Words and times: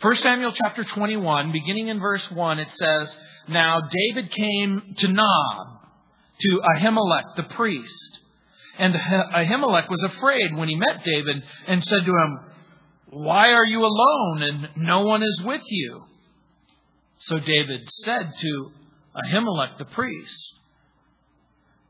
1 0.00 0.16
Samuel 0.16 0.52
chapter 0.52 0.84
21, 0.84 1.52
beginning 1.52 1.88
in 1.88 2.00
verse 2.00 2.28
1, 2.30 2.58
it 2.58 2.68
says, 2.70 3.16
Now 3.48 3.80
David 3.90 4.32
came 4.32 4.94
to 4.98 5.08
Nob, 5.08 5.66
to 6.40 6.60
Ahimelech 6.76 7.36
the 7.36 7.44
priest. 7.54 8.18
And 8.78 8.94
Ahimelech 8.94 9.88
was 9.88 10.02
afraid 10.16 10.56
when 10.56 10.68
he 10.68 10.76
met 10.76 11.04
David 11.04 11.42
and 11.66 11.84
said 11.84 12.04
to 12.04 12.10
him, 12.10 12.38
Why 13.10 13.52
are 13.52 13.66
you 13.66 13.84
alone 13.84 14.42
and 14.42 14.68
no 14.76 15.02
one 15.02 15.22
is 15.22 15.42
with 15.44 15.62
you? 15.68 16.04
So 17.20 17.38
David 17.38 17.82
said 18.04 18.32
to 18.40 18.70
Ahimelech 19.14 19.78
the 19.78 19.84
priest, 19.84 20.54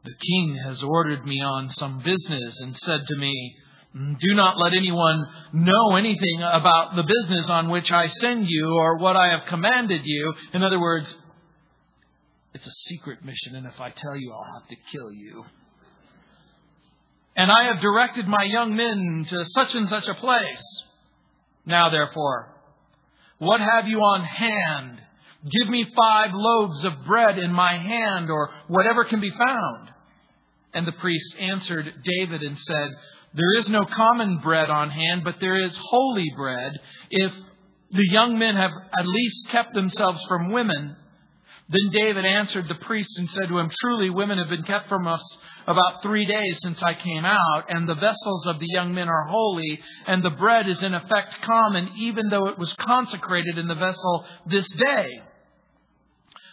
The 0.05 0.15
king 0.21 0.59
has 0.67 0.83
ordered 0.83 1.25
me 1.25 1.41
on 1.41 1.71
some 1.71 2.01
business 2.01 2.61
and 2.61 2.77
said 2.77 3.07
to 3.07 3.17
me, 3.17 3.57
Do 3.95 4.35
not 4.35 4.59
let 4.59 4.73
anyone 4.73 5.27
know 5.53 5.97
anything 5.97 6.43
about 6.43 6.97
the 6.97 7.03
business 7.03 7.51
on 7.51 7.69
which 7.69 7.93
I 7.93 8.07
send 8.07 8.47
you 8.49 8.75
or 8.79 8.97
what 8.97 9.17
I 9.17 9.33
have 9.33 9.47
commanded 9.49 10.01
you. 10.05 10.33
In 10.55 10.63
other 10.63 10.81
words, 10.81 11.15
it's 12.55 12.67
a 12.67 12.71
secret 12.89 13.23
mission, 13.25 13.55
and 13.55 13.67
if 13.67 13.79
I 13.81 13.91
tell 13.91 14.17
you, 14.17 14.33
I'll 14.33 14.61
have 14.61 14.69
to 14.69 14.77
kill 14.93 15.13
you. 15.13 15.45
And 17.37 17.51
I 17.51 17.65
have 17.65 17.81
directed 17.81 18.27
my 18.27 18.45
young 18.45 18.77
men 18.77 19.27
to 19.29 19.45
such 19.47 19.75
and 19.75 19.89
such 19.89 20.07
a 20.07 20.15
place. 20.15 20.83
Now, 21.67 21.91
therefore, 21.91 22.55
what 23.39 23.61
have 23.61 23.89
you 23.89 23.99
on 23.99 24.25
hand? 24.25 25.03
Give 25.61 25.69
me 25.69 25.87
five 25.97 26.31
loaves 26.33 26.85
of 26.85 27.05
bread 27.05 27.39
in 27.39 27.53
my 27.53 27.77
hand, 27.77 28.31
or 28.31 28.51
whatever 28.69 29.05
can 29.05 29.21
be 29.21 29.31
found. 29.31 29.91
And 30.75 30.87
the 30.87 30.93
priest 30.93 31.35
answered 31.39 31.93
David 32.05 32.43
and 32.43 32.59
said, 32.59 32.91
There 33.35 33.59
is 33.59 33.69
no 33.69 33.85
common 33.85 34.39
bread 34.39 34.69
on 34.69 34.91
hand, 34.91 35.25
but 35.25 35.37
there 35.41 35.57
is 35.57 35.77
holy 35.77 36.31
bread. 36.37 36.79
If 37.11 37.33
the 37.91 38.09
young 38.11 38.39
men 38.39 38.57
have 38.57 38.73
at 38.99 39.07
least 39.07 39.49
kept 39.51 39.75
themselves 39.75 40.23
from 40.29 40.53
women, 40.53 40.97
then 41.69 41.91
David 41.91 42.27
answered 42.27 42.69
the 42.69 42.75
priest 42.75 43.11
and 43.17 43.31
said 43.31 43.49
to 43.49 43.59
him, 43.59 43.71
Truly, 43.81 44.11
women 44.11 44.39
have 44.39 44.51
been 44.51 44.65
kept 44.65 44.89
from 44.89 45.07
us 45.07 45.23
about 45.67 46.03
three 46.03 46.27
days 46.27 46.59
since 46.61 46.83
I 46.83 46.93
came 46.93 47.25
out, 47.25 47.65
and 47.69 47.89
the 47.89 47.95
vessels 47.95 48.47
of 48.47 48.59
the 48.59 48.67
young 48.69 48.93
men 48.95 49.09
are 49.09 49.27
holy, 49.27 49.81
and 50.07 50.23
the 50.23 50.31
bread 50.31 50.69
is 50.69 50.83
in 50.83 50.93
effect 50.93 51.41
common, 51.43 51.91
even 51.97 52.29
though 52.29 52.49
it 52.49 52.59
was 52.59 52.73
consecrated 52.75 53.57
in 53.57 53.69
the 53.69 53.75
vessel 53.75 54.27
this 54.47 54.69
day. 54.73 55.23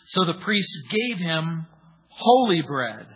So 0.07 0.25
the 0.25 0.39
priest 0.41 0.71
gave 0.89 1.17
him 1.17 1.67
holy 2.07 2.61
bread, 2.61 3.07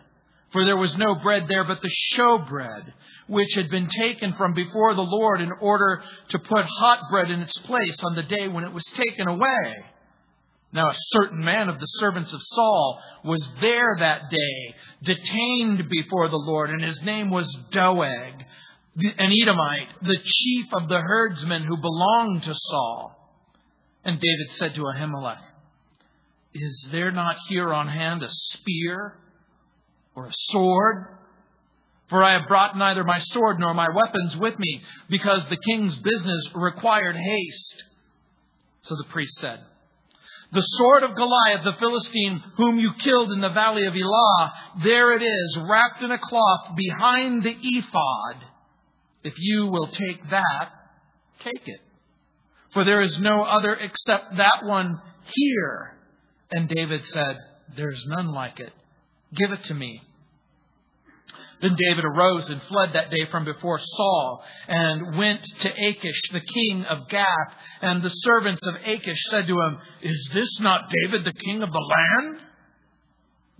for 0.51 0.65
there 0.65 0.77
was 0.77 0.97
no 0.97 1.15
bread 1.15 1.45
there 1.47 1.63
but 1.63 1.81
the 1.81 1.91
show 2.15 2.39
bread, 2.39 2.93
which 3.27 3.53
had 3.55 3.69
been 3.69 3.87
taken 3.87 4.33
from 4.37 4.53
before 4.53 4.95
the 4.95 5.01
Lord 5.01 5.41
in 5.41 5.51
order 5.51 6.03
to 6.29 6.39
put 6.39 6.65
hot 6.65 7.09
bread 7.09 7.31
in 7.31 7.41
its 7.41 7.57
place 7.59 7.97
on 8.03 8.15
the 8.15 8.23
day 8.23 8.47
when 8.47 8.63
it 8.63 8.73
was 8.73 8.83
taken 8.95 9.27
away. 9.27 9.85
Now, 10.73 10.89
a 10.89 10.95
certain 11.11 11.43
man 11.43 11.69
of 11.69 11.79
the 11.79 11.85
servants 11.99 12.33
of 12.33 12.41
Saul 12.41 12.99
was 13.23 13.47
there 13.61 13.95
that 13.99 14.31
day, 14.31 14.75
detained 15.03 15.87
before 15.87 16.29
the 16.29 16.35
Lord, 16.35 16.71
and 16.71 16.83
his 16.83 16.99
name 17.03 17.29
was 17.29 17.47
Doeg, 17.71 18.43
an 18.95 19.31
Edomite, 19.41 19.89
the 20.01 20.17
chief 20.23 20.65
of 20.73 20.89
the 20.89 20.99
herdsmen 20.99 21.63
who 21.63 21.77
belonged 21.77 22.43
to 22.43 22.55
Saul. 22.55 23.15
And 24.03 24.19
David 24.19 24.55
said 24.55 24.75
to 24.75 24.81
Ahimelech, 24.81 25.41
Is 26.55 26.87
there 26.91 27.11
not 27.11 27.37
here 27.49 27.71
on 27.71 27.87
hand 27.87 28.23
a 28.23 28.29
spear 28.31 29.15
or 30.15 30.25
a 30.25 30.33
sword? 30.51 31.05
For 32.13 32.21
I 32.21 32.33
have 32.33 32.47
brought 32.47 32.77
neither 32.77 33.03
my 33.03 33.17
sword 33.31 33.59
nor 33.59 33.73
my 33.73 33.87
weapons 33.89 34.37
with 34.37 34.59
me, 34.59 34.83
because 35.09 35.47
the 35.47 35.57
king's 35.57 35.95
business 35.95 36.43
required 36.53 37.15
haste. 37.15 37.83
So 38.83 38.95
the 38.95 39.09
priest 39.09 39.35
said, 39.39 39.61
the 40.51 40.61
sword 40.61 41.01
of 41.01 41.15
Goliath, 41.15 41.63
the 41.63 41.73
Philistine, 41.79 42.43
whom 42.57 42.77
you 42.77 42.91
killed 42.99 43.31
in 43.31 43.41
the 43.41 43.49
valley 43.49 43.87
of 43.87 43.95
Elah, 43.95 44.53
there 44.83 45.15
it 45.15 45.23
is, 45.23 45.57
wrapped 45.67 46.03
in 46.03 46.11
a 46.11 46.19
cloth 46.19 46.75
behind 46.75 47.41
the 47.41 47.57
ephod. 47.59 48.45
If 49.23 49.33
you 49.39 49.65
will 49.65 49.87
take 49.87 50.29
that, 50.29 50.69
take 51.39 51.67
it. 51.67 51.79
For 52.73 52.83
there 52.83 53.01
is 53.01 53.17
no 53.17 53.41
other 53.41 53.73
except 53.73 54.37
that 54.37 54.63
one 54.63 55.01
here. 55.31 55.97
And 56.51 56.69
David 56.69 57.07
said, 57.07 57.39
There's 57.75 58.05
none 58.05 58.31
like 58.31 58.59
it. 58.59 58.71
Give 59.35 59.51
it 59.51 59.63
to 59.63 59.73
me. 59.73 60.03
Then 61.63 61.77
David 61.77 62.03
arose 62.03 62.49
and 62.49 62.61
fled 62.63 62.91
that 62.91 63.09
day 63.09 63.25
from 63.31 63.45
before 63.45 63.79
Saul 63.81 64.43
and 64.67 65.17
went 65.17 65.41
to 65.61 65.69
Achish, 65.69 66.21
the 66.33 66.41
king 66.41 66.83
of 66.83 67.07
Gath. 67.07 67.53
And 67.81 68.03
the 68.03 68.09
servants 68.09 68.59
of 68.67 68.75
Achish 68.83 69.23
said 69.31 69.47
to 69.47 69.53
him, 69.53 69.77
Is 70.01 70.29
this 70.33 70.49
not 70.59 70.89
David, 71.03 71.23
the 71.23 71.31
king 71.31 71.63
of 71.63 71.71
the 71.71 71.79
land? 71.79 72.41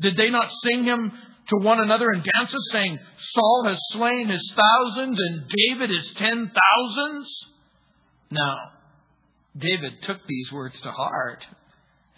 Did 0.02 0.18
they 0.18 0.30
not 0.30 0.52
sing 0.66 0.84
him 0.84 1.14
to 1.48 1.56
one 1.56 1.80
another 1.80 2.12
in 2.12 2.26
dances, 2.38 2.70
saying, 2.74 3.00
Saul 3.34 3.64
has 3.68 3.80
slain 3.92 4.28
his 4.28 4.54
thousands 4.54 5.18
and 5.18 5.46
David 5.70 5.90
his 5.90 6.12
ten 6.18 6.52
thousands? 6.52 7.46
Now, 8.32 8.56
David 9.58 10.02
took 10.02 10.28
these 10.28 10.52
words 10.52 10.78
to 10.82 10.92
heart 10.92 11.46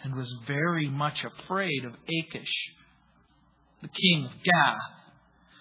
and 0.02 0.16
was 0.16 0.34
very 0.48 0.88
much 0.90 1.24
afraid 1.24 1.84
of 1.84 1.92
Achish, 1.92 2.52
the 3.82 3.88
king 3.88 4.24
of 4.24 4.32
Gath. 4.42 4.95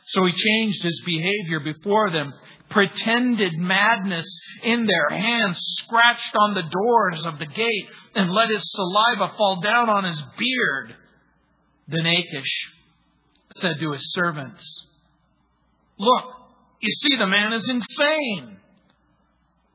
So 0.07 0.25
he 0.25 0.31
changed 0.31 0.83
his 0.83 1.01
behavior 1.05 1.59
before 1.61 2.11
them, 2.11 2.33
pretended 2.69 3.53
madness 3.57 4.25
in 4.63 4.85
their 4.85 5.17
hands, 5.17 5.57
scratched 5.79 6.35
on 6.39 6.53
the 6.53 6.63
doors 6.63 7.25
of 7.25 7.39
the 7.39 7.47
gate, 7.47 7.87
and 8.13 8.31
let 8.31 8.49
his 8.49 8.63
saliva 8.71 9.33
fall 9.35 9.61
down 9.61 9.89
on 9.89 10.03
his 10.03 10.21
beard. 10.37 10.95
Then 11.87 12.05
Achish 12.05 12.71
said 13.57 13.79
to 13.79 13.91
his 13.93 14.13
servants, 14.13 14.85
Look, 15.97 16.25
you 16.81 16.91
see, 17.01 17.15
the 17.17 17.27
man 17.27 17.53
is 17.53 17.67
insane. 17.69 18.57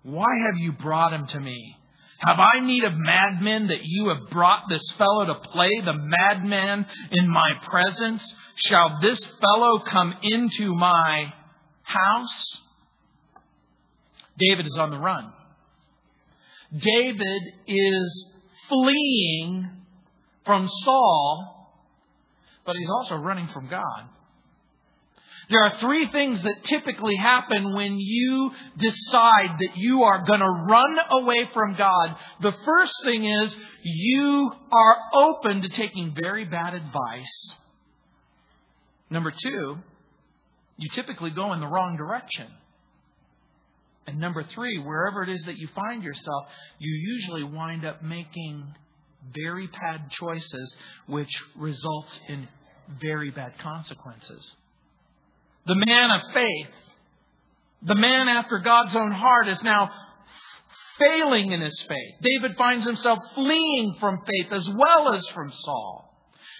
Why 0.02 0.28
have 0.46 0.60
you 0.60 0.72
brought 0.72 1.12
him 1.12 1.26
to 1.28 1.40
me? 1.40 1.76
Have 2.20 2.38
I 2.38 2.60
need 2.60 2.84
of 2.84 2.92
madmen 2.96 3.68
that 3.68 3.82
you 3.82 4.08
have 4.08 4.30
brought 4.30 4.64
this 4.68 4.82
fellow 4.98 5.24
to 5.24 5.34
play 5.52 5.70
the 5.82 5.94
madman 5.94 6.84
in 7.10 7.28
my 7.28 7.52
presence? 7.66 8.22
Shall 8.56 8.98
this 9.00 9.18
fellow 9.40 9.78
come 9.78 10.14
into 10.22 10.74
my 10.74 11.32
house? 11.82 12.58
David 14.38 14.66
is 14.66 14.76
on 14.78 14.90
the 14.90 14.98
run. 14.98 15.32
David 16.72 17.42
is 17.66 18.26
fleeing 18.68 19.70
from 20.44 20.68
Saul, 20.84 21.72
but 22.66 22.76
he's 22.76 22.90
also 22.90 23.16
running 23.16 23.48
from 23.52 23.68
God. 23.68 24.08
There 25.50 25.64
are 25.64 25.78
three 25.80 26.08
things 26.12 26.40
that 26.44 26.64
typically 26.64 27.16
happen 27.16 27.74
when 27.74 27.98
you 27.98 28.52
decide 28.78 29.58
that 29.58 29.76
you 29.76 30.04
are 30.04 30.24
going 30.24 30.38
to 30.38 30.46
run 30.46 30.96
away 31.10 31.50
from 31.52 31.74
God. 31.74 32.14
The 32.40 32.54
first 32.64 32.92
thing 33.04 33.24
is 33.24 33.56
you 33.82 34.52
are 34.70 34.96
open 35.12 35.62
to 35.62 35.68
taking 35.68 36.14
very 36.14 36.44
bad 36.44 36.74
advice. 36.74 37.56
Number 39.10 39.32
two, 39.32 39.78
you 40.76 40.88
typically 40.94 41.30
go 41.30 41.52
in 41.52 41.58
the 41.58 41.66
wrong 41.66 41.96
direction. 41.96 42.46
And 44.06 44.20
number 44.20 44.44
three, 44.44 44.78
wherever 44.78 45.24
it 45.24 45.30
is 45.30 45.42
that 45.46 45.58
you 45.58 45.68
find 45.74 46.04
yourself, 46.04 46.46
you 46.78 46.92
usually 46.92 47.42
wind 47.42 47.84
up 47.84 48.04
making 48.04 48.72
very 49.34 49.66
bad 49.66 50.12
choices, 50.12 50.76
which 51.08 51.30
results 51.56 52.20
in 52.28 52.46
very 53.00 53.30
bad 53.32 53.58
consequences 53.58 54.54
the 55.70 55.76
man 55.86 56.10
of 56.10 56.20
faith, 56.34 56.66
the 57.82 57.94
man 57.94 58.26
after 58.26 58.58
God's 58.58 58.96
own 58.96 59.12
heart, 59.12 59.46
is 59.46 59.62
now 59.62 59.88
failing 60.98 61.52
in 61.52 61.60
his 61.60 61.80
faith. 61.88 62.14
David 62.20 62.56
finds 62.56 62.84
himself 62.84 63.20
fleeing 63.36 63.94
from 64.00 64.18
faith 64.18 64.52
as 64.52 64.68
well 64.68 65.14
as 65.14 65.24
from 65.28 65.52
Saul. 65.64 66.12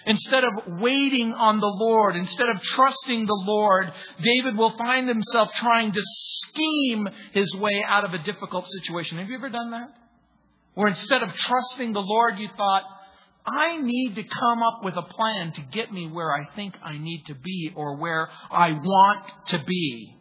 Instead 0.05 0.45
of 0.45 0.79
waiting 0.79 1.33
on 1.33 1.59
the 1.59 1.67
Lord, 1.67 2.15
instead 2.15 2.47
of 2.47 2.61
trusting 2.61 3.25
the 3.25 3.43
Lord, 3.45 3.91
David 4.21 4.57
will 4.57 4.77
find 4.77 5.09
himself 5.09 5.49
trying 5.59 5.91
to 5.91 6.01
scheme 6.47 7.05
his 7.33 7.53
way 7.55 7.83
out 7.85 8.05
of 8.05 8.13
a 8.13 8.23
difficult 8.23 8.65
situation. 8.79 9.17
Have 9.17 9.27
you 9.27 9.35
ever 9.35 9.49
done 9.49 9.71
that? 9.71 9.89
Where 10.75 10.87
instead 10.87 11.21
of 11.21 11.33
trusting 11.33 11.91
the 11.91 11.99
Lord, 11.99 12.39
you 12.39 12.47
thought, 12.55 12.83
I 13.45 13.81
need 13.81 14.15
to 14.15 14.23
come 14.23 14.61
up 14.61 14.83
with 14.83 14.95
a 14.95 15.01
plan 15.01 15.53
to 15.53 15.61
get 15.61 15.91
me 15.91 16.07
where 16.07 16.31
I 16.31 16.53
think 16.55 16.75
I 16.83 16.97
need 16.97 17.23
to 17.27 17.35
be 17.35 17.71
or 17.75 17.97
where 17.97 18.29
I 18.51 18.71
want 18.71 19.25
to 19.47 19.63
be. 19.65 20.15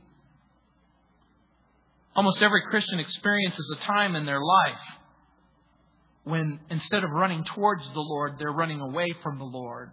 Almost 2.17 2.43
every 2.43 2.63
Christian 2.71 2.99
experiences 2.99 3.77
a 3.79 3.85
time 3.85 4.17
in 4.17 4.27
their 4.27 4.41
life 4.41 4.81
when 6.25 6.61
instead 6.71 7.05
of 7.05 7.11
running 7.11 7.45
towards 7.55 7.85
the 7.93 8.01
Lord, 8.01 8.37
they're 8.39 8.53
running 8.53 8.81
away 8.81 9.09
from 9.23 9.39
the 9.39 9.45
Lord. 9.45 9.91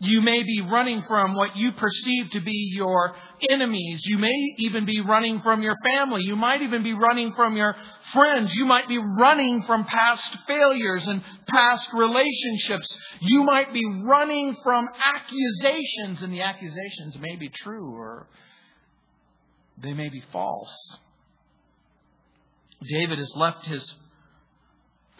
You 0.00 0.20
may 0.22 0.42
be 0.42 0.60
running 0.60 1.04
from 1.06 1.34
what 1.34 1.56
you 1.56 1.70
perceive 1.72 2.30
to 2.32 2.40
be 2.40 2.72
your 2.74 3.14
enemies. 3.48 4.00
You 4.04 4.18
may 4.18 4.54
even 4.58 4.84
be 4.84 5.00
running 5.00 5.40
from 5.40 5.62
your 5.62 5.76
family. 5.84 6.22
You 6.24 6.34
might 6.34 6.62
even 6.62 6.82
be 6.82 6.92
running 6.92 7.32
from 7.34 7.56
your 7.56 7.76
friends. 8.12 8.52
You 8.54 8.66
might 8.66 8.88
be 8.88 8.98
running 8.98 9.62
from 9.62 9.84
past 9.84 10.36
failures 10.48 11.06
and 11.06 11.22
past 11.46 11.88
relationships. 11.94 12.88
You 13.20 13.44
might 13.44 13.72
be 13.72 13.84
running 14.04 14.56
from 14.64 14.88
accusations, 15.04 16.22
and 16.22 16.32
the 16.32 16.42
accusations 16.42 17.16
may 17.20 17.36
be 17.36 17.48
true 17.48 17.94
or 17.94 18.28
they 19.80 19.92
may 19.92 20.08
be 20.08 20.22
false. 20.32 20.98
David 22.82 23.18
has 23.18 23.32
left 23.36 23.64
his 23.66 23.94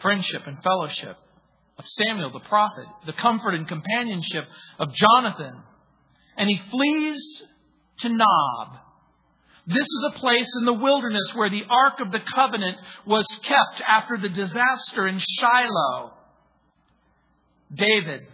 friendship 0.03 0.43
and 0.47 0.63
fellowship 0.63 1.17
of 1.79 1.85
Samuel 1.87 2.31
the 2.31 2.41
prophet, 2.41 2.87
the 3.07 3.13
comfort 3.13 3.55
and 3.55 3.67
companionship 3.67 4.47
of 4.79 4.95
Jonathan, 4.95 5.63
and 6.37 6.49
he 6.49 6.61
flees 6.71 7.43
to 8.01 8.09
Nob. 8.09 8.79
This 9.67 9.85
is 9.85 10.05
a 10.09 10.19
place 10.19 10.49
in 10.59 10.67
the 10.67 10.75
wilderness 10.75 11.33
where 11.35 11.51
the 11.51 11.65
Ark 11.69 11.95
of 12.01 12.13
the 12.13 12.21
Covenant 12.35 12.77
was 13.07 13.27
kept 13.43 13.81
after 13.87 14.19
the 14.19 14.29
disaster 14.29 15.09
in 15.09 15.19
Shiloh. 15.19 16.13
David, 17.75 18.27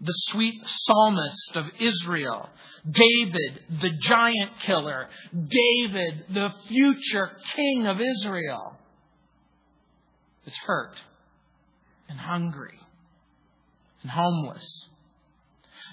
the 0.00 0.14
sweet 0.28 0.60
psalmist 0.64 1.56
of 1.56 1.66
Israel, 1.78 2.48
David, 2.90 3.60
the 3.82 3.90
giant 4.02 4.52
killer, 4.64 5.08
David, 5.32 6.24
the 6.32 6.48
future 6.68 7.30
king 7.54 7.86
of 7.86 7.98
Israel, 8.00 8.76
is 10.46 10.54
hurt 10.66 10.94
and 12.10 12.18
hungry 12.18 12.78
and 14.02 14.10
homeless. 14.10 14.88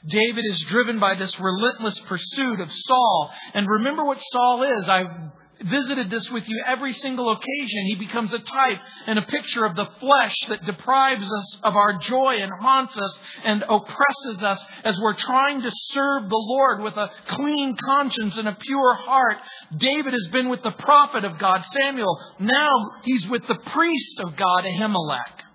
David 0.08 0.46
is 0.50 0.60
driven 0.68 1.00
by 1.00 1.16
this 1.16 1.40
relentless 1.40 2.00
pursuit 2.08 2.60
of 2.60 2.70
Saul. 2.72 3.32
And 3.54 3.68
remember 3.68 4.06
what 4.06 4.20
Saul 4.32 4.64
is. 4.64 4.88
I've 4.88 5.32
visited 5.64 6.12
this 6.12 6.30
with 6.30 6.48
you 6.48 6.64
every 6.68 6.94
single 6.94 7.32
occasion. 7.32 7.86
He 7.88 7.96
becomes 7.96 8.32
a 8.32 8.40
type 8.40 8.80
and 9.08 9.18
a 9.18 9.24
picture 9.24 9.66
of 9.66 9.76
the 9.76 9.88
flesh 10.00 10.36
that 10.50 10.66
deprives 10.66 11.26
us 11.26 11.58
of 11.64 11.76
our 11.76 11.98
joy 11.98 12.38
and 12.40 12.52
haunts 12.62 12.96
us 12.96 13.20
and 13.44 13.64
oppresses 13.64 14.44
us 14.44 14.64
as 14.84 14.96
we're 15.02 15.16
trying 15.16 15.62
to 15.62 15.72
serve 15.92 16.30
the 16.30 16.36
Lord 16.36 16.82
with 16.82 16.96
a 16.96 17.10
clean 17.28 17.76
conscience 17.84 18.38
and 18.38 18.48
a 18.48 18.58
pure 18.60 18.94
heart. 18.94 19.38
David 19.76 20.14
has 20.14 20.28
been 20.32 20.50
with 20.50 20.62
the 20.62 20.72
prophet 20.72 21.26
of 21.26 21.40
God, 21.40 21.64
Samuel. 21.74 22.20
Now 22.40 22.92
he's 23.04 23.28
with 23.28 23.42
the 23.48 23.58
priest 23.72 24.20
of 24.20 24.38
God, 24.38 24.64
Ahimelech. 24.64 25.47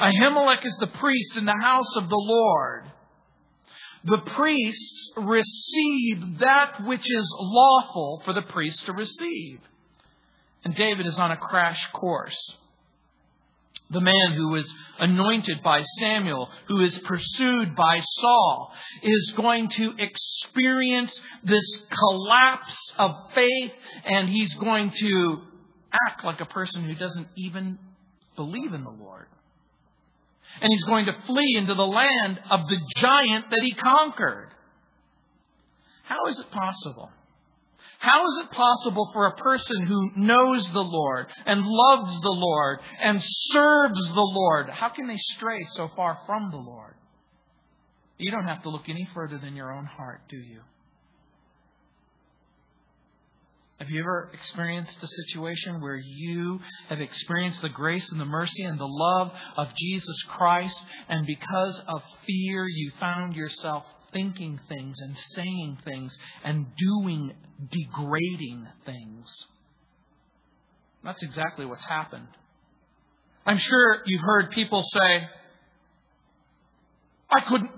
Ahimelech 0.00 0.64
is 0.64 0.76
the 0.78 0.88
priest 0.88 1.36
in 1.36 1.44
the 1.46 1.58
house 1.60 1.96
of 1.96 2.08
the 2.08 2.16
Lord. 2.16 2.84
The 4.04 4.18
priests 4.18 5.10
receive 5.16 6.38
that 6.40 6.84
which 6.84 7.00
is 7.00 7.34
lawful 7.38 8.22
for 8.24 8.32
the 8.32 8.42
priest 8.42 8.84
to 8.86 8.92
receive. 8.92 9.60
And 10.64 10.74
David 10.74 11.06
is 11.06 11.16
on 11.16 11.30
a 11.30 11.36
crash 11.36 11.80
course. 11.92 12.36
The 13.90 14.00
man 14.00 14.34
who 14.34 14.54
is 14.56 14.72
anointed 14.98 15.62
by 15.62 15.82
Samuel, 16.00 16.50
who 16.66 16.80
is 16.80 16.98
pursued 16.98 17.74
by 17.76 18.00
Saul, 18.20 18.72
is 19.02 19.32
going 19.36 19.68
to 19.70 19.94
experience 19.98 21.18
this 21.44 21.82
collapse 21.98 22.92
of 22.98 23.12
faith, 23.34 23.72
and 24.04 24.28
he's 24.28 24.52
going 24.54 24.90
to 24.90 25.40
act 26.08 26.24
like 26.24 26.40
a 26.40 26.46
person 26.46 26.84
who 26.84 26.94
doesn't 26.96 27.28
even 27.36 27.78
believe 28.36 28.74
in 28.74 28.84
the 28.84 28.90
Lord 28.90 29.26
and 30.60 30.72
he's 30.72 30.84
going 30.84 31.06
to 31.06 31.16
flee 31.26 31.56
into 31.58 31.74
the 31.74 31.86
land 31.86 32.40
of 32.50 32.68
the 32.68 32.78
giant 32.96 33.46
that 33.50 33.60
he 33.62 33.74
conquered. 33.74 34.48
How 36.04 36.26
is 36.28 36.38
it 36.38 36.50
possible? 36.50 37.10
How 37.98 38.26
is 38.26 38.44
it 38.44 38.50
possible 38.52 39.10
for 39.12 39.26
a 39.26 39.36
person 39.36 39.86
who 39.86 40.10
knows 40.16 40.64
the 40.72 40.80
Lord 40.80 41.26
and 41.46 41.62
loves 41.64 42.20
the 42.20 42.28
Lord 42.28 42.78
and 43.02 43.22
serves 43.50 44.00
the 44.08 44.20
Lord, 44.20 44.68
how 44.68 44.90
can 44.90 45.06
they 45.08 45.16
stray 45.16 45.64
so 45.74 45.90
far 45.96 46.18
from 46.26 46.50
the 46.50 46.58
Lord? 46.58 46.94
You 48.18 48.30
don't 48.30 48.46
have 48.46 48.62
to 48.62 48.70
look 48.70 48.88
any 48.88 49.08
further 49.14 49.38
than 49.38 49.56
your 49.56 49.72
own 49.72 49.86
heart, 49.86 50.20
do 50.28 50.36
you? 50.36 50.60
Have 53.78 53.90
you 53.90 54.00
ever 54.00 54.30
experienced 54.32 54.96
a 55.02 55.06
situation 55.06 55.82
where 55.82 55.96
you 55.96 56.60
have 56.88 57.00
experienced 57.00 57.60
the 57.60 57.68
grace 57.68 58.10
and 58.10 58.18
the 58.18 58.24
mercy 58.24 58.62
and 58.62 58.80
the 58.80 58.86
love 58.86 59.32
of 59.58 59.68
Jesus 59.78 60.16
Christ, 60.28 60.80
and 61.10 61.26
because 61.26 61.82
of 61.86 62.02
fear, 62.26 62.66
you 62.66 62.92
found 62.98 63.36
yourself 63.36 63.84
thinking 64.14 64.58
things 64.66 64.98
and 65.00 65.14
saying 65.34 65.78
things 65.84 66.16
and 66.42 66.66
doing 66.78 67.34
degrading 67.70 68.66
things? 68.86 69.26
That's 71.04 71.22
exactly 71.22 71.66
what's 71.66 71.84
happened. 71.84 72.28
I'm 73.44 73.58
sure 73.58 74.02
you've 74.06 74.24
heard 74.24 74.52
people 74.52 74.84
say, 74.90 75.28
I 77.30 77.40
couldn't, 77.46 77.70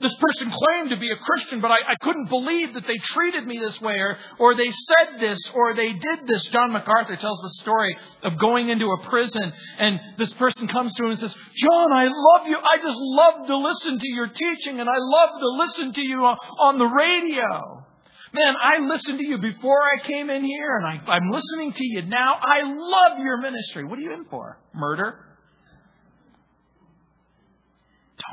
this 0.00 0.12
person 0.20 0.50
claimed 0.50 0.90
to 0.90 0.96
be 0.96 1.10
a 1.10 1.16
Christian, 1.16 1.60
but 1.60 1.70
I, 1.70 1.76
I, 1.76 1.94
couldn't 2.00 2.28
believe 2.28 2.74
that 2.74 2.86
they 2.86 2.98
treated 2.98 3.46
me 3.46 3.58
this 3.58 3.80
way, 3.80 3.94
or, 3.94 4.18
or 4.40 4.54
they 4.56 4.70
said 4.70 5.20
this, 5.20 5.38
or 5.54 5.74
they 5.74 5.92
did 5.92 6.26
this. 6.26 6.42
John 6.48 6.72
MacArthur 6.72 7.16
tells 7.16 7.40
the 7.40 7.50
story 7.62 7.96
of 8.24 8.38
going 8.38 8.70
into 8.70 8.86
a 8.86 9.08
prison, 9.08 9.52
and 9.78 10.00
this 10.18 10.32
person 10.34 10.66
comes 10.66 10.94
to 10.94 11.04
him 11.04 11.10
and 11.12 11.20
says, 11.20 11.32
John, 11.32 11.92
I 11.92 12.08
love 12.10 12.48
you. 12.48 12.58
I 12.58 12.76
just 12.78 12.98
love 12.98 13.46
to 13.46 13.56
listen 13.56 13.98
to 14.00 14.08
your 14.08 14.26
teaching, 14.26 14.80
and 14.80 14.88
I 14.88 14.98
love 14.98 15.30
to 15.40 15.48
listen 15.48 15.92
to 15.94 16.02
you 16.02 16.24
on, 16.24 16.36
on 16.58 16.78
the 16.78 16.86
radio. 16.86 17.84
Man, 18.32 18.54
I 18.60 18.78
listened 18.78 19.20
to 19.20 19.26
you 19.26 19.38
before 19.38 19.80
I 19.80 20.04
came 20.08 20.28
in 20.28 20.44
here, 20.44 20.76
and 20.76 20.86
I, 20.86 21.12
I'm 21.12 21.30
listening 21.30 21.72
to 21.72 21.84
you 21.86 22.02
now. 22.02 22.34
I 22.42 22.62
love 22.64 23.20
your 23.20 23.40
ministry. 23.40 23.84
What 23.84 23.98
are 24.00 24.02
you 24.02 24.12
in 24.12 24.24
for? 24.24 24.58
Murder? 24.74 25.20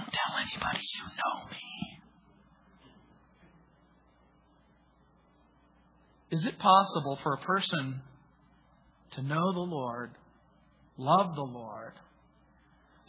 Don't 0.02 0.14
tell 0.14 0.38
anybody 0.40 0.82
you 0.82 1.04
know 1.06 1.48
me. 1.52 2.00
Is 6.32 6.46
it 6.46 6.58
possible 6.58 7.20
for 7.22 7.34
a 7.34 7.38
person 7.40 8.02
to 9.16 9.22
know 9.22 9.54
the 9.54 9.60
Lord, 9.60 10.12
love 10.98 11.36
the 11.36 11.42
Lord, 11.42 11.94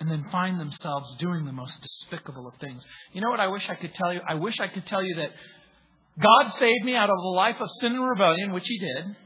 and 0.00 0.10
then 0.10 0.26
find 0.30 0.60
themselves 0.60 1.16
doing 1.18 1.46
the 1.46 1.52
most 1.52 1.80
despicable 1.80 2.46
of 2.46 2.54
things? 2.60 2.84
You 3.12 3.22
know 3.22 3.30
what 3.30 3.40
I 3.40 3.46
wish 3.46 3.62
I 3.70 3.76
could 3.76 3.94
tell 3.94 4.12
you? 4.12 4.20
I 4.28 4.34
wish 4.34 4.58
I 4.60 4.68
could 4.68 4.86
tell 4.86 5.02
you 5.02 5.14
that 5.16 5.30
God 6.20 6.52
saved 6.58 6.84
me 6.84 6.94
out 6.94 7.08
of 7.08 7.16
a 7.16 7.28
life 7.28 7.56
of 7.60 7.70
sin 7.80 7.92
and 7.92 8.06
rebellion, 8.06 8.52
which 8.52 8.66
He 8.66 8.78
did. 8.78 9.16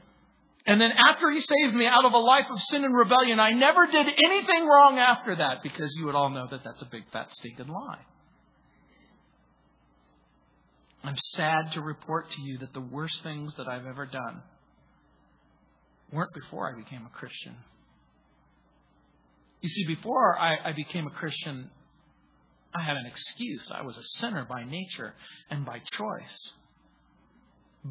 And 0.67 0.81
then 0.81 0.91
after 0.93 1.31
he 1.31 1.41
saved 1.41 1.75
me 1.75 1.87
out 1.87 2.05
of 2.05 2.13
a 2.13 2.19
life 2.19 2.47
of 2.51 2.61
sin 2.71 2.85
and 2.85 2.97
rebellion, 2.97 3.39
I 3.39 3.53
never 3.53 3.87
did 3.87 4.07
anything 4.07 4.67
wrong 4.67 4.99
after 4.99 5.37
that 5.37 5.63
because 5.63 5.95
you 5.97 6.07
would 6.07 6.17
all 6.17 6.31
know 6.31 6.49
that 6.51 6.65
that's 6.65 6.83
a 6.83 6.87
big 6.87 7.05
fat 7.13 7.29
stinking 7.39 7.69
lie. 7.69 8.01
I'm 11.05 11.17
sad 11.37 11.73
to 11.75 11.81
report 11.81 12.31
to 12.33 12.43
you 12.43 12.59
that 12.59 12.73
the 12.73 12.81
worst 12.81 13.23
things 13.23 13.55
that 13.59 13.69
I've 13.69 13.87
ever 13.87 14.07
done 14.07 14.43
weren't 16.13 16.35
before 16.35 16.69
I 16.73 16.77
became 16.77 17.07
a 17.07 17.17
Christian. 17.17 17.55
You 19.61 19.69
see, 19.69 19.87
before 19.87 20.37
I, 20.37 20.71
I 20.71 20.73
became 20.73 21.07
a 21.07 21.11
Christian, 21.11 21.71
I 22.75 22.83
had 22.85 22.97
an 22.97 23.07
excuse. 23.07 23.71
I 23.73 23.83
was 23.83 23.97
a 23.97 24.03
sinner 24.19 24.45
by 24.49 24.65
nature 24.65 25.15
and 25.49 25.65
by 25.65 25.81
choice. 25.93 26.53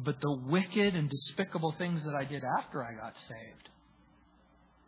But 0.04 0.20
the 0.20 0.32
wicked 0.46 0.94
and 0.94 1.08
despicable 1.08 1.74
things 1.78 2.02
that 2.04 2.14
I 2.14 2.24
did 2.24 2.42
after 2.58 2.84
I 2.84 2.94
got 2.94 3.14
saved, 3.28 3.68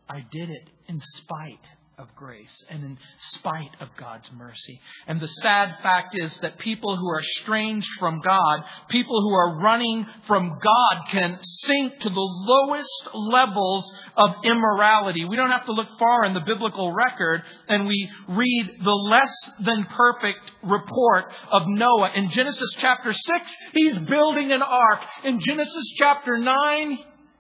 I 0.08 0.20
did 0.30 0.50
it 0.50 0.68
in 0.88 1.00
spite 1.16 1.64
of 1.98 2.14
grace 2.14 2.64
and 2.70 2.84
in 2.84 2.98
spite 3.32 3.72
of 3.80 3.88
God's 3.96 4.30
mercy. 4.36 4.80
And 5.08 5.20
the 5.20 5.26
sad 5.26 5.74
fact 5.82 6.14
is 6.16 6.36
that 6.42 6.58
people 6.58 6.96
who 6.96 7.08
are 7.08 7.20
estranged 7.20 7.88
from 7.98 8.20
God, 8.20 8.62
people 8.88 9.20
who 9.20 9.34
are 9.34 9.60
running 9.60 10.06
from 10.26 10.58
God 10.62 11.10
can 11.10 11.38
sink 11.42 12.00
to 12.00 12.08
the 12.08 12.20
lowest 12.20 13.08
levels 13.14 13.92
of 14.16 14.30
immorality. 14.44 15.24
We 15.24 15.36
don't 15.36 15.50
have 15.50 15.66
to 15.66 15.72
look 15.72 15.88
far 15.98 16.24
in 16.24 16.34
the 16.34 16.40
biblical 16.40 16.92
record 16.92 17.42
and 17.68 17.86
we 17.86 18.08
read 18.28 18.78
the 18.82 18.90
less 18.90 19.50
than 19.60 19.84
perfect 19.86 20.52
report 20.62 21.24
of 21.50 21.62
Noah. 21.66 22.12
In 22.14 22.30
Genesis 22.30 22.70
chapter 22.78 23.12
6, 23.12 23.56
he's 23.72 23.98
building 23.98 24.52
an 24.52 24.62
ark. 24.62 25.00
In 25.24 25.40
Genesis 25.40 25.92
chapter 25.96 26.38
9, 26.38 26.98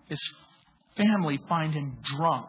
his 0.08 0.20
family 0.96 1.38
find 1.48 1.74
him 1.74 1.98
drunk 2.02 2.48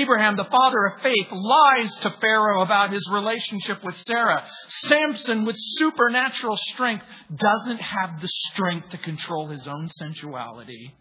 Abraham, 0.00 0.36
the 0.36 0.44
father 0.44 0.86
of 0.86 1.02
faith, 1.02 1.28
lies 1.32 1.90
to 2.02 2.14
Pharaoh 2.20 2.62
about 2.62 2.92
his 2.92 3.08
relationship 3.10 3.82
with 3.82 3.96
Sarah. 4.06 4.44
Samson, 4.82 5.44
with 5.44 5.56
supernatural 5.78 6.58
strength, 6.72 7.04
doesn't 7.34 7.80
have 7.80 8.20
the 8.20 8.28
strength 8.52 8.90
to 8.90 8.98
control 8.98 9.48
his 9.48 9.66
own 9.66 9.88
sensuality. 9.96 10.94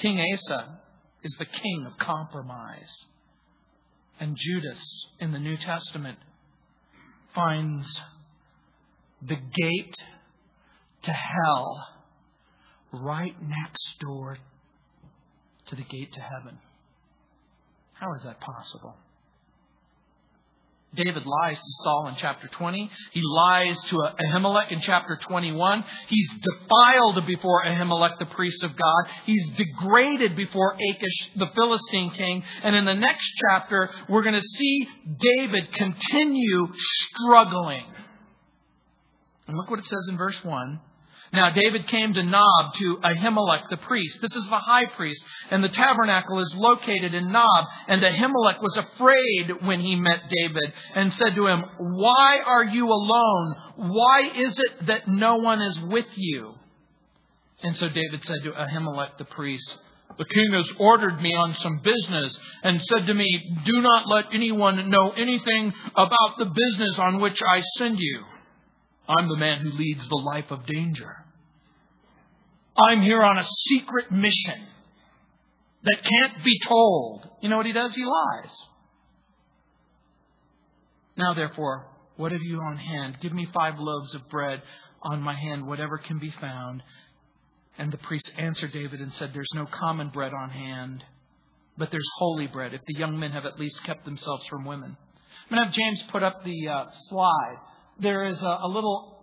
King 0.00 0.20
Asa 0.34 0.78
is 1.22 1.34
the 1.38 1.46
king 1.46 1.86
of 1.86 1.98
compromise. 1.98 3.04
And 4.20 4.36
Judas 4.36 4.82
in 5.18 5.32
the 5.32 5.38
New 5.38 5.56
Testament 5.56 6.18
finds 7.34 8.00
the 9.22 9.36
gate 9.36 9.96
to 11.02 11.12
hell 11.12 11.86
right 12.92 13.34
next 13.40 13.98
door 14.00 14.38
to 15.68 15.76
the 15.76 15.82
gate 15.82 16.12
to 16.12 16.20
heaven. 16.20 16.58
How 18.00 18.14
is 18.14 18.22
that 18.24 18.40
possible? 18.40 18.96
David 20.94 21.26
lies 21.26 21.58
to 21.58 21.72
Saul 21.84 22.08
in 22.08 22.14
chapter 22.16 22.48
20. 22.48 22.90
He 23.12 23.20
lies 23.22 23.76
to 23.88 23.96
Ahimelech 23.96 24.72
in 24.72 24.80
chapter 24.80 25.18
21. 25.20 25.84
He's 26.08 26.30
defiled 26.30 27.26
before 27.26 27.64
Ahimelech, 27.64 28.18
the 28.18 28.26
priest 28.26 28.62
of 28.62 28.70
God. 28.76 29.04
He's 29.24 29.50
degraded 29.56 30.36
before 30.36 30.74
Achish, 30.74 31.30
the 31.36 31.48
Philistine 31.54 32.10
king. 32.12 32.42
And 32.62 32.74
in 32.74 32.84
the 32.84 32.94
next 32.94 33.28
chapter, 33.48 33.90
we're 34.08 34.22
going 34.22 34.40
to 34.40 34.48
see 34.48 34.88
David 35.18 35.72
continue 35.72 36.68
struggling. 36.76 37.84
And 39.48 39.56
look 39.56 39.70
what 39.70 39.78
it 39.78 39.86
says 39.86 40.06
in 40.08 40.16
verse 40.16 40.42
1. 40.42 40.80
Now 41.36 41.50
David 41.50 41.86
came 41.86 42.14
to 42.14 42.22
Nob 42.22 42.74
to 42.78 42.96
Ahimelech 43.04 43.68
the 43.68 43.76
priest. 43.76 44.18
This 44.22 44.34
is 44.34 44.46
the 44.46 44.58
high 44.58 44.86
priest, 44.86 45.22
and 45.50 45.62
the 45.62 45.68
tabernacle 45.68 46.40
is 46.40 46.54
located 46.56 47.12
in 47.12 47.30
Nob. 47.30 47.66
And 47.88 48.02
Ahimelech 48.02 48.62
was 48.62 48.74
afraid 48.78 49.62
when 49.62 49.80
he 49.80 49.96
met 49.96 50.22
David 50.30 50.72
and 50.94 51.12
said 51.12 51.34
to 51.34 51.46
him, 51.46 51.62
Why 51.78 52.38
are 52.44 52.64
you 52.64 52.88
alone? 52.88 53.54
Why 53.76 54.30
is 54.34 54.58
it 54.58 54.86
that 54.86 55.08
no 55.08 55.36
one 55.36 55.60
is 55.60 55.78
with 55.78 56.06
you? 56.14 56.54
And 57.62 57.76
so 57.76 57.88
David 57.90 58.24
said 58.24 58.42
to 58.44 58.52
Ahimelech 58.52 59.18
the 59.18 59.26
priest, 59.26 59.76
the 60.16 60.24
king 60.24 60.52
has 60.54 60.76
ordered 60.78 61.20
me 61.20 61.34
on 61.34 61.54
some 61.62 61.82
business 61.84 62.38
and 62.62 62.80
said 62.88 63.06
to 63.08 63.14
me, 63.14 63.60
Do 63.66 63.82
not 63.82 64.08
let 64.08 64.24
anyone 64.32 64.88
know 64.88 65.10
anything 65.10 65.74
about 65.94 66.38
the 66.38 66.46
business 66.46 66.98
on 66.98 67.20
which 67.20 67.38
I 67.46 67.62
send 67.76 67.98
you. 67.98 68.24
I'm 69.06 69.28
the 69.28 69.36
man 69.36 69.60
who 69.60 69.72
leads 69.72 70.08
the 70.08 70.16
life 70.16 70.50
of 70.50 70.64
danger. 70.64 71.25
I'm 72.78 73.02
here 73.02 73.22
on 73.22 73.38
a 73.38 73.44
secret 73.68 74.10
mission 74.10 74.66
that 75.84 75.98
can't 76.02 76.44
be 76.44 76.58
told. 76.66 77.28
You 77.40 77.48
know 77.48 77.56
what 77.56 77.66
he 77.66 77.72
does? 77.72 77.94
He 77.94 78.04
lies. 78.04 78.52
Now, 81.16 81.34
therefore, 81.34 81.86
what 82.16 82.32
have 82.32 82.42
you 82.42 82.60
on 82.60 82.76
hand? 82.76 83.18
Give 83.20 83.32
me 83.32 83.48
five 83.54 83.78
loaves 83.78 84.14
of 84.14 84.28
bread 84.28 84.62
on 85.02 85.22
my 85.22 85.34
hand, 85.34 85.66
whatever 85.66 85.98
can 85.98 86.18
be 86.18 86.32
found. 86.40 86.82
And 87.78 87.92
the 87.92 87.98
priest 87.98 88.30
answered 88.38 88.72
David 88.72 89.00
and 89.00 89.12
said, 89.14 89.30
There's 89.32 89.52
no 89.54 89.66
common 89.66 90.10
bread 90.10 90.32
on 90.32 90.50
hand, 90.50 91.04
but 91.78 91.90
there's 91.90 92.08
holy 92.18 92.46
bread, 92.46 92.74
if 92.74 92.80
the 92.86 92.98
young 92.98 93.18
men 93.18 93.32
have 93.32 93.46
at 93.46 93.58
least 93.58 93.84
kept 93.84 94.04
themselves 94.04 94.46
from 94.46 94.64
women. 94.64 94.96
I'm 95.50 95.56
going 95.56 95.60
to 95.60 95.66
have 95.66 95.74
James 95.74 96.02
put 96.10 96.22
up 96.22 96.44
the 96.44 96.68
uh, 96.68 96.84
slide 97.08 97.56
there 98.00 98.26
is 98.26 98.40
a, 98.40 98.58
a 98.62 98.68
little 98.68 99.15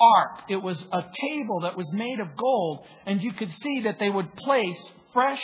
ark. 0.00 0.42
It 0.48 0.56
was 0.56 0.82
a 0.92 1.02
table 1.20 1.60
that 1.60 1.76
was 1.76 1.90
made 1.92 2.20
of 2.20 2.36
gold, 2.36 2.86
and 3.06 3.20
you 3.22 3.32
could 3.32 3.52
see 3.62 3.82
that 3.84 3.98
they 3.98 4.10
would 4.10 4.34
place 4.36 4.78
fresh 5.12 5.42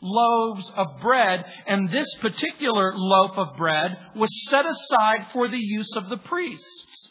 loaves 0.00 0.70
of 0.76 0.86
bread, 1.00 1.44
and 1.66 1.88
this 1.90 2.08
particular 2.20 2.92
loaf 2.94 3.32
of 3.36 3.56
bread 3.56 3.96
was 4.14 4.28
set 4.50 4.64
aside 4.66 5.28
for 5.32 5.48
the 5.48 5.58
use 5.58 5.90
of 5.96 6.10
the 6.10 6.18
priests. 6.18 7.03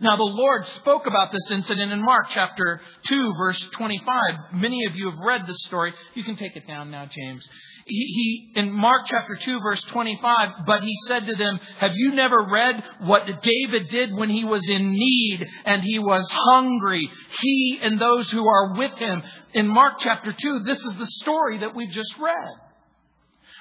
Now, 0.00 0.16
the 0.16 0.22
Lord 0.22 0.66
spoke 0.76 1.06
about 1.06 1.30
this 1.30 1.50
incident 1.50 1.92
in 1.92 2.02
Mark 2.02 2.26
chapter 2.30 2.80
2, 3.06 3.34
verse 3.38 3.62
25. 3.72 4.54
Many 4.54 4.86
of 4.86 4.96
you 4.96 5.10
have 5.10 5.18
read 5.18 5.46
this 5.46 5.58
story. 5.66 5.92
You 6.14 6.24
can 6.24 6.36
take 6.36 6.56
it 6.56 6.66
down 6.66 6.90
now, 6.90 7.06
James 7.06 7.46
he, 7.90 8.52
he, 8.54 8.60
in 8.60 8.72
Mark 8.72 9.06
chapter 9.06 9.36
2 9.36 9.60
verse 9.60 9.82
25, 9.92 10.66
but 10.66 10.82
he 10.82 10.96
said 11.06 11.26
to 11.26 11.34
them, 11.36 11.58
have 11.78 11.92
you 11.94 12.14
never 12.14 12.46
read 12.50 12.82
what 13.00 13.26
David 13.42 13.88
did 13.90 14.14
when 14.14 14.30
he 14.30 14.44
was 14.44 14.62
in 14.68 14.92
need 14.92 15.46
and 15.64 15.82
he 15.82 15.98
was 15.98 16.26
hungry? 16.30 17.08
He 17.40 17.80
and 17.82 18.00
those 18.00 18.30
who 18.30 18.46
are 18.46 18.74
with 18.76 18.92
him. 18.94 19.22
In 19.52 19.66
Mark 19.66 19.94
chapter 19.98 20.32
2, 20.32 20.60
this 20.60 20.78
is 20.78 20.96
the 20.96 21.06
story 21.22 21.58
that 21.58 21.74
we've 21.74 21.90
just 21.90 22.16
read 22.18 22.69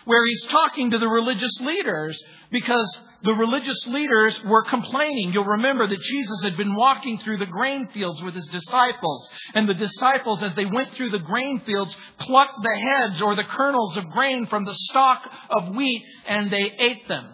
where 0.05 0.25
he's 0.25 0.45
talking 0.45 0.91
to 0.91 0.97
the 0.97 1.07
religious 1.07 1.59
leaders 1.61 2.21
because 2.51 2.99
the 3.23 3.33
religious 3.33 3.79
leaders 3.87 4.39
were 4.45 4.63
complaining. 4.63 5.31
You'll 5.33 5.45
remember 5.45 5.87
that 5.87 5.99
Jesus 5.99 6.41
had 6.43 6.57
been 6.57 6.75
walking 6.75 7.19
through 7.19 7.37
the 7.37 7.45
grain 7.45 7.87
fields 7.93 8.21
with 8.23 8.33
his 8.33 8.47
disciples. 8.47 9.27
And 9.53 9.67
the 9.67 9.73
disciples, 9.73 10.41
as 10.41 10.55
they 10.55 10.65
went 10.65 10.93
through 10.93 11.11
the 11.11 11.19
grain 11.19 11.61
fields, 11.65 11.95
plucked 12.19 12.63
the 12.63 12.79
heads 12.89 13.21
or 13.21 13.35
the 13.35 13.43
kernels 13.43 13.97
of 13.97 14.09
grain 14.11 14.47
from 14.49 14.65
the 14.65 14.73
stalk 14.73 15.29
of 15.49 15.75
wheat 15.75 16.03
and 16.27 16.51
they 16.51 16.71
ate 16.79 17.07
them. 17.07 17.27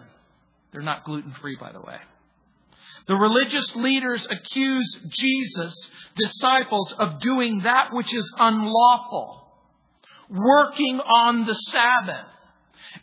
They're 0.72 0.82
not 0.82 1.04
gluten 1.04 1.34
free, 1.40 1.56
by 1.58 1.72
the 1.72 1.80
way. 1.80 1.96
The 3.06 3.14
religious 3.14 3.74
leaders 3.76 4.26
accused 4.28 4.98
Jesus' 5.10 5.88
disciples 6.16 6.92
of 6.98 7.20
doing 7.20 7.60
that 7.62 7.92
which 7.92 8.12
is 8.12 8.28
unlawful, 8.36 9.46
working 10.28 10.98
on 10.98 11.46
the 11.46 11.54
Sabbath. 11.54 12.26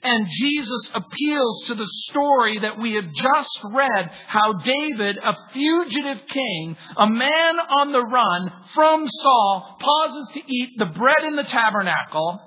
And 0.01 0.27
Jesus 0.29 0.89
appeals 0.93 1.63
to 1.67 1.75
the 1.75 1.88
story 2.09 2.59
that 2.59 2.79
we 2.79 2.93
have 2.93 3.13
just 3.13 3.59
read 3.71 4.12
how 4.27 4.53
David, 4.53 5.17
a 5.17 5.35
fugitive 5.53 6.27
king, 6.27 6.77
a 6.97 7.07
man 7.07 7.59
on 7.59 7.91
the 7.91 8.01
run 8.01 8.51
from 8.73 9.07
Saul, 9.07 9.77
pauses 9.79 10.27
to 10.33 10.41
eat 10.47 10.77
the 10.77 10.85
bread 10.85 11.23
in 11.23 11.35
the 11.35 11.43
tabernacle 11.43 12.39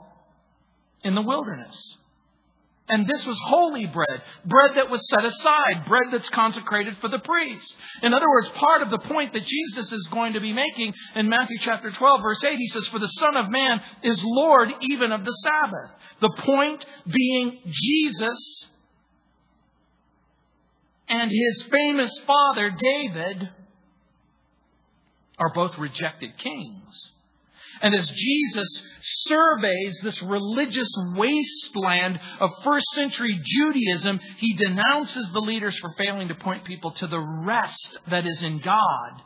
in 1.04 1.14
the 1.14 1.22
wilderness. 1.22 1.95
And 2.88 3.06
this 3.06 3.26
was 3.26 3.36
holy 3.46 3.86
bread, 3.86 4.22
bread 4.44 4.76
that 4.76 4.90
was 4.90 5.08
set 5.08 5.24
aside, 5.24 5.86
bread 5.88 6.04
that's 6.12 6.28
consecrated 6.30 6.96
for 6.98 7.08
the 7.08 7.18
priest. 7.18 7.74
In 8.02 8.14
other 8.14 8.28
words, 8.28 8.48
part 8.50 8.82
of 8.82 8.90
the 8.90 8.98
point 8.98 9.32
that 9.32 9.44
Jesus 9.44 9.90
is 9.90 10.06
going 10.12 10.34
to 10.34 10.40
be 10.40 10.52
making 10.52 10.94
in 11.16 11.28
Matthew 11.28 11.58
chapter 11.62 11.90
12, 11.90 12.22
verse 12.22 12.44
8, 12.44 12.56
he 12.56 12.68
says, 12.68 12.86
For 12.88 13.00
the 13.00 13.08
Son 13.08 13.36
of 13.36 13.50
Man 13.50 13.80
is 14.04 14.20
Lord 14.22 14.68
even 14.82 15.10
of 15.10 15.24
the 15.24 15.32
Sabbath. 15.32 15.90
The 16.20 16.42
point 16.42 16.86
being 17.06 17.58
Jesus 17.66 18.68
and 21.08 21.30
his 21.30 21.64
famous 21.70 22.12
father, 22.24 22.70
David, 22.70 23.50
are 25.38 25.52
both 25.52 25.76
rejected 25.78 26.38
kings. 26.38 27.12
And 27.82 27.94
as 27.94 28.08
Jesus 28.08 28.82
surveys 29.02 29.98
this 30.02 30.22
religious 30.22 30.88
wasteland 31.14 32.18
of 32.40 32.50
first 32.64 32.86
century 32.94 33.38
Judaism, 33.44 34.18
he 34.38 34.54
denounces 34.54 35.28
the 35.32 35.40
leaders 35.40 35.76
for 35.78 35.94
failing 35.98 36.28
to 36.28 36.34
point 36.34 36.64
people 36.64 36.92
to 36.92 37.06
the 37.06 37.20
rest 37.20 37.98
that 38.10 38.26
is 38.26 38.42
in 38.42 38.60
God. 38.60 39.22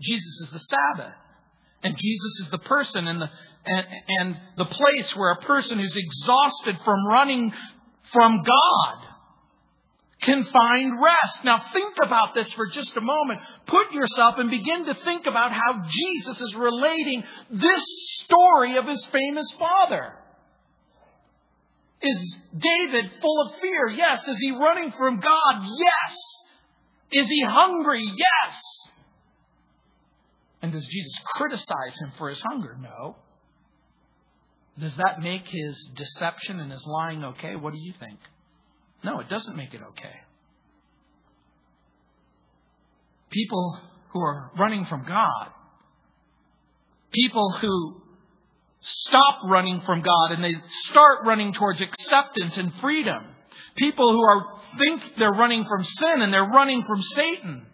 Jesus 0.00 0.40
is 0.42 0.50
the 0.52 0.58
Sabbath. 0.58 1.14
And 1.82 1.96
Jesus 1.96 2.40
is 2.42 2.50
the 2.50 2.58
person 2.58 3.06
and 3.06 3.22
the, 3.22 3.30
and, 3.64 3.86
and 4.08 4.36
the 4.58 4.66
place 4.66 5.16
where 5.16 5.32
a 5.32 5.40
person 5.42 5.78
who's 5.78 5.96
exhausted 5.96 6.76
from 6.84 7.06
running 7.06 7.52
from 8.12 8.42
God 8.42 9.09
can 10.22 10.44
find 10.52 10.92
rest. 11.02 11.44
Now 11.44 11.62
think 11.72 11.94
about 12.02 12.34
this 12.34 12.52
for 12.52 12.66
just 12.66 12.96
a 12.96 13.00
moment. 13.00 13.40
Put 13.66 13.92
yourself 13.92 14.34
and 14.38 14.50
begin 14.50 14.84
to 14.86 14.94
think 15.04 15.26
about 15.26 15.52
how 15.52 15.82
Jesus 15.88 16.40
is 16.40 16.54
relating 16.56 17.24
this 17.50 17.82
story 18.24 18.76
of 18.76 18.86
his 18.86 19.06
famous 19.06 19.46
father. 19.58 20.14
Is 22.02 22.36
David 22.56 23.10
full 23.20 23.46
of 23.46 23.60
fear? 23.60 23.88
Yes. 23.88 24.26
Is 24.26 24.38
he 24.40 24.52
running 24.52 24.92
from 24.96 25.20
God? 25.20 25.62
Yes. 25.62 26.16
Is 27.12 27.28
he 27.28 27.44
hungry? 27.46 28.04
Yes. 28.04 28.60
And 30.62 30.72
does 30.72 30.86
Jesus 30.86 31.20
criticize 31.34 31.98
him 32.00 32.12
for 32.18 32.28
his 32.28 32.40
hunger? 32.42 32.76
No. 32.80 33.16
Does 34.78 34.96
that 34.96 35.20
make 35.20 35.46
his 35.46 35.90
deception 35.94 36.60
and 36.60 36.70
his 36.70 36.84
lying 36.86 37.24
okay? 37.24 37.56
What 37.56 37.72
do 37.72 37.78
you 37.78 37.92
think? 37.98 38.18
No, 39.02 39.20
it 39.20 39.28
doesn't 39.28 39.56
make 39.56 39.74
it 39.74 39.80
okay. 39.90 40.14
People 43.30 43.78
who 44.12 44.20
are 44.20 44.50
running 44.58 44.84
from 44.86 45.04
God, 45.06 45.48
people 47.12 47.54
who 47.60 48.02
stop 48.80 49.38
running 49.44 49.82
from 49.86 50.02
God 50.02 50.32
and 50.32 50.42
they 50.42 50.54
start 50.90 51.20
running 51.24 51.52
towards 51.52 51.80
acceptance 51.80 52.56
and 52.56 52.72
freedom, 52.80 53.24
people 53.76 54.12
who 54.12 54.22
are 54.22 54.60
think 54.78 55.02
they're 55.18 55.30
running 55.30 55.64
from 55.64 55.84
sin 55.84 56.22
and 56.22 56.32
they're 56.32 56.44
running 56.44 56.84
from 56.84 57.02
Satan. 57.02 57.66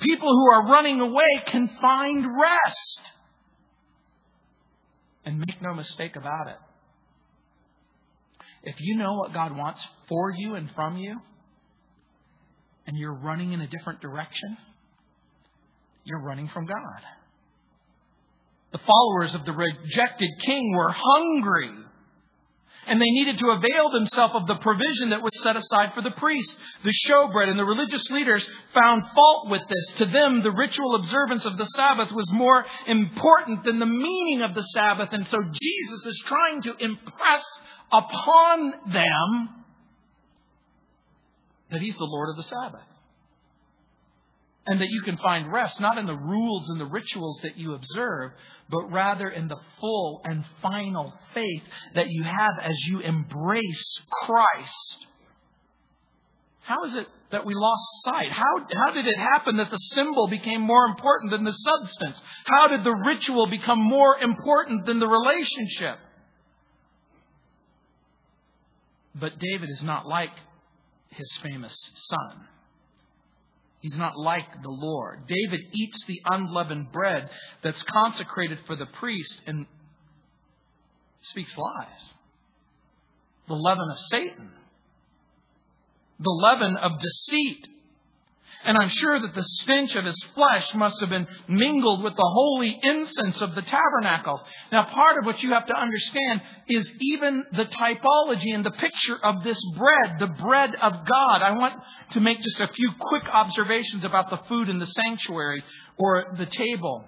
People 0.00 0.28
who 0.28 0.50
are 0.52 0.66
running 0.66 1.00
away 1.00 1.42
can 1.46 1.68
find 1.80 2.24
rest. 2.24 3.00
And 5.24 5.38
make 5.38 5.60
no 5.60 5.74
mistake 5.74 6.16
about 6.16 6.48
it. 6.48 6.56
If 8.62 8.76
you 8.78 8.96
know 8.96 9.14
what 9.14 9.32
God 9.32 9.56
wants 9.56 9.80
for 10.08 10.30
you 10.30 10.54
and 10.54 10.70
from 10.74 10.96
you, 10.96 11.16
and 12.86 12.96
you're 12.96 13.14
running 13.14 13.52
in 13.52 13.60
a 13.60 13.66
different 13.66 14.00
direction, 14.00 14.56
you're 16.04 16.22
running 16.22 16.48
from 16.48 16.66
God. 16.66 17.00
The 18.72 18.78
followers 18.78 19.34
of 19.34 19.44
the 19.44 19.52
rejected 19.52 20.30
king 20.44 20.74
were 20.76 20.92
hungry. 20.94 21.70
And 22.90 23.00
they 23.00 23.10
needed 23.10 23.38
to 23.38 23.50
avail 23.50 23.88
themselves 23.92 24.34
of 24.34 24.48
the 24.48 24.56
provision 24.56 25.10
that 25.10 25.22
was 25.22 25.30
set 25.44 25.54
aside 25.54 25.94
for 25.94 26.02
the 26.02 26.10
priests. 26.10 26.56
the 26.82 26.92
showbread, 27.06 27.48
and 27.48 27.56
the 27.56 27.64
religious 27.64 28.02
leaders 28.10 28.44
found 28.74 29.04
fault 29.14 29.48
with 29.48 29.62
this. 29.68 29.98
To 29.98 30.06
them, 30.06 30.42
the 30.42 30.50
ritual 30.50 30.96
observance 30.96 31.44
of 31.44 31.56
the 31.56 31.66
Sabbath 31.66 32.10
was 32.10 32.28
more 32.32 32.66
important 32.88 33.62
than 33.64 33.78
the 33.78 33.86
meaning 33.86 34.42
of 34.42 34.54
the 34.54 34.64
Sabbath, 34.74 35.10
and 35.12 35.24
so 35.28 35.38
Jesus 35.40 36.06
is 36.06 36.22
trying 36.26 36.62
to 36.62 36.74
impress 36.80 37.44
upon 37.92 38.72
them 38.92 39.64
that 41.70 41.80
He's 41.80 41.96
the 41.96 42.04
Lord 42.04 42.30
of 42.30 42.36
the 42.36 42.42
Sabbath. 42.42 42.82
And 44.66 44.80
that 44.80 44.90
you 44.90 45.02
can 45.02 45.16
find 45.16 45.50
rest 45.52 45.80
not 45.80 45.96
in 45.96 46.06
the 46.06 46.16
rules 46.16 46.68
and 46.68 46.80
the 46.80 46.86
rituals 46.86 47.38
that 47.44 47.56
you 47.56 47.74
observe, 47.74 48.32
but 48.70 48.90
rather 48.90 49.28
in 49.28 49.48
the 49.48 49.58
full 49.80 50.22
and 50.24 50.44
final 50.62 51.12
faith 51.34 51.62
that 51.94 52.10
you 52.10 52.22
have 52.22 52.52
as 52.62 52.76
you 52.86 53.00
embrace 53.00 54.00
Christ. 54.24 55.06
How 56.60 56.84
is 56.84 56.94
it 56.94 57.06
that 57.32 57.44
we 57.44 57.54
lost 57.54 57.82
sight? 58.04 58.30
How, 58.30 58.66
how 58.86 58.92
did 58.92 59.06
it 59.06 59.16
happen 59.16 59.56
that 59.56 59.70
the 59.70 59.78
symbol 59.94 60.28
became 60.28 60.60
more 60.60 60.84
important 60.86 61.32
than 61.32 61.44
the 61.44 61.52
substance? 61.52 62.20
How 62.44 62.68
did 62.68 62.84
the 62.84 62.94
ritual 62.94 63.48
become 63.48 63.80
more 63.80 64.18
important 64.18 64.86
than 64.86 65.00
the 65.00 65.08
relationship? 65.08 65.98
But 69.14 69.38
David 69.38 69.70
is 69.70 69.82
not 69.82 70.06
like 70.06 70.30
his 71.08 71.28
famous 71.42 71.74
son. 71.94 72.46
He's 73.80 73.96
not 73.96 74.18
like 74.18 74.62
the 74.62 74.70
Lord. 74.70 75.26
David 75.26 75.60
eats 75.72 76.04
the 76.06 76.20
unleavened 76.26 76.92
bread 76.92 77.30
that's 77.62 77.82
consecrated 77.82 78.58
for 78.66 78.76
the 78.76 78.86
priest 78.86 79.40
and 79.46 79.66
speaks 81.22 81.56
lies. 81.56 82.12
The 83.48 83.54
leaven 83.54 83.88
of 83.90 83.98
Satan. 84.10 84.50
The 86.18 86.30
leaven 86.30 86.76
of 86.76 86.92
deceit. 87.00 87.66
And 88.64 88.76
I'm 88.76 88.90
sure 88.90 89.18
that 89.18 89.34
the 89.34 89.42
stench 89.42 89.94
of 89.94 90.04
his 90.04 90.22
flesh 90.34 90.74
must 90.74 91.00
have 91.00 91.08
been 91.08 91.26
mingled 91.48 92.02
with 92.02 92.14
the 92.14 92.30
holy 92.34 92.78
incense 92.82 93.40
of 93.40 93.54
the 93.54 93.62
tabernacle. 93.62 94.40
Now, 94.70 94.84
part 94.84 95.16
of 95.18 95.24
what 95.24 95.42
you 95.42 95.50
have 95.54 95.66
to 95.66 95.74
understand 95.74 96.42
is 96.68 96.90
even 97.00 97.44
the 97.52 97.64
typology 97.64 98.54
and 98.54 98.64
the 98.64 98.70
picture 98.72 99.18
of 99.24 99.42
this 99.44 99.58
bread, 99.76 100.18
the 100.18 100.26
bread 100.26 100.74
of 100.74 100.92
God. 100.92 101.42
I 101.42 101.52
want 101.52 101.74
to 102.12 102.20
make 102.20 102.42
just 102.42 102.60
a 102.60 102.68
few 102.68 102.92
quick 103.00 103.24
observations 103.32 104.04
about 104.04 104.28
the 104.28 104.40
food 104.48 104.68
in 104.68 104.78
the 104.78 104.86
sanctuary 104.86 105.64
or 105.96 106.34
the 106.36 106.46
table. 106.46 107.04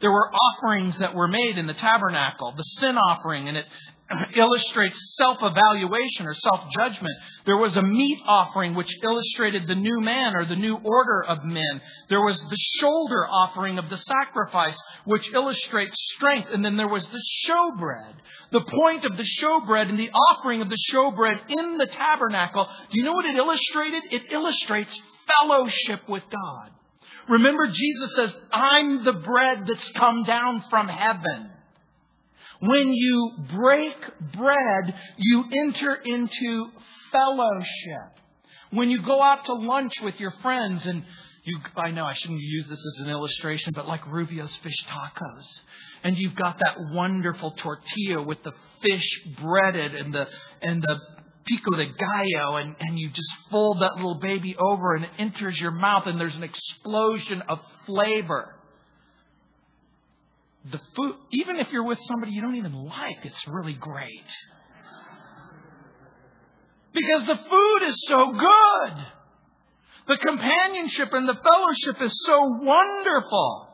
There 0.00 0.12
were 0.12 0.30
offerings 0.30 0.98
that 0.98 1.14
were 1.14 1.28
made 1.28 1.56
in 1.56 1.66
the 1.66 1.72
tabernacle, 1.72 2.52
the 2.54 2.62
sin 2.62 2.98
offering, 2.98 3.48
and 3.48 3.56
it 3.56 3.64
illustrates 4.34 4.98
self 5.16 5.38
evaluation 5.42 6.26
or 6.26 6.34
self 6.34 6.70
judgment. 6.70 7.14
There 7.44 7.56
was 7.56 7.76
a 7.76 7.82
meat 7.82 8.18
offering 8.26 8.74
which 8.74 8.92
illustrated 9.02 9.66
the 9.66 9.74
new 9.74 10.00
man 10.00 10.36
or 10.36 10.44
the 10.44 10.56
new 10.56 10.76
order 10.76 11.24
of 11.24 11.44
men. 11.44 11.80
There 12.08 12.20
was 12.20 12.38
the 12.38 12.58
shoulder 12.80 13.26
offering 13.26 13.78
of 13.78 13.90
the 13.90 13.98
sacrifice 13.98 14.78
which 15.04 15.32
illustrates 15.32 15.96
strength. 16.16 16.48
And 16.52 16.64
then 16.64 16.76
there 16.76 16.88
was 16.88 17.06
the 17.06 17.22
showbread. 17.46 18.14
The 18.52 18.60
point 18.60 19.04
of 19.04 19.16
the 19.16 19.26
showbread 19.42 19.88
and 19.88 19.98
the 19.98 20.10
offering 20.10 20.62
of 20.62 20.68
the 20.68 20.78
showbread 20.92 21.40
in 21.48 21.78
the 21.78 21.86
tabernacle, 21.86 22.68
do 22.90 22.98
you 22.98 23.04
know 23.04 23.12
what 23.12 23.26
it 23.26 23.36
illustrated? 23.36 24.02
It 24.12 24.22
illustrates 24.30 24.96
fellowship 25.40 26.08
with 26.08 26.22
God. 26.30 26.70
Remember, 27.28 27.66
Jesus 27.66 28.14
says, 28.14 28.36
I'm 28.52 29.04
the 29.04 29.14
bread 29.14 29.64
that's 29.66 29.90
come 29.90 30.22
down 30.22 30.64
from 30.70 30.86
heaven. 30.86 31.50
When 32.60 32.92
you 32.92 33.32
break 33.54 33.94
bread, 34.34 34.94
you 35.18 35.44
enter 35.64 35.94
into 35.94 36.70
fellowship. 37.12 38.20
When 38.70 38.90
you 38.90 39.02
go 39.02 39.22
out 39.22 39.44
to 39.46 39.52
lunch 39.54 39.92
with 40.02 40.18
your 40.18 40.32
friends 40.42 40.86
and 40.86 41.04
you, 41.44 41.58
I 41.76 41.92
know 41.92 42.04
I 42.04 42.14
shouldn't 42.14 42.40
use 42.40 42.66
this 42.68 42.78
as 42.78 43.04
an 43.04 43.10
illustration, 43.10 43.72
but 43.74 43.86
like 43.86 44.04
Rubio's 44.06 44.54
fish 44.64 44.84
tacos. 44.88 45.46
And 46.02 46.18
you've 46.18 46.34
got 46.34 46.58
that 46.58 46.76
wonderful 46.92 47.52
tortilla 47.52 48.22
with 48.22 48.42
the 48.42 48.52
fish 48.82 49.08
breaded 49.40 49.94
and 49.94 50.12
the, 50.12 50.26
and 50.60 50.82
the 50.82 50.98
pico 51.46 51.76
de 51.76 51.86
gallo 51.86 52.56
and, 52.56 52.74
and 52.80 52.98
you 52.98 53.10
just 53.10 53.32
fold 53.50 53.80
that 53.80 53.94
little 53.94 54.18
baby 54.18 54.56
over 54.58 54.96
and 54.96 55.04
it 55.04 55.10
enters 55.18 55.58
your 55.60 55.70
mouth 55.70 56.06
and 56.06 56.20
there's 56.20 56.34
an 56.34 56.42
explosion 56.42 57.42
of 57.48 57.60
flavor 57.86 58.55
the 60.70 60.80
food, 60.94 61.14
even 61.32 61.56
if 61.56 61.68
you're 61.70 61.84
with 61.84 61.98
somebody 62.08 62.32
you 62.32 62.42
don't 62.42 62.56
even 62.56 62.74
like, 62.74 63.24
it's 63.24 63.46
really 63.46 63.74
great. 63.74 64.26
Because 66.92 67.26
the 67.26 67.36
food 67.36 67.88
is 67.88 67.96
so 68.08 68.32
good. 68.32 69.06
The 70.08 70.16
companionship 70.18 71.12
and 71.12 71.28
the 71.28 71.34
fellowship 71.34 72.02
is 72.02 72.18
so 72.26 72.58
wonderful. 72.62 73.68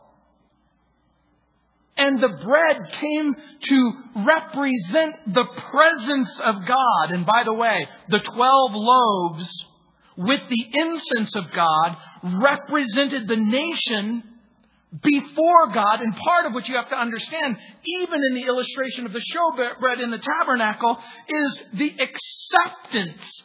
And 1.96 2.20
the 2.20 2.28
bread 2.28 2.76
came 3.00 3.34
to 3.34 3.92
represent 4.16 5.34
the 5.34 5.44
presence 5.44 6.40
of 6.40 6.66
God. 6.66 7.12
And 7.12 7.24
by 7.24 7.42
the 7.44 7.52
way, 7.52 7.86
the 8.08 8.18
12 8.18 8.72
loaves 8.74 9.64
with 10.16 10.40
the 10.48 10.66
incense 10.72 11.36
of 11.36 11.44
God 11.54 11.96
represented 12.40 13.28
the 13.28 13.36
nation 13.36 14.24
before 15.00 15.68
God. 15.72 16.00
And 16.00 16.14
part 16.14 16.46
of 16.46 16.52
what 16.52 16.68
you 16.68 16.76
have 16.76 16.90
to 16.90 16.96
understand, 16.96 17.56
even 17.84 18.20
in 18.30 18.34
the 18.34 18.46
illustration 18.46 19.06
of 19.06 19.12
the 19.12 19.20
showbread 19.20 20.02
in 20.02 20.10
the 20.10 20.18
tabernacle, 20.18 20.98
is 21.28 21.62
the 21.74 21.90
acceptance 21.90 23.42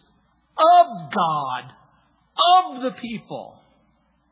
of 0.57 0.87
God, 1.13 1.73
of 2.75 2.81
the 2.81 2.91
people. 2.99 3.59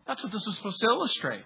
That's 0.08 0.22
what 0.24 0.32
this 0.32 0.46
is 0.46 0.58
supposed 0.58 0.80
to 0.82 0.88
illustrate. 0.88 1.44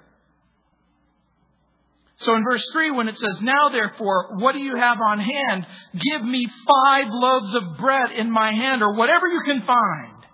So 2.17 2.35
in 2.35 2.43
verse 2.43 2.65
3, 2.73 2.91
when 2.91 3.07
it 3.07 3.17
says, 3.17 3.41
Now 3.41 3.69
therefore, 3.69 4.37
what 4.39 4.51
do 4.51 4.59
you 4.59 4.75
have 4.75 4.97
on 4.99 5.19
hand? 5.19 5.65
Give 5.93 6.21
me 6.21 6.47
five 6.67 7.05
loaves 7.09 7.55
of 7.55 7.77
bread 7.77 8.11
in 8.17 8.29
my 8.29 8.51
hand, 8.51 8.81
or 8.83 8.93
whatever 8.93 9.27
you 9.27 9.41
can 9.45 9.65
find. 9.65 10.25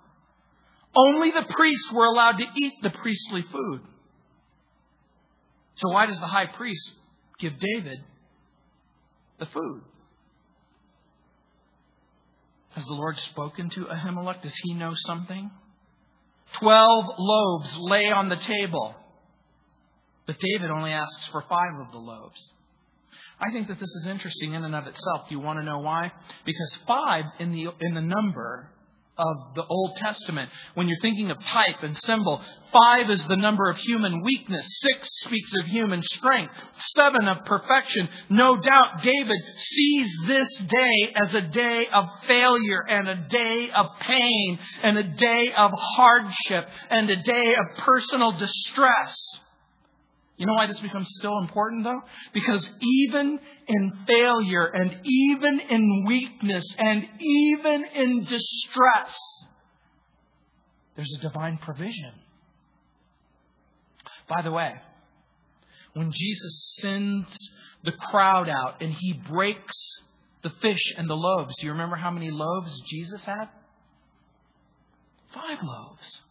Only 0.96 1.30
the 1.30 1.46
priests 1.54 1.92
were 1.94 2.06
allowed 2.06 2.38
to 2.38 2.46
eat 2.58 2.74
the 2.82 2.90
priestly 2.90 3.44
food. 3.52 3.82
So 5.78 5.90
why 5.90 6.06
does 6.06 6.20
the 6.20 6.28
high 6.28 6.48
priest 6.48 6.92
give 7.40 7.54
David 7.60 8.00
the 9.40 9.46
food? 9.46 9.82
Has 12.72 12.86
the 12.86 12.94
Lord 12.94 13.18
spoken 13.32 13.70
to 13.72 13.86
Ahimelech? 13.86 14.42
Does 14.42 14.56
he 14.64 14.74
know 14.74 14.94
something? 14.96 15.50
Twelve 16.60 17.06
loaves 17.18 17.78
lay 17.80 18.12
on 18.12 18.30
the 18.30 18.36
table, 18.36 18.96
but 20.26 20.38
David 20.40 20.70
only 20.70 20.92
asks 20.92 21.26
for 21.32 21.42
five 21.50 21.80
of 21.86 21.92
the 21.92 21.98
loaves. 21.98 22.40
I 23.40 23.52
think 23.52 23.68
that 23.68 23.80
this 23.80 23.90
is 23.90 24.08
interesting 24.08 24.54
in 24.54 24.64
and 24.64 24.76
of 24.76 24.88
itself. 24.88 25.28
You 25.30 25.40
want 25.40 25.60
to 25.60 25.66
know 25.66 25.80
why? 25.80 26.12
Because 26.46 26.78
five 26.88 27.26
in 27.40 27.52
the 27.52 27.74
in 27.82 27.94
the 27.94 28.02
number 28.02 28.70
of 29.18 29.56
the 29.56 29.66
Old 29.66 29.98
Testament. 29.98 30.50
When 30.74 30.88
you're 30.88 31.00
thinking 31.02 31.32
of 31.32 31.44
type 31.46 31.84
and 31.84 31.98
symbol, 32.04 32.42
five 32.72 33.10
is 33.10 33.24
the 33.28 33.36
number 33.36 33.70
of 33.70 33.78
human 33.78 34.22
weakness. 34.24 34.66
Six 34.82 35.10
speaks 35.26 35.52
of 35.60 35.68
human 35.68 36.02
strength. 36.04 36.54
Seven 36.96 37.28
of 37.28 37.46
perfection. 37.46 38.10
No 38.30 38.58
doubt 38.58 39.02
David 39.04 39.42
sees 39.58 40.10
this 40.28 40.58
day 40.58 41.14
as 41.24 41.34
a 41.34 41.42
day 41.42 41.88
of 41.94 42.06
failure 42.28 42.82
and 42.88 43.08
a 43.08 43.28
day 43.30 43.70
of 43.76 43.88
pain 44.02 44.60
and 44.84 44.98
a 44.98 45.04
day 45.04 45.54
of 45.58 45.72
hardship 45.74 46.68
and 46.90 47.10
a 47.10 47.24
day 47.24 47.56
of 47.56 47.78
personal 47.84 48.32
distress. 48.34 49.16
You 50.38 50.46
know 50.46 50.54
why 50.54 50.68
this 50.68 50.80
becomes 50.80 51.08
so 51.22 51.38
important 51.38 51.84
though? 51.84 52.02
Because 52.34 52.70
even 52.82 53.40
in 53.68 53.94
failure 54.06 54.66
and 54.66 54.92
even 55.06 55.62
in 55.70 56.06
weakness 56.06 56.66
and 56.78 57.08
even 57.20 57.86
in 57.96 58.20
distress, 58.26 59.16
there's 60.96 61.14
a 61.20 61.22
divine 61.22 61.58
provision. 61.58 62.12
By 64.28 64.42
the 64.42 64.52
way, 64.52 64.74
when 65.94 66.12
Jesus 66.12 66.76
sends 66.82 67.38
the 67.84 67.94
crowd 67.94 68.50
out 68.50 68.82
and 68.82 68.94
he 68.94 69.14
breaks 69.14 69.78
the 70.44 70.50
fish 70.62 70.94
and 70.98 71.10
the 71.10 71.16
loaves, 71.16 71.56
do 71.60 71.66
you 71.66 71.72
remember 71.72 71.96
how 71.96 72.12
many 72.12 72.30
loaves 72.30 72.82
Jesus 72.90 73.24
had? 73.24 73.46
Five 75.34 75.60
loaves. 75.64 76.22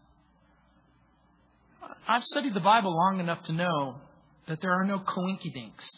I've 2.07 2.25
studied 2.25 2.53
the 2.55 2.61
Bible 2.61 2.95
long 2.95 3.19
enough 3.19 3.43
to 3.45 3.53
know 3.53 3.97
that 4.47 4.61
there 4.61 4.73
are 4.73 4.85
no 4.85 4.99
coinkydinks. 4.99 5.89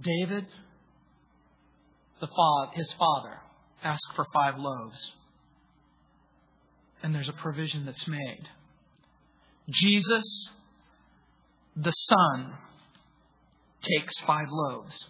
David, 0.00 0.46
the 2.20 2.28
father, 2.28 2.72
his 2.72 2.90
father, 2.98 3.40
asked 3.84 4.14
for 4.16 4.26
five 4.32 4.54
loaves. 4.56 5.12
And 7.02 7.14
there's 7.14 7.28
a 7.28 7.34
provision 7.34 7.84
that's 7.84 8.08
made. 8.08 8.48
Jesus, 9.68 10.24
the 11.76 11.90
Son, 11.90 12.54
takes 13.82 14.18
five 14.26 14.46
loaves. 14.50 15.08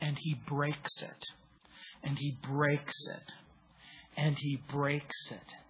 and 0.00 0.16
he 0.20 0.34
breaks 0.48 1.02
it. 1.02 1.24
And 2.02 2.18
he 2.18 2.38
breaks 2.42 2.96
it. 3.08 3.32
And 4.16 4.36
he 4.38 4.60
breaks 4.70 5.16
it 5.30 5.67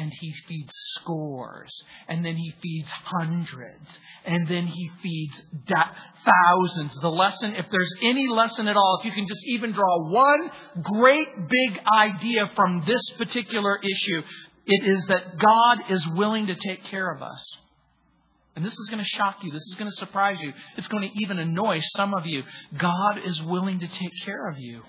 and 0.00 0.10
he 0.18 0.32
feeds 0.48 0.72
scores, 0.98 1.70
and 2.08 2.24
then 2.24 2.34
he 2.34 2.54
feeds 2.62 2.88
hundreds, 2.90 3.86
and 4.24 4.48
then 4.48 4.66
he 4.66 4.90
feeds 5.02 5.42
da- 5.66 5.90
thousands. 6.24 6.94
The 7.02 7.10
lesson, 7.10 7.54
if 7.54 7.66
there's 7.70 7.92
any 8.02 8.26
lesson 8.26 8.66
at 8.66 8.76
all, 8.76 8.98
if 9.00 9.04
you 9.04 9.12
can 9.12 9.28
just 9.28 9.42
even 9.46 9.72
draw 9.72 10.10
one 10.10 10.50
great 10.82 11.28
big 11.48 11.80
idea 11.94 12.50
from 12.56 12.82
this 12.86 13.02
particular 13.18 13.78
issue, 13.78 14.22
it 14.66 14.88
is 14.88 15.04
that 15.06 15.38
God 15.38 15.90
is 15.90 16.06
willing 16.14 16.46
to 16.46 16.54
take 16.54 16.82
care 16.84 17.12
of 17.12 17.22
us. 17.22 17.44
And 18.56 18.64
this 18.64 18.72
is 18.72 18.88
going 18.90 19.04
to 19.04 19.08
shock 19.18 19.36
you. 19.42 19.52
This 19.52 19.66
is 19.70 19.76
going 19.78 19.90
to 19.90 19.96
surprise 19.96 20.38
you. 20.40 20.52
It's 20.78 20.88
going 20.88 21.08
to 21.08 21.22
even 21.22 21.38
annoy 21.38 21.80
some 21.94 22.14
of 22.14 22.24
you. 22.24 22.42
God 22.76 23.18
is 23.26 23.42
willing 23.42 23.80
to 23.80 23.86
take 23.86 24.12
care 24.24 24.48
of 24.48 24.58
you, 24.58 24.82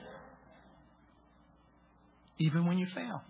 even 2.39 2.65
when 2.65 2.78
you 2.78 2.88
fail. 2.95 3.24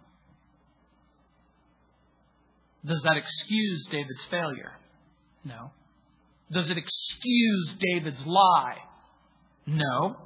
Does 2.86 3.02
that 3.04 3.18
excuse 3.18 3.88
David's 3.92 4.24
failure? 4.26 4.72
No. 5.44 5.72
Does 6.52 6.70
it 6.70 6.78
excuse 6.78 7.70
David's 7.80 8.26
lie? 8.26 8.78
No. 9.68 10.18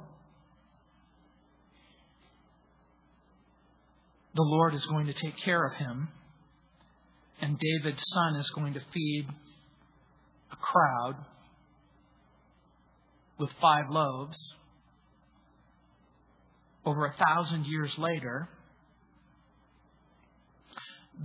The 4.34 4.42
Lord 4.42 4.74
is 4.74 4.84
going 4.86 5.06
to 5.06 5.12
take 5.14 5.36
care 5.38 5.64
of 5.64 5.74
him, 5.74 6.08
and 7.40 7.58
David's 7.58 8.02
son 8.08 8.36
is 8.36 8.48
going 8.50 8.74
to 8.74 8.80
feed 8.92 9.26
a 10.52 10.56
crowd 10.56 11.16
with 13.38 13.50
five 13.60 13.84
loaves. 13.90 14.36
Over 16.84 17.06
a 17.06 17.14
thousand 17.14 17.66
years 17.66 17.92
later, 17.98 18.48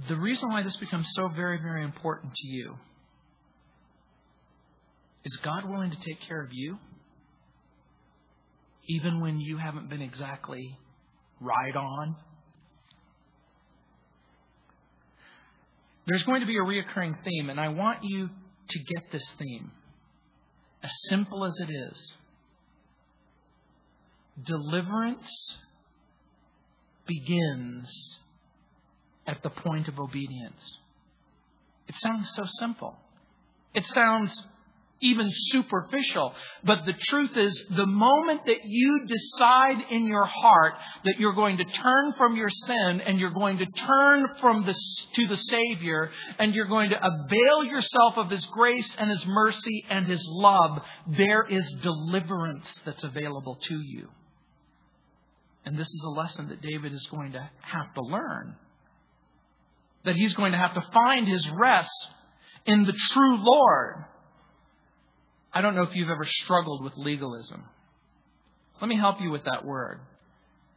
the 0.08 0.16
reason 0.16 0.50
why 0.50 0.64
this 0.64 0.76
becomes 0.78 1.08
so 1.16 1.28
very, 1.28 1.58
very 1.58 1.84
important 1.84 2.34
to 2.34 2.48
you 2.48 2.76
is 5.24 5.38
God 5.44 5.70
willing 5.70 5.92
to 5.92 5.98
take 5.98 6.22
care 6.28 6.42
of 6.42 6.50
you 6.52 6.78
even 8.88 9.20
when 9.20 9.40
you 9.40 9.58
haven't 9.58 9.90
been 9.90 10.02
exactly 10.02 10.78
right 11.40 11.76
on? 11.76 12.16
There's 16.08 16.24
going 16.24 16.42
to 16.42 16.48
be 16.48 16.58
a 16.58 16.62
reoccurring 16.62 17.24
theme, 17.24 17.50
and 17.50 17.60
I 17.60 17.70
want 17.70 18.00
you 18.04 18.30
to 18.70 18.80
get 18.96 19.12
this 19.12 19.26
theme. 19.38 19.72
As 20.84 20.92
simple 21.10 21.46
as 21.46 21.54
it 21.62 21.72
is, 21.72 22.14
deliverance 24.44 25.30
begins 27.06 28.18
at 29.28 29.42
the 29.44 29.50
point 29.50 29.88
of 29.88 30.00
obedience. 30.00 30.78
It 31.88 31.96
sounds 32.00 32.30
so 32.36 32.44
simple. 32.60 32.96
It 33.74 33.86
sounds 33.94 34.32
even 35.02 35.30
superficial. 35.52 36.34
But 36.64 36.86
the 36.86 36.94
truth 36.94 37.36
is, 37.36 37.64
the 37.76 37.86
moment 37.86 38.46
that 38.46 38.60
you 38.64 39.08
decide 39.08 39.86
in 39.90 40.06
your 40.06 40.26
heart 40.26 40.74
that 41.06 41.20
you're 41.20 41.34
going 41.34 41.58
to 41.58 41.66
turn 41.66 42.14
from 42.18 42.36
your 42.36 42.50
sin 42.50 43.02
and 43.06 43.20
you're 43.20 43.34
going 43.34 43.58
to 43.58 43.66
turn 43.66 44.26
from 44.40 44.66
the, 44.66 44.74
to 44.74 45.28
the 45.28 45.38
Savior 45.38 46.12
and 46.38 46.54
you're 46.54 46.68
going 46.68 46.92
to 46.92 46.98
avail 46.98 47.64
yourself 47.66 48.18
of 48.18 48.30
His 48.30 48.46
grace 48.48 48.96
and 48.98 49.10
His 49.10 49.26
mercy 49.26 49.86
and 49.90 50.06
His 50.06 50.24
love, 50.28 50.80
there 51.08 51.46
is 51.50 51.66
deliverance 51.82 52.68
that's 52.86 53.04
available 53.04 53.58
to 53.68 53.82
you. 53.82 54.08
And 55.66 55.78
this 55.78 55.88
is 55.88 56.04
a 56.06 56.12
lesson 56.12 56.50
that 56.50 56.62
David 56.62 56.94
is 56.94 57.08
going 57.12 57.34
to 57.34 57.50
have 57.62 57.94
to 57.96 58.02
learn 58.02 58.56
that 60.06 60.16
he's 60.16 60.34
going 60.34 60.52
to 60.52 60.58
have 60.58 60.74
to 60.74 60.86
find 60.94 61.28
his 61.28 61.48
rest 61.50 61.90
in 62.66 62.84
the 62.86 62.94
true 63.12 63.38
Lord. 63.40 64.06
I 65.54 65.62
don't 65.62 65.76
know 65.76 65.84
if 65.84 65.96
you've 65.96 66.10
ever 66.10 66.26
struggled 66.26 66.84
with 66.84 66.94
legalism. 66.96 67.64
Let 68.82 68.88
me 68.88 68.98
help 68.98 69.22
you 69.22 69.30
with 69.32 69.44
that 69.46 69.66
word. 69.66 70.00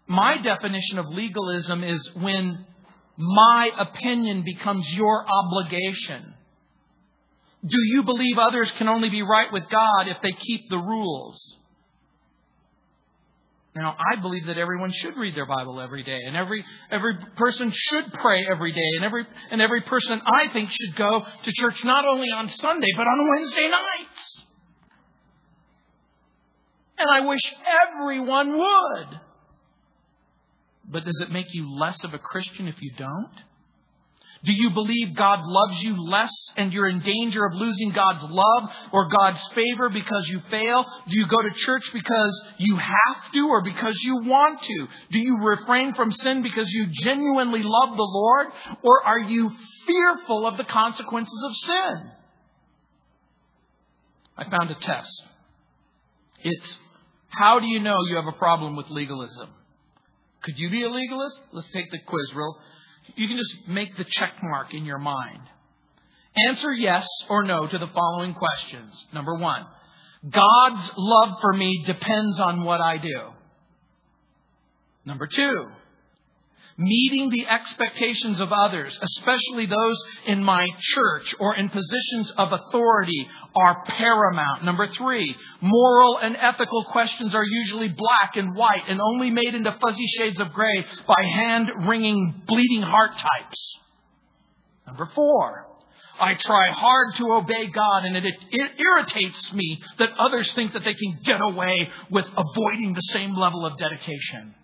My 0.07 0.37
definition 0.37 0.99
of 0.99 1.07
legalism 1.09 1.83
is 1.83 2.11
when 2.15 2.67
my 3.17 3.71
opinion 3.79 4.43
becomes 4.45 4.87
your 4.93 5.25
obligation. 5.27 6.35
Do 7.65 7.79
you 7.79 8.03
believe 8.03 8.37
others 8.37 8.71
can 8.77 8.89
only 8.89 9.09
be 9.09 9.23
right 9.23 9.51
with 9.51 9.63
God 9.71 10.09
if 10.09 10.19
they 10.23 10.33
keep 10.33 10.69
the 10.69 10.77
rules? 10.77 11.57
Now, 13.77 13.97
I 13.99 14.21
believe 14.21 14.47
that 14.47 14.57
everyone 14.57 14.93
should 14.93 15.17
read 15.17 15.35
their 15.35 15.47
Bible 15.47 15.81
every 15.81 16.05
day, 16.05 16.21
and 16.27 16.37
every 16.37 16.65
every 16.93 17.17
person 17.37 17.73
should 17.75 18.13
pray 18.13 18.47
every 18.49 18.71
day, 18.73 18.89
and 18.97 19.05
every 19.05 19.27
and 19.51 19.61
every 19.61 19.81
person 19.83 20.21
I 20.25 20.53
think 20.53 20.71
should 20.71 20.97
go 20.97 21.23
to 21.45 21.53
church 21.59 21.83
not 21.83 22.05
only 22.07 22.29
on 22.29 22.49
Sunday 22.51 22.87
but 22.97 23.03
on 23.03 23.29
Wednesday 23.37 23.69
nights. 23.69 24.43
And 26.99 27.09
I 27.11 27.27
wish 27.27 27.41
everyone 27.93 28.59
would. 28.59 29.21
But 30.89 31.05
does 31.05 31.21
it 31.23 31.33
make 31.33 31.53
you 31.53 31.75
less 31.77 32.03
of 32.05 32.15
a 32.15 32.19
Christian 32.19 32.69
if 32.69 32.81
you 32.81 32.93
don't? 32.97 33.33
Do 34.45 34.53
you 34.53 34.71
believe 34.71 35.17
God 35.17 35.41
loves 35.43 35.83
you 35.83 36.05
less 36.07 36.31
and 36.57 36.71
you're 36.71 36.89
in 36.89 37.01
danger 37.01 37.47
of 37.47 37.55
losing 37.55 37.91
God's 37.91 38.25
love 38.25 38.71
or 38.93 39.09
God's 39.09 39.41
favor 39.55 39.89
because 39.89 40.29
you 40.29 40.41
fail? 40.51 40.85
Do 41.09 41.19
you 41.19 41.27
go 41.27 41.41
to 41.41 41.51
church 41.51 41.85
because 41.95 42.45
you 42.59 42.77
have 42.77 43.33
to 43.33 43.49
or 43.49 43.63
because 43.63 43.99
you 44.03 44.17
want 44.17 44.61
to? 44.61 44.89
Do 45.13 45.19
you 45.19 45.39
refrain 45.43 45.95
from 45.95 46.13
sin 46.13 46.43
because 46.43 46.69
you 46.71 46.89
genuinely 47.03 47.63
love 47.63 47.97
the 47.97 48.03
Lord 48.03 48.49
or 48.83 49.03
are 49.07 49.21
you 49.21 49.51
fearful 49.87 50.47
of 50.47 50.59
the 50.59 50.65
consequences 50.65 51.43
of 51.47 51.57
sin? 51.57 52.11
I 54.37 54.51
found 54.51 54.71
a 54.71 54.75
test. 54.75 55.23
It's 56.43 56.77
how 57.29 57.61
do 57.61 57.67
you 57.67 57.81
know 57.81 57.97
you 58.11 58.17
have 58.17 58.27
a 58.27 58.33
problem 58.33 58.77
with 58.77 58.91
legalism? 58.91 59.49
Could 60.43 60.59
you 60.59 60.69
be 60.69 60.83
a 60.83 60.91
legalist? 60.91 61.41
Let's 61.53 61.71
take 61.73 61.91
the 61.91 61.99
quiz 62.07 62.35
real 62.35 62.59
you 63.17 63.29
can 63.29 63.37
just 63.37 63.69
make 63.69 63.97
the 63.97 64.05
check 64.05 64.35
mark 64.43 64.75
in 64.75 64.85
your 64.85 64.99
mind. 64.99 65.41
Answer 66.49 66.73
yes 66.73 67.07
or 67.29 67.45
no 67.45 67.67
to 67.67 67.79
the 67.79 67.87
following 67.89 68.35
questions. 68.35 69.05
Number 69.13 69.35
one, 69.35 69.65
God's 70.29 70.91
love 70.97 71.41
for 71.41 71.53
me 71.53 71.85
depends 71.87 72.41
on 72.41 72.65
what 72.65 72.81
I 72.81 72.97
do. 72.99 73.21
Number 75.05 75.27
two, 75.27 75.67
meeting 76.77 77.31
the 77.31 77.47
expectations 77.47 78.41
of 78.41 78.53
others, 78.53 78.99
especially 79.01 79.67
those 79.67 80.03
in 80.27 80.43
my 80.43 80.67
church 80.81 81.35
or 81.39 81.55
in 81.57 81.69
positions 81.69 82.33
of 82.37 82.53
authority, 82.53 83.29
are 83.57 83.85
paramount. 83.85 84.65
Number 84.65 84.89
three, 84.89 85.35
moral 85.61 86.19
and 86.19 86.37
ethical 86.37 86.85
questions 86.85 87.35
are 87.35 87.45
usually 87.45 87.89
black 87.89 88.37
and 88.37 88.55
white 88.55 88.83
and 88.89 89.01
only 89.01 89.31
made 89.31 89.55
into 89.55 89.77
fuzzy 89.81 90.07
shades 90.19 90.41
of 90.41 90.53
gray 90.53 90.85
by 91.07 91.23
hand 91.37 91.71
wringing 91.87 92.43
bleeding 92.47 92.83
heart 92.83 93.13
types. 93.13 93.77
Number 94.87 95.09
four, 95.15 95.67
I 96.21 96.35
try 96.35 96.71
hard 96.71 97.17
to 97.17 97.33
obey 97.33 97.67
God 97.67 98.05
and 98.05 98.17
it, 98.17 98.25
it, 98.25 98.71
irritates 98.79 99.53
me 99.53 99.83
that 99.99 100.11
others 100.19 100.53
think 100.53 100.73
that 100.75 100.85
they 100.85 100.95
can 100.95 101.19
get 101.25 101.41
away 101.41 101.91
with 102.11 102.27
avoiding 102.27 102.95
the 102.95 103.13
same 103.13 103.35
level 103.35 103.67
of 103.67 103.77
dedication. 103.79 104.55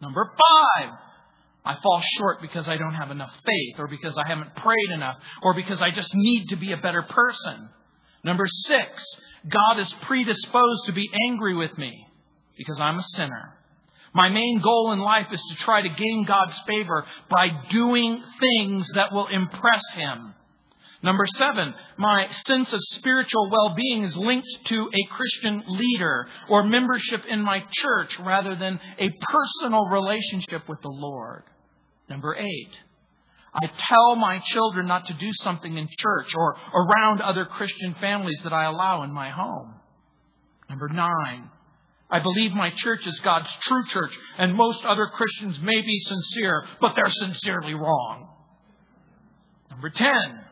Number 0.00 0.30
five, 0.30 0.92
I 1.64 1.76
fall 1.80 2.02
short 2.18 2.42
because 2.42 2.66
I 2.68 2.76
don't 2.76 2.94
have 2.94 3.10
enough 3.12 3.30
faith, 3.46 3.78
or 3.78 3.86
because 3.86 4.18
I 4.18 4.26
haven't 4.26 4.54
prayed 4.56 4.90
enough, 4.92 5.16
or 5.42 5.54
because 5.54 5.80
I 5.80 5.92
just 5.92 6.12
need 6.12 6.48
to 6.48 6.56
be 6.56 6.72
a 6.72 6.76
better 6.76 7.02
person. 7.02 7.68
Number 8.24 8.46
six, 8.66 9.04
God 9.48 9.80
is 9.80 9.92
predisposed 10.02 10.86
to 10.86 10.92
be 10.92 11.10
angry 11.28 11.54
with 11.56 11.76
me 11.76 12.06
because 12.56 12.80
I'm 12.80 12.98
a 12.98 13.08
sinner. 13.14 13.58
My 14.14 14.28
main 14.28 14.60
goal 14.60 14.92
in 14.92 15.00
life 15.00 15.28
is 15.32 15.42
to 15.50 15.56
try 15.56 15.82
to 15.82 15.88
gain 15.88 16.24
God's 16.26 16.58
favor 16.66 17.04
by 17.30 17.48
doing 17.70 18.22
things 18.38 18.86
that 18.94 19.12
will 19.12 19.26
impress 19.28 19.82
Him. 19.94 20.34
Number 21.02 21.24
seven, 21.36 21.74
my 21.96 22.28
sense 22.46 22.72
of 22.72 22.80
spiritual 22.92 23.50
well-being 23.50 24.04
is 24.04 24.16
linked 24.16 24.46
to 24.66 24.88
a 24.94 25.14
Christian 25.14 25.64
leader 25.66 26.28
or 26.48 26.62
membership 26.62 27.24
in 27.28 27.40
my 27.40 27.64
church 27.72 28.16
rather 28.20 28.54
than 28.54 28.78
a 29.00 29.10
personal 29.10 29.86
relationship 29.86 30.68
with 30.68 30.80
the 30.82 30.90
Lord. 30.90 31.42
Number 32.08 32.36
eight, 32.36 32.70
I 33.54 33.66
tell 33.88 34.16
my 34.16 34.38
children 34.46 34.86
not 34.86 35.06
to 35.06 35.14
do 35.14 35.30
something 35.42 35.76
in 35.76 35.88
church 35.98 36.32
or 36.34 36.56
around 36.74 37.20
other 37.20 37.44
Christian 37.44 37.94
families 38.00 38.40
that 38.44 38.52
I 38.52 38.64
allow 38.64 39.02
in 39.02 39.12
my 39.12 39.30
home. 39.30 39.74
Number 40.70 40.88
nine, 40.88 41.50
I 42.10 42.20
believe 42.20 42.52
my 42.52 42.70
church 42.70 43.06
is 43.06 43.20
God's 43.20 43.48
true 43.62 43.84
church 43.88 44.16
and 44.38 44.54
most 44.54 44.84
other 44.84 45.06
Christians 45.06 45.58
may 45.62 45.80
be 45.82 46.00
sincere, 46.00 46.64
but 46.80 46.94
they're 46.96 47.10
sincerely 47.10 47.74
wrong. 47.74 48.28
Number 49.70 49.90
10, 49.90 50.44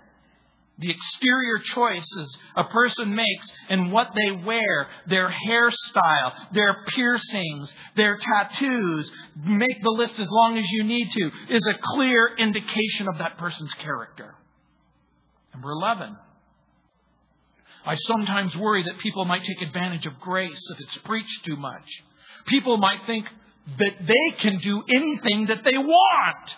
the 0.81 0.91
exterior 0.91 1.59
choices 1.75 2.39
a 2.57 2.65
person 2.65 3.15
makes 3.15 3.53
and 3.69 3.93
what 3.93 4.09
they 4.15 4.33
wear, 4.33 4.89
their 5.07 5.29
hairstyle, 5.29 6.33
their 6.53 6.85
piercings, 6.89 7.73
their 7.97 8.19
tattoos, 8.19 9.11
make 9.45 9.83
the 9.83 9.91
list 9.91 10.19
as 10.19 10.29
long 10.31 10.59
as 10.59 10.65
you 10.71 10.85
need 10.85 11.11
to, 11.11 11.31
is 11.51 11.67
a 11.67 11.79
clear 11.95 12.35
indication 12.39 13.09
of 13.09 13.19
that 13.19 13.37
person's 13.39 13.75
character. 13.75 14.35
Number 15.53 15.71
11. 15.71 16.17
I 17.85 17.97
sometimes 18.07 18.57
worry 18.57 18.83
that 18.85 18.99
people 18.99 19.25
might 19.25 19.43
take 19.43 19.63
advantage 19.63 20.07
of 20.07 20.19
grace 20.21 20.61
if 20.73 20.81
it's 20.81 20.99
preached 21.05 21.45
too 21.45 21.57
much. 21.57 21.87
People 22.47 22.77
might 22.77 23.01
think 23.07 23.27
that 23.79 23.95
they 24.07 24.37
can 24.41 24.59
do 24.59 24.83
anything 24.89 25.47
that 25.47 25.63
they 25.65 25.77
want. 25.77 26.51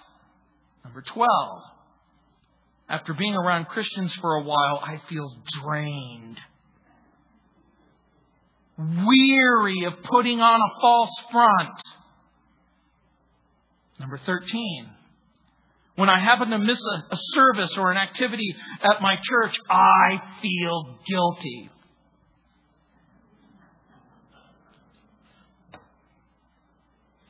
Number 0.85 1.03
12. 1.03 1.63
After 2.89 3.15
being 3.15 3.35
around 3.35 3.67
Christians 3.67 4.13
for 4.21 4.37
a 4.37 4.43
while, 4.43 4.81
I 4.83 5.01
feel 5.09 5.31
drained. 5.63 6.39
Weary 8.79 9.85
of 9.85 9.95
putting 10.03 10.41
on 10.41 10.61
a 10.61 10.81
false 10.81 11.15
front. 11.31 11.81
Number 13.99 14.19
13. 14.19 14.89
When 15.95 16.09
I 16.09 16.19
happen 16.21 16.51
to 16.51 16.59
miss 16.59 16.81
a, 16.81 17.15
a 17.15 17.19
service 17.35 17.77
or 17.77 17.91
an 17.91 17.99
activity 17.99 18.55
at 18.83 19.03
my 19.03 19.17
church, 19.17 19.57
I 19.71 20.21
feel 20.41 20.99
guilty. 21.07 21.71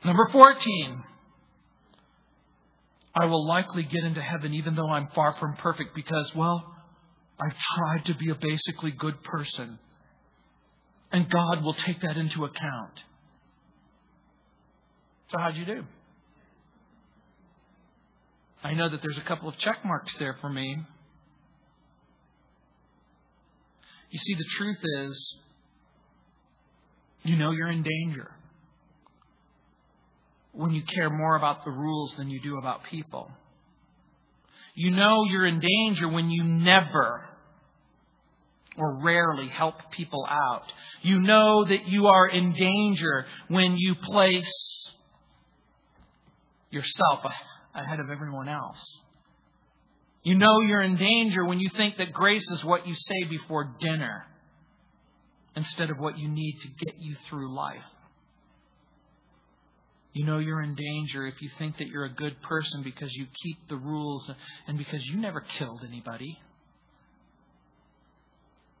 Number 0.05 0.27
14. 0.31 1.03
I 3.15 3.25
will 3.25 3.47
likely 3.47 3.83
get 3.83 4.03
into 4.03 4.21
heaven 4.21 4.53
even 4.53 4.75
though 4.75 4.89
I'm 4.89 5.07
far 5.13 5.35
from 5.39 5.55
perfect 5.57 5.93
because, 5.95 6.31
well, 6.35 6.73
I've 7.39 7.55
tried 7.75 8.05
to 8.05 8.15
be 8.15 8.29
a 8.29 8.35
basically 8.35 8.91
good 8.91 9.21
person. 9.23 9.77
And 11.11 11.29
God 11.29 11.63
will 11.63 11.75
take 11.75 12.01
that 12.01 12.17
into 12.17 12.43
account. 12.43 13.03
So, 15.31 15.37
how'd 15.37 15.55
you 15.55 15.65
do? 15.65 15.83
I 18.63 18.73
know 18.73 18.89
that 18.89 19.01
there's 19.01 19.17
a 19.17 19.27
couple 19.27 19.47
of 19.47 19.57
check 19.59 19.83
marks 19.85 20.13
there 20.17 20.35
for 20.41 20.49
me. 20.49 20.77
You 24.09 24.19
see, 24.19 24.33
the 24.35 24.45
truth 24.57 24.77
is, 25.07 25.35
you 27.23 27.35
know 27.35 27.51
you're 27.51 27.71
in 27.71 27.83
danger 27.83 28.32
when 30.53 30.71
you 30.71 30.83
care 30.83 31.09
more 31.09 31.35
about 31.35 31.65
the 31.65 31.71
rules 31.71 32.13
than 32.17 32.29
you 32.29 32.39
do 32.41 32.57
about 32.57 32.83
people. 32.85 33.29
You 34.75 34.91
know 34.91 35.23
you're 35.29 35.47
in 35.47 35.59
danger 35.59 36.07
when 36.07 36.29
you 36.29 36.43
never 36.43 37.25
or 38.77 39.03
rarely 39.03 39.49
help 39.49 39.75
people 39.91 40.25
out. 40.27 40.63
You 41.01 41.19
know 41.19 41.65
that 41.65 41.87
you 41.87 42.07
are 42.07 42.27
in 42.29 42.53
danger 42.53 43.25
when 43.47 43.75
you 43.77 43.95
place 43.95 44.89
yourself 46.71 47.19
ahead 47.75 47.99
of 47.99 48.09
everyone 48.09 48.49
else. 48.49 48.79
You 50.23 50.35
know 50.35 50.61
you're 50.61 50.81
in 50.81 50.97
danger 50.97 51.45
when 51.45 51.59
you 51.59 51.69
think 51.75 51.97
that 51.97 52.13
grace 52.13 52.47
is 52.51 52.63
what 52.63 52.87
you 52.87 52.95
say 52.95 53.29
before 53.29 53.75
dinner 53.79 54.25
instead 55.55 55.89
of 55.89 55.99
what 55.99 56.17
you 56.17 56.29
need 56.29 56.57
to 56.61 56.85
get 56.85 56.95
you 56.97 57.15
through 57.29 57.53
life. 57.53 57.83
You 60.13 60.25
know 60.25 60.37
you're 60.37 60.61
in 60.61 60.75
danger 60.75 61.25
if 61.25 61.41
you 61.41 61.49
think 61.57 61.77
that 61.79 61.87
you're 61.87 62.05
a 62.05 62.13
good 62.13 62.39
person 62.43 62.83
because 62.83 63.11
you 63.13 63.25
keep 63.43 63.67
the 63.67 63.77
rules 63.77 64.29
and 64.67 64.77
because 64.77 65.03
you 65.05 65.17
never 65.17 65.41
killed 65.57 65.81
anybody. 65.87 66.37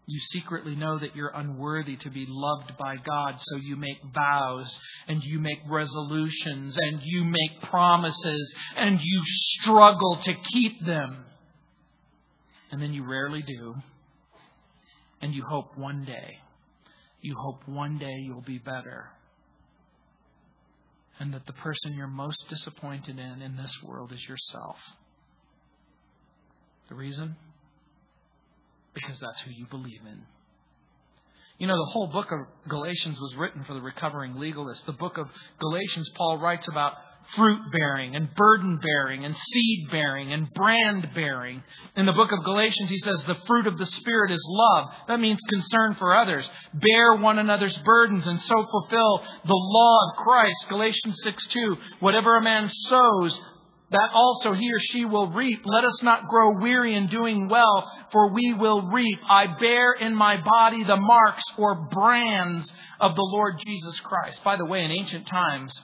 You 0.05 0.19
secretly 0.31 0.75
know 0.75 0.99
that 0.99 1.15
you're 1.15 1.31
unworthy 1.33 1.95
to 1.97 2.09
be 2.09 2.25
loved 2.27 2.77
by 2.77 2.97
God, 2.97 3.35
so 3.39 3.55
you 3.55 3.77
make 3.77 3.97
vows 4.13 4.77
and 5.07 5.23
you 5.23 5.39
make 5.39 5.59
resolutions 5.67 6.77
and 6.77 6.99
you 7.03 7.23
make 7.23 7.69
promises 7.69 8.53
and 8.75 8.99
you 9.01 9.21
struggle 9.61 10.19
to 10.25 10.33
keep 10.51 10.85
them. 10.85 11.25
And 12.69 12.81
then 12.81 12.93
you 12.93 13.05
rarely 13.05 13.41
do. 13.41 13.75
And 15.21 15.33
you 15.33 15.45
hope 15.49 15.77
one 15.77 16.03
day, 16.03 16.37
you 17.21 17.35
hope 17.39 17.65
one 17.65 17.97
day 17.97 18.17
you'll 18.25 18.41
be 18.41 18.59
better. 18.59 19.09
And 21.23 21.33
that 21.33 21.45
the 21.45 21.53
person 21.53 21.93
you're 21.93 22.07
most 22.07 22.43
disappointed 22.49 23.17
in 23.17 23.41
in 23.41 23.55
this 23.55 23.71
world 23.81 24.11
is 24.11 24.21
yourself. 24.27 24.75
The 26.89 26.95
reason? 26.95 27.37
because 28.93 29.19
that's 29.19 29.39
who 29.41 29.51
you 29.51 29.65
believe 29.69 30.01
in. 30.05 30.21
You 31.57 31.67
know, 31.67 31.77
the 31.77 31.91
whole 31.91 32.07
book 32.07 32.31
of 32.31 32.39
Galatians 32.67 33.17
was 33.19 33.35
written 33.37 33.63
for 33.65 33.73
the 33.73 33.81
recovering 33.81 34.35
legalist. 34.35 34.85
The 34.85 34.93
book 34.93 35.17
of 35.17 35.27
Galatians, 35.59 36.09
Paul 36.15 36.39
writes 36.39 36.67
about 36.69 36.93
fruit 37.35 37.59
bearing 37.71 38.15
and 38.15 38.33
burden 38.35 38.79
bearing 38.81 39.25
and 39.25 39.35
seed 39.35 39.87
bearing 39.91 40.33
and 40.33 40.51
brand 40.53 41.09
bearing. 41.15 41.63
In 41.95 42.05
the 42.05 42.13
book 42.13 42.31
of 42.31 42.43
Galatians, 42.43 42.89
he 42.89 42.99
says 42.99 43.23
the 43.25 43.35
fruit 43.47 43.67
of 43.67 43.77
the 43.77 43.85
Spirit 43.85 44.31
is 44.31 44.43
love. 44.47 44.89
That 45.07 45.19
means 45.19 45.39
concern 45.49 45.95
for 45.95 46.15
others. 46.15 46.49
Bear 46.73 47.15
one 47.15 47.39
another's 47.39 47.77
burdens 47.85 48.27
and 48.27 48.41
so 48.41 48.65
fulfill 48.71 49.23
the 49.45 49.53
law 49.53 50.09
of 50.09 50.23
Christ. 50.23 50.65
Galatians 50.69 51.17
6 51.23 51.47
2. 51.47 51.75
Whatever 51.99 52.37
a 52.37 52.43
man 52.43 52.69
sows, 52.87 53.39
that 53.93 54.09
also 54.13 54.53
he 54.53 54.71
or 54.73 54.79
she 54.91 55.05
will 55.05 55.27
reap. 55.27 55.61
Let 55.65 55.85
us 55.85 56.01
not 56.01 56.27
grow 56.27 56.59
weary 56.59 56.95
in 56.95 57.07
doing 57.07 57.47
well, 57.47 57.91
for 58.11 58.33
we 58.33 58.53
will 58.53 58.81
reap. 58.87 59.19
I 59.29 59.45
bear 59.59 59.93
in 59.93 60.15
my 60.15 60.41
body 60.41 60.83
the 60.83 60.97
marks 60.97 61.43
or 61.57 61.87
brands 61.91 62.71
of 62.99 63.15
the 63.15 63.29
Lord 63.31 63.55
Jesus 63.63 63.99
Christ. 63.99 64.43
By 64.43 64.57
the 64.57 64.65
way, 64.65 64.83
in 64.83 64.89
ancient 64.89 65.27
times, 65.27 65.79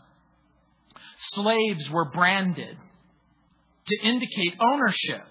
slaves 1.34 1.89
were 1.89 2.12
branded 2.12 2.77
to 3.88 4.08
indicate 4.08 4.55
ownership. 4.60 5.25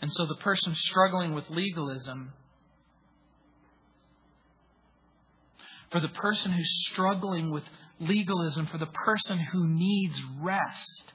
And 0.00 0.12
so 0.12 0.26
the 0.26 0.36
person 0.42 0.74
struggling 0.74 1.34
with 1.34 1.44
legalism, 1.48 2.32
for 5.90 6.00
the 6.00 6.08
person 6.08 6.52
who's 6.52 6.88
struggling 6.90 7.50
with 7.50 7.64
legalism 8.00 8.66
for 8.66 8.78
the 8.78 8.86
person 8.86 9.38
who 9.38 9.66
needs 9.66 10.14
rest, 10.40 11.12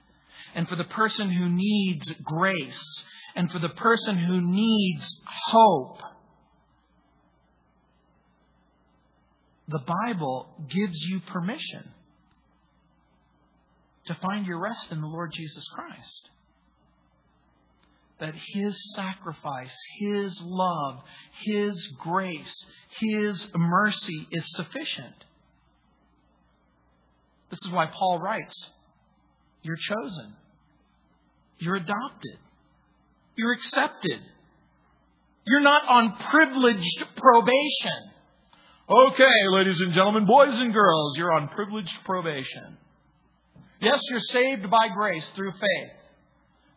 and 0.56 0.68
for 0.68 0.76
the 0.76 0.86
person 0.86 1.30
who 1.30 1.50
needs 1.50 2.06
grace, 2.24 3.04
and 3.36 3.52
for 3.52 3.60
the 3.60 3.70
person 3.70 4.18
who 4.18 4.42
needs 4.42 5.08
hope. 5.26 6.00
The 9.68 9.84
Bible 10.06 10.48
gives 10.70 10.98
you 11.10 11.20
permission 11.20 11.92
to 14.08 14.16
find 14.16 14.46
your 14.46 14.60
rest 14.60 14.92
in 14.92 15.02
the 15.02 15.08
Lord 15.08 15.32
Jesus 15.34 15.66
Christ. 15.74 16.30
That 18.20 18.34
His 18.54 18.76
sacrifice, 18.96 19.76
His 20.00 20.42
love, 20.44 21.02
His 21.44 21.88
grace, 22.00 22.66
His 23.00 23.48
mercy 23.56 24.28
is 24.32 24.44
sufficient. 24.56 25.24
This 27.50 27.60
is 27.64 27.72
why 27.72 27.86
Paul 27.98 28.20
writes 28.20 28.56
You're 29.62 29.78
chosen, 29.78 30.34
you're 31.60 31.76
adopted, 31.76 32.38
you're 33.36 33.54
accepted. 33.54 34.20
You're 35.50 35.62
not 35.62 35.88
on 35.88 36.18
privileged 36.30 37.06
probation. 37.16 38.12
Okay, 38.90 39.48
ladies 39.52 39.80
and 39.80 39.94
gentlemen, 39.94 40.26
boys 40.26 40.60
and 40.60 40.74
girls, 40.74 41.14
you're 41.16 41.32
on 41.32 41.48
privileged 41.48 41.94
probation. 42.04 42.78
Yes, 43.80 44.00
you're 44.10 44.20
saved 44.20 44.70
by 44.70 44.90
grace 44.90 45.26
through 45.36 45.52
faith, 45.52 45.92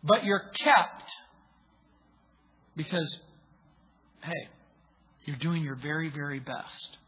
but 0.02 0.24
you're 0.24 0.50
kept 0.64 1.10
because, 2.76 3.18
hey, 4.22 4.48
you're 5.24 5.36
doing 5.36 5.62
your 5.62 5.76
very, 5.76 6.10
very 6.10 6.40
best. 6.40 6.98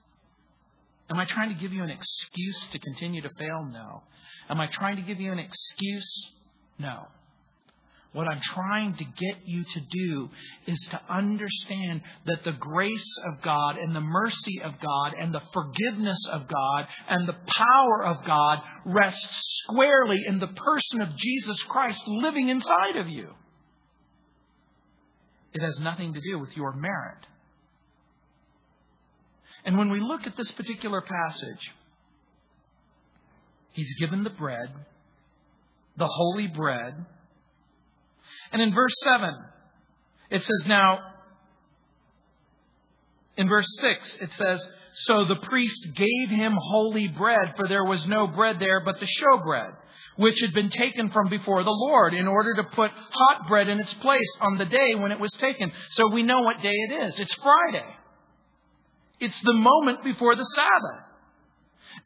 Am 1.11 1.19
I 1.19 1.27
trying 1.27 1.51
to 1.51 1.61
give 1.61 1.73
you 1.73 1.83
an 1.83 1.91
excuse 1.91 2.67
to 2.73 2.79
continue 2.79 3.21
to 3.23 3.31
fail? 3.39 3.69
No. 3.71 4.03
Am 4.49 4.61
I 4.61 4.67
trying 4.73 4.97
to 4.97 5.03
give 5.03 5.21
you 5.21 5.31
an 5.31 5.39
excuse? 5.39 6.31
No. 6.79 7.07
What 8.12 8.29
I'm 8.29 8.40
trying 8.55 8.94
to 8.96 9.05
get 9.05 9.46
you 9.46 9.64
to 9.64 9.81
do 9.90 10.29
is 10.66 10.79
to 10.90 11.01
understand 11.09 12.03
that 12.27 12.44
the 12.44 12.53
grace 12.53 13.14
of 13.27 13.42
God 13.42 13.79
and 13.79 13.96
the 13.96 14.03
mercy 14.03 14.61
of 14.62 14.75
God 14.81 15.14
and 15.18 15.33
the 15.33 15.42
forgiveness 15.55 16.18
of 16.31 16.46
God 16.46 16.87
and 17.09 17.27
the 17.27 17.37
power 17.46 18.05
of 18.05 18.27
God 18.27 18.59
rests 18.85 19.62
squarely 19.64 20.18
in 20.27 20.40
the 20.40 20.46
person 20.46 21.01
of 21.01 21.16
Jesus 21.16 21.62
Christ 21.68 22.01
living 22.07 22.51
inside 22.51 22.96
of 22.96 23.09
you. 23.09 23.31
It 25.55 25.62
has 25.62 25.79
nothing 25.81 26.12
to 26.12 26.20
do 26.20 26.38
with 26.38 26.55
your 26.55 26.72
merit. 26.72 27.27
And 29.64 29.79
when 29.79 29.90
we 29.90 30.01
look 30.01 30.27
at 30.27 30.37
this 30.37 30.51
particular 30.53 31.01
passage, 31.01 31.72
he's 33.72 33.94
given 34.01 34.25
the 34.25 34.31
bread, 34.31 34.68
the 35.96 36.09
holy 36.09 36.48
bread. 36.48 37.07
And 38.53 38.61
in 38.61 38.75
verse 38.75 38.95
7, 39.03 39.35
It 40.31 40.43
says, 40.43 40.67
Now, 40.67 41.01
in 43.37 43.49
verse 43.49 43.67
6, 43.81 44.17
it 44.21 44.31
says, 44.35 44.61
So 45.07 45.25
the 45.25 45.37
priest 45.37 45.88
gave 45.95 46.29
him 46.29 46.55
holy 46.71 47.09
bread, 47.09 47.55
for 47.57 47.67
there 47.67 47.85
was 47.85 48.07
no 48.07 48.27
bread 48.27 48.59
there 48.61 48.85
but 48.85 49.01
the 49.01 49.07
showbread, 49.07 49.73
which 50.17 50.38
had 50.41 50.53
been 50.53 50.71
taken 50.71 51.11
from 51.11 51.29
before 51.29 51.65
the 51.65 51.71
Lord, 51.71 52.12
in 52.12 52.29
order 52.29 52.55
to 52.55 52.65
put 52.65 52.91
hot 52.91 53.49
bread 53.49 53.69
in 53.69 53.81
its 53.81 53.95
place 53.95 54.31
on 54.41 54.59
the 54.59 54.67
day 54.67 54.95
when 54.95 55.12
it 55.12 55.21
was 55.21 55.33
taken. 55.33 55.73
So 55.93 56.11
we 56.12 56.23
know 56.23 56.43
what 56.43 56.61
day 56.61 56.75
it 56.75 56.93
is. 57.07 57.19
It's 57.19 57.35
Friday. 57.35 57.87
It's 59.19 59.41
the 59.41 59.55
moment 59.55 60.05
before 60.05 60.37
the 60.37 60.45
Sabbath. 60.45 61.07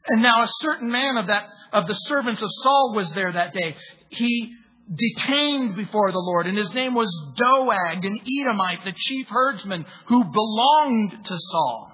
And 0.07 0.21
now 0.21 0.43
a 0.43 0.49
certain 0.61 0.91
man 0.91 1.17
of 1.17 1.27
that 1.27 1.49
of 1.73 1.87
the 1.87 1.95
servants 2.05 2.41
of 2.41 2.49
Saul 2.63 2.93
was 2.95 3.09
there 3.11 3.33
that 3.33 3.53
day. 3.53 3.75
He 4.09 4.53
detained 4.93 5.75
before 5.75 6.11
the 6.11 6.19
Lord, 6.19 6.47
and 6.47 6.57
his 6.57 6.73
name 6.73 6.93
was 6.93 7.09
Doeg, 7.35 8.05
an 8.05 8.19
Edomite, 8.41 8.85
the 8.85 8.93
chief 8.95 9.27
herdsman 9.27 9.85
who 10.07 10.23
belonged 10.23 11.25
to 11.25 11.37
Saul. 11.37 11.91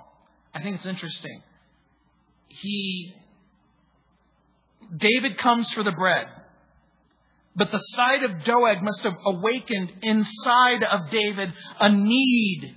I 0.53 0.61
think 0.61 0.77
it's 0.77 0.85
interesting. 0.85 1.41
He 2.47 3.15
David 4.95 5.37
comes 5.37 5.67
for 5.73 5.83
the 5.83 5.91
bread. 5.91 6.27
But 7.55 7.71
the 7.71 7.79
sight 7.79 8.23
of 8.23 8.43
Doeg 8.43 8.81
must 8.81 9.01
have 9.01 9.15
awakened 9.25 9.91
inside 10.01 10.83
of 10.83 11.09
David 11.11 11.53
a 11.79 11.89
need, 11.89 12.75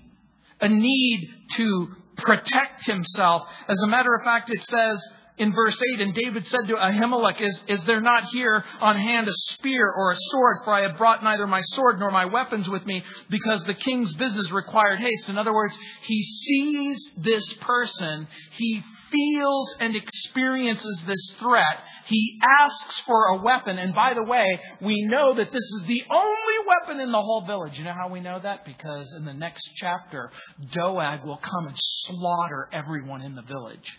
a 0.60 0.68
need 0.68 1.28
to 1.56 1.88
protect 2.18 2.84
himself. 2.84 3.42
As 3.68 3.78
a 3.82 3.86
matter 3.86 4.14
of 4.14 4.22
fact, 4.22 4.50
it 4.50 4.62
says 4.64 5.02
in 5.38 5.52
verse 5.52 5.76
8, 5.94 6.00
and 6.00 6.14
David 6.14 6.46
said 6.46 6.66
to 6.68 6.74
Ahimelech, 6.74 7.40
is, 7.40 7.60
is 7.68 7.84
there 7.84 8.00
not 8.00 8.24
here 8.32 8.64
on 8.80 8.96
hand 8.96 9.28
a 9.28 9.32
spear 9.52 9.92
or 9.94 10.12
a 10.12 10.16
sword? 10.30 10.58
For 10.64 10.72
I 10.72 10.88
have 10.88 10.96
brought 10.96 11.22
neither 11.22 11.46
my 11.46 11.62
sword 11.74 11.98
nor 11.98 12.10
my 12.10 12.24
weapons 12.24 12.68
with 12.68 12.86
me, 12.86 13.02
because 13.28 13.62
the 13.64 13.74
king's 13.74 14.12
business 14.14 14.50
required 14.50 15.00
haste. 15.00 15.28
In 15.28 15.36
other 15.36 15.52
words, 15.52 15.76
he 16.04 16.22
sees 16.22 17.10
this 17.18 17.52
person, 17.60 18.26
he 18.52 18.82
feels 19.10 19.74
and 19.80 19.94
experiences 19.94 21.00
this 21.06 21.34
threat. 21.38 21.78
He 22.06 22.38
asks 22.42 23.00
for 23.00 23.26
a 23.26 23.42
weapon, 23.42 23.78
and 23.78 23.94
by 23.94 24.14
the 24.14 24.22
way, 24.22 24.46
we 24.80 25.04
know 25.06 25.34
that 25.34 25.52
this 25.52 25.64
is 25.64 25.86
the 25.86 26.02
only 26.10 26.66
weapon 26.66 27.00
in 27.00 27.10
the 27.10 27.20
whole 27.20 27.44
village. 27.44 27.76
You 27.76 27.84
know 27.84 27.92
how 27.92 28.08
we 28.08 28.20
know 28.20 28.38
that? 28.38 28.64
Because 28.64 29.12
in 29.16 29.24
the 29.24 29.34
next 29.34 29.68
chapter, 29.76 30.30
Doeg 30.72 31.24
will 31.24 31.38
come 31.38 31.66
and 31.66 31.76
slaughter 32.06 32.68
everyone 32.72 33.22
in 33.22 33.34
the 33.34 33.42
village. 33.42 33.98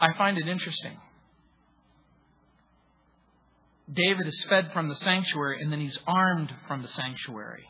I 0.00 0.12
find 0.16 0.38
it 0.38 0.48
interesting. 0.48 0.96
David 3.92 4.26
is 4.26 4.44
fed 4.48 4.70
from 4.72 4.88
the 4.88 4.96
sanctuary 4.96 5.62
and 5.62 5.72
then 5.72 5.80
he's 5.80 5.98
armed 6.06 6.52
from 6.66 6.82
the 6.82 6.88
sanctuary. 6.88 7.64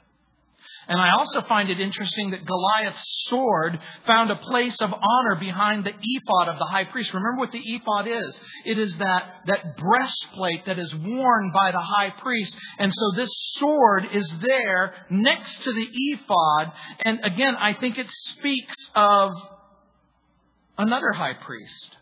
And 0.88 0.98
I 0.98 1.10
also 1.18 1.42
find 1.42 1.68
it 1.68 1.78
interesting 1.80 2.30
that 2.30 2.46
Goliath's 2.46 3.04
sword 3.28 3.78
found 4.06 4.30
a 4.30 4.36
place 4.36 4.76
of 4.80 4.90
honor 4.90 5.34
behind 5.38 5.84
the 5.84 5.92
ephod 5.92 6.48
of 6.48 6.58
the 6.58 6.64
high 6.64 6.84
priest. 6.84 7.12
Remember 7.12 7.40
what 7.40 7.52
the 7.52 7.60
ephod 7.62 8.08
is? 8.08 8.40
It 8.64 8.78
is 8.78 8.96
that, 8.96 9.34
that 9.46 9.76
breastplate 9.76 10.64
that 10.64 10.78
is 10.78 10.94
worn 10.94 11.52
by 11.52 11.72
the 11.72 11.80
high 11.80 12.10
priest. 12.22 12.56
And 12.78 12.90
so 12.90 13.12
this 13.16 13.28
sword 13.58 14.06
is 14.14 14.32
there 14.40 14.94
next 15.10 15.62
to 15.64 15.72
the 15.74 15.88
ephod. 15.92 16.72
And 17.02 17.20
again, 17.22 17.54
I 17.54 17.74
think 17.74 17.98
it 17.98 18.10
speaks 18.10 18.74
of 18.94 19.32
another 20.78 21.12
high 21.12 21.34
priest. 21.34 21.97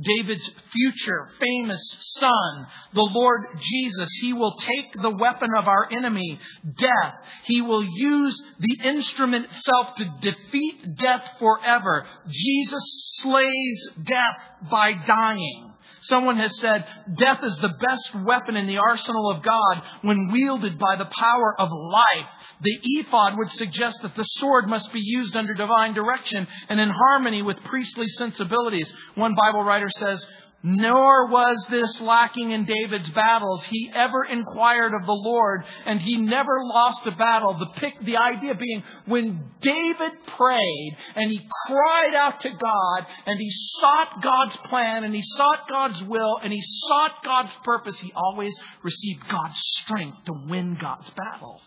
David's 0.00 0.48
future 0.72 1.28
famous 1.38 1.82
son, 2.18 2.66
the 2.94 3.10
Lord 3.12 3.42
Jesus. 3.60 4.08
He 4.22 4.32
will 4.32 4.56
take 4.56 4.92
the 4.94 5.10
weapon 5.10 5.50
of 5.54 5.68
our 5.68 5.86
enemy, 5.92 6.40
death. 6.78 7.14
He 7.44 7.60
will 7.60 7.84
use 7.84 8.42
the 8.58 8.88
instrument 8.88 9.46
itself 9.46 9.94
to 9.96 10.14
defeat 10.22 10.96
death 10.96 11.22
forever. 11.38 12.06
Jesus 12.26 12.82
slays 13.20 13.90
death 14.02 14.70
by 14.70 14.92
dying. 15.06 15.74
Someone 16.02 16.36
has 16.38 16.58
said, 16.58 16.84
death 17.14 17.40
is 17.42 17.56
the 17.58 17.68
best 17.68 18.24
weapon 18.24 18.56
in 18.56 18.66
the 18.66 18.78
arsenal 18.78 19.30
of 19.30 19.42
God 19.42 19.82
when 20.02 20.32
wielded 20.32 20.78
by 20.78 20.96
the 20.96 21.04
power 21.04 21.54
of 21.60 21.68
life. 21.70 22.28
The 22.60 22.78
ephod 22.82 23.38
would 23.38 23.50
suggest 23.52 24.02
that 24.02 24.16
the 24.16 24.24
sword 24.24 24.68
must 24.68 24.92
be 24.92 25.00
used 25.00 25.36
under 25.36 25.54
divine 25.54 25.94
direction 25.94 26.46
and 26.68 26.80
in 26.80 26.90
harmony 26.90 27.42
with 27.42 27.62
priestly 27.64 28.08
sensibilities. 28.08 28.92
One 29.14 29.34
Bible 29.34 29.62
writer 29.62 29.88
says, 29.96 30.24
nor 30.62 31.26
was 31.28 31.66
this 31.70 32.00
lacking 32.00 32.52
in 32.52 32.64
David's 32.64 33.10
battles. 33.10 33.64
He 33.64 33.90
ever 33.92 34.24
inquired 34.24 34.94
of 34.94 35.04
the 35.06 35.12
Lord, 35.12 35.64
and 35.86 36.00
he 36.00 36.16
never 36.16 36.64
lost 36.64 37.00
a 37.06 37.10
battle. 37.10 37.58
The, 37.58 37.80
pick, 37.80 37.94
the 38.04 38.16
idea 38.16 38.54
being, 38.54 38.84
when 39.06 39.44
David 39.60 40.12
prayed 40.36 40.96
and 41.16 41.30
he 41.30 41.40
cried 41.66 42.14
out 42.14 42.40
to 42.42 42.50
God, 42.50 43.06
and 43.26 43.40
he 43.40 43.50
sought 43.80 44.22
God's 44.22 44.56
plan, 44.68 45.02
and 45.04 45.14
he 45.14 45.22
sought 45.36 45.68
God's 45.68 46.02
will, 46.04 46.38
and 46.42 46.52
he 46.52 46.62
sought 46.62 47.24
God's 47.24 47.52
purpose, 47.64 47.98
he 47.98 48.12
always 48.14 48.54
received 48.82 49.28
God's 49.28 49.58
strength 49.82 50.18
to 50.26 50.32
win 50.48 50.78
God's 50.80 51.10
battles. 51.10 51.62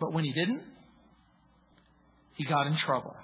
But 0.00 0.12
when 0.12 0.24
he 0.24 0.32
didn't, 0.32 0.62
he 2.34 2.44
got 2.44 2.66
in 2.66 2.76
trouble. 2.76 3.14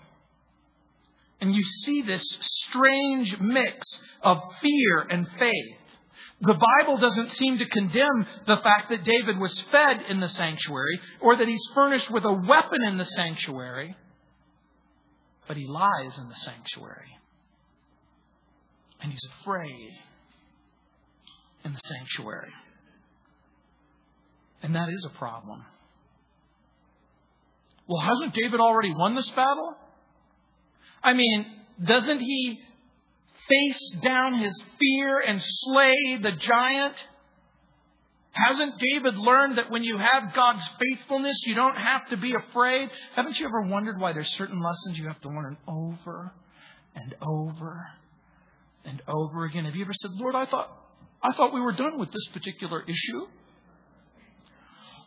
And 1.40 1.54
you 1.54 1.62
see 1.84 2.02
this 2.02 2.24
strange 2.68 3.38
mix 3.40 3.86
of 4.22 4.38
fear 4.60 5.06
and 5.08 5.26
faith. 5.38 5.76
The 6.42 6.58
Bible 6.78 6.96
doesn't 6.96 7.32
seem 7.32 7.58
to 7.58 7.68
condemn 7.68 8.26
the 8.46 8.56
fact 8.56 8.90
that 8.90 9.04
David 9.04 9.38
was 9.38 9.58
fed 9.70 10.02
in 10.08 10.20
the 10.20 10.28
sanctuary 10.28 11.00
or 11.20 11.36
that 11.36 11.48
he's 11.48 11.62
furnished 11.74 12.10
with 12.10 12.24
a 12.24 12.32
weapon 12.32 12.82
in 12.82 12.96
the 12.96 13.04
sanctuary, 13.04 13.94
but 15.46 15.56
he 15.56 15.66
lies 15.66 16.18
in 16.18 16.28
the 16.28 16.34
sanctuary. 16.36 17.18
And 19.02 19.12
he's 19.12 19.28
afraid 19.42 19.90
in 21.64 21.72
the 21.72 21.80
sanctuary. 21.84 22.52
And 24.62 24.74
that 24.74 24.88
is 24.88 25.06
a 25.06 25.18
problem. 25.18 25.64
Well, 27.86 28.00
hasn't 28.00 28.34
David 28.34 28.60
already 28.60 28.94
won 28.94 29.14
this 29.14 29.28
battle? 29.30 29.74
I 31.02 31.12
mean, 31.14 31.46
doesn't 31.82 32.20
he 32.20 32.60
face 33.48 33.96
down 34.02 34.38
his 34.38 34.62
fear 34.78 35.20
and 35.20 35.40
slay 35.42 36.18
the 36.22 36.32
giant? 36.32 36.94
Hasn't 38.32 38.74
David 38.78 39.16
learned 39.16 39.58
that 39.58 39.70
when 39.70 39.82
you 39.82 39.98
have 39.98 40.34
God's 40.34 40.68
faithfulness, 40.78 41.36
you 41.46 41.54
don't 41.54 41.76
have 41.76 42.08
to 42.10 42.16
be 42.16 42.34
afraid? 42.34 42.88
Haven't 43.16 43.38
you 43.38 43.46
ever 43.46 43.62
wondered 43.62 43.98
why 43.98 44.12
there's 44.12 44.30
certain 44.36 44.60
lessons 44.62 44.98
you 44.98 45.08
have 45.08 45.20
to 45.22 45.28
learn 45.28 45.56
over 45.66 46.32
and 46.94 47.14
over 47.20 47.88
and 48.84 49.02
over 49.08 49.44
again? 49.46 49.64
Have 49.64 49.74
you 49.74 49.84
ever 49.84 49.94
said, 50.00 50.12
Lord, 50.12 50.36
I 50.36 50.46
thought, 50.46 50.70
I 51.22 51.32
thought 51.32 51.52
we 51.52 51.60
were 51.60 51.72
done 51.72 51.98
with 51.98 52.12
this 52.12 52.26
particular 52.32 52.82
issue? 52.82 53.26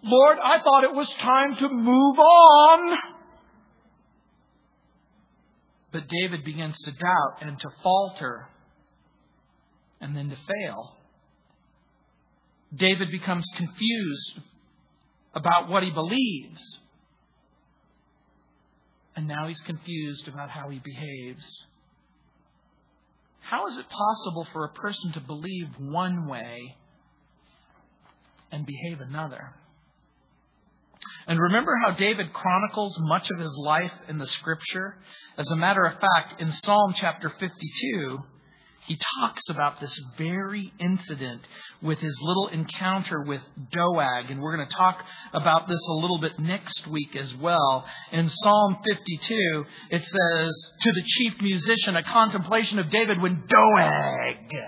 Lord, 0.04 0.38
I 0.44 0.60
thought 0.60 0.84
it 0.84 0.94
was 0.94 1.08
time 1.22 1.56
to 1.56 1.70
move 1.70 2.20
on. 2.20 2.98
But 5.94 6.08
David 6.10 6.44
begins 6.44 6.76
to 6.80 6.92
doubt 6.92 7.38
and 7.42 7.58
to 7.60 7.70
falter 7.84 8.48
and 10.02 10.18
then 10.18 10.32
to 10.32 10.36
fail. 10.36 10.98
David 12.76 13.12
becomes 13.12 13.46
confused 13.56 14.40
about 15.36 15.70
what 15.70 15.84
he 15.84 15.92
believes. 15.92 16.60
And 19.16 19.28
now 19.28 19.48
he's 19.48 19.62
confused 19.68 20.28
about 20.28 20.50
how 20.50 20.70
he 20.70 20.82
behaves. 20.84 21.46
How 23.42 23.68
is 23.68 23.78
it 23.78 23.86
possible 23.88 24.48
for 24.52 24.66
a 24.66 24.74
person 24.74 25.12
to 25.14 25.20
believe 25.20 25.68
one 25.78 26.28
way 26.28 26.76
and 28.52 28.66
behave 28.66 29.00
another? 29.00 29.54
And 31.28 31.40
remember 31.40 31.78
how 31.84 31.92
David 31.92 32.34
chronicles 32.34 32.98
much 33.00 33.30
of 33.32 33.40
his 33.40 33.56
life 33.58 33.92
in 34.08 34.18
the 34.18 34.28
scripture? 34.28 34.98
As 35.38 35.50
a 35.50 35.56
matter 35.56 35.84
of 35.84 35.94
fact, 36.00 36.42
in 36.42 36.52
Psalm 36.52 36.94
chapter 36.96 37.30
52, 37.40 38.20
he 38.86 39.00
talks 39.20 39.44
about 39.50 39.80
this 39.80 39.98
very 40.18 40.74
incident 40.80 41.42
with 41.82 42.00
his 42.00 42.18
little 42.22 42.50
encounter 42.50 43.22
with 43.22 43.42
Doeg. 43.72 44.30
And 44.30 44.42
we're 44.42 44.56
going 44.56 44.68
to 44.68 44.76
talk 44.76 45.04
about 45.34 45.68
this 45.68 45.80
a 45.90 45.94
little 45.94 46.20
bit 46.20 46.38
next 46.38 46.86
week 46.88 47.16
as 47.16 47.34
well. 47.36 47.86
In 48.12 48.30
Psalm 48.30 48.78
52, 48.86 49.66
it 49.90 50.04
says, 50.04 50.72
To 50.82 50.92
the 50.92 51.04
chief 51.06 51.42
musician, 51.42 51.96
a 51.96 52.04
contemplation 52.04 52.78
of 52.80 52.90
David 52.90 53.22
when 53.22 53.44
Doeg, 53.48 54.62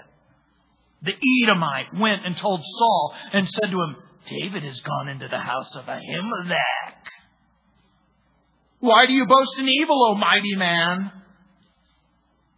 the 1.01 1.13
Edomite, 1.43 1.93
went 1.99 2.25
and 2.25 2.37
told 2.37 2.61
Saul 2.61 3.13
and 3.33 3.49
said 3.49 3.69
to 3.69 3.81
him, 3.81 3.95
David 4.27 4.63
has 4.63 4.79
gone 4.81 5.09
into 5.09 5.27
the 5.27 5.37
house 5.37 5.75
of 5.75 5.85
Ahimelech. 5.85 6.95
Why 8.79 9.05
do 9.05 9.13
you 9.13 9.25
boast 9.25 9.57
in 9.57 9.67
evil, 9.67 10.07
O 10.09 10.15
mighty 10.15 10.55
man? 10.55 11.11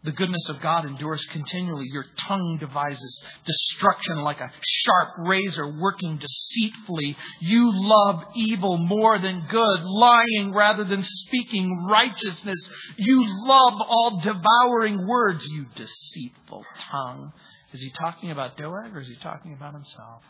The 0.04 0.12
goodness 0.12 0.48
of 0.48 0.62
God 0.62 0.86
endures 0.86 1.26
continually. 1.34 1.86
Your 1.92 2.06
tongue 2.28 2.58
devises 2.62 3.22
destruction 3.46 4.18
like 4.18 4.40
a 4.40 4.52
sharp 4.62 5.10
razor 5.28 5.68
working 5.82 6.18
deceitfully. 6.18 7.18
You 7.42 7.72
love 7.74 8.24
evil 8.36 8.78
more 8.78 9.20
than 9.20 9.46
good, 9.50 9.82
lying 9.84 10.54
rather 10.56 10.86
than 10.86 11.04
speaking 11.04 11.88
righteousness. 11.90 12.70
You 12.98 13.26
love 13.48 13.74
all 13.82 14.22
devouring 14.24 15.06
words, 15.08 15.46
you 15.46 15.66
deceitful 15.76 16.64
tongue. 16.90 17.34
Is 17.74 17.82
he 17.82 17.92
talking 18.00 18.32
about 18.32 18.56
Doeg 18.56 18.96
or 18.96 19.00
is 19.00 19.10
he 19.10 19.18
talking 19.18 19.54
about 19.54 19.74
himself? 19.74 20.24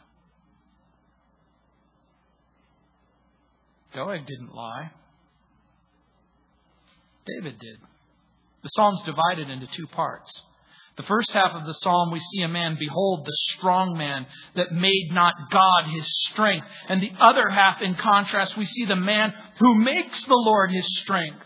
Doeg 3.97 4.27
didn't 4.27 4.53
lie. 4.53 4.91
David 7.25 7.57
did. 7.59 7.79
The 8.61 8.69
psalm's 8.69 9.01
divided 9.03 9.49
into 9.49 9.65
two 9.75 9.87
parts. 9.87 10.31
The 10.97 11.03
first 11.03 11.31
half 11.31 11.53
of 11.53 11.65
the 11.65 11.73
psalm, 11.73 12.11
we 12.11 12.19
see 12.19 12.43
a 12.43 12.47
man, 12.47 12.77
behold, 12.79 13.25
the 13.25 13.35
strong 13.57 13.97
man 13.97 14.27
that 14.55 14.71
made 14.71 15.09
not 15.11 15.33
God 15.51 15.85
his 15.91 16.05
strength. 16.31 16.67
And 16.87 17.01
the 17.01 17.11
other 17.19 17.49
half, 17.49 17.81
in 17.81 17.95
contrast, 17.95 18.55
we 18.55 18.65
see 18.65 18.85
the 18.85 18.95
man 18.95 19.33
who 19.59 19.73
makes 19.83 20.23
the 20.25 20.33
Lord 20.45 20.69
his 20.71 20.85
strength. 21.01 21.43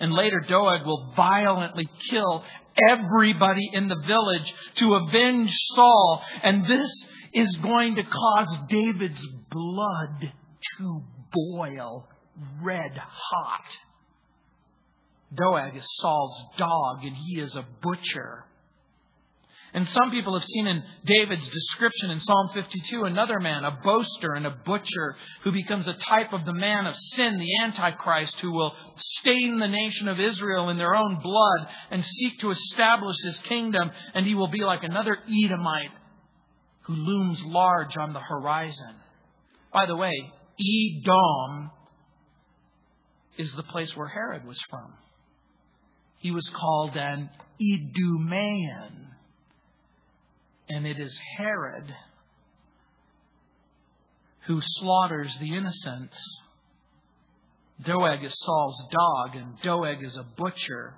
And 0.00 0.10
later, 0.10 0.40
Doeg 0.40 0.86
will 0.86 1.12
violently 1.14 1.88
kill 2.08 2.44
everybody 2.88 3.68
in 3.74 3.88
the 3.88 4.02
village 4.06 4.54
to 4.76 4.94
avenge 4.94 5.54
Saul. 5.74 6.22
And 6.42 6.64
this 6.64 6.90
is 7.34 7.56
going 7.56 7.96
to 7.96 8.02
cause 8.04 8.58
David's 8.70 9.26
blood 9.50 10.32
to 10.78 11.02
boil 11.32 12.08
red 12.62 12.92
hot. 12.96 13.64
Doeg 15.34 15.76
is 15.76 15.86
Saul's 16.00 16.44
dog, 16.58 17.04
and 17.04 17.16
he 17.16 17.40
is 17.40 17.54
a 17.54 17.66
butcher. 17.82 18.44
And 19.74 19.88
some 19.88 20.12
people 20.12 20.38
have 20.38 20.48
seen 20.48 20.68
in 20.68 20.84
David's 21.04 21.48
description 21.48 22.10
in 22.10 22.20
Psalm 22.20 22.50
52 22.54 23.04
another 23.04 23.40
man, 23.40 23.64
a 23.64 23.72
boaster 23.82 24.34
and 24.34 24.46
a 24.46 24.56
butcher, 24.64 25.16
who 25.42 25.50
becomes 25.50 25.88
a 25.88 25.94
type 25.94 26.32
of 26.32 26.44
the 26.44 26.54
man 26.54 26.86
of 26.86 26.94
sin, 26.96 27.38
the 27.38 27.64
Antichrist, 27.64 28.38
who 28.38 28.52
will 28.52 28.72
stain 28.96 29.58
the 29.58 29.66
nation 29.66 30.06
of 30.06 30.20
Israel 30.20 30.70
in 30.70 30.78
their 30.78 30.94
own 30.94 31.18
blood 31.20 31.68
and 31.90 32.04
seek 32.04 32.38
to 32.38 32.52
establish 32.52 33.16
his 33.24 33.38
kingdom. 33.40 33.90
And 34.14 34.24
he 34.24 34.36
will 34.36 34.46
be 34.46 34.62
like 34.62 34.84
another 34.84 35.18
Edomite 35.28 35.90
who 36.82 36.94
looms 36.94 37.42
large 37.42 37.96
on 37.96 38.12
the 38.12 38.20
horizon. 38.20 38.94
By 39.72 39.86
the 39.86 39.96
way, 39.96 40.32
Edom 40.58 41.70
is 43.36 43.52
the 43.54 43.62
place 43.64 43.96
where 43.96 44.08
Herod 44.08 44.46
was 44.46 44.58
from. 44.70 44.94
He 46.18 46.30
was 46.30 46.48
called 46.54 46.96
an 46.96 47.30
Idumean. 47.60 49.08
And 50.68 50.86
it 50.86 50.98
is 50.98 51.18
Herod 51.36 51.94
who 54.46 54.60
slaughters 54.62 55.36
the 55.40 55.54
innocents. 55.54 56.16
Doeg 57.84 58.22
is 58.22 58.34
Saul's 58.38 58.88
dog, 58.90 59.36
and 59.36 59.60
Doeg 59.62 60.02
is 60.02 60.16
a 60.16 60.26
butcher. 60.36 60.94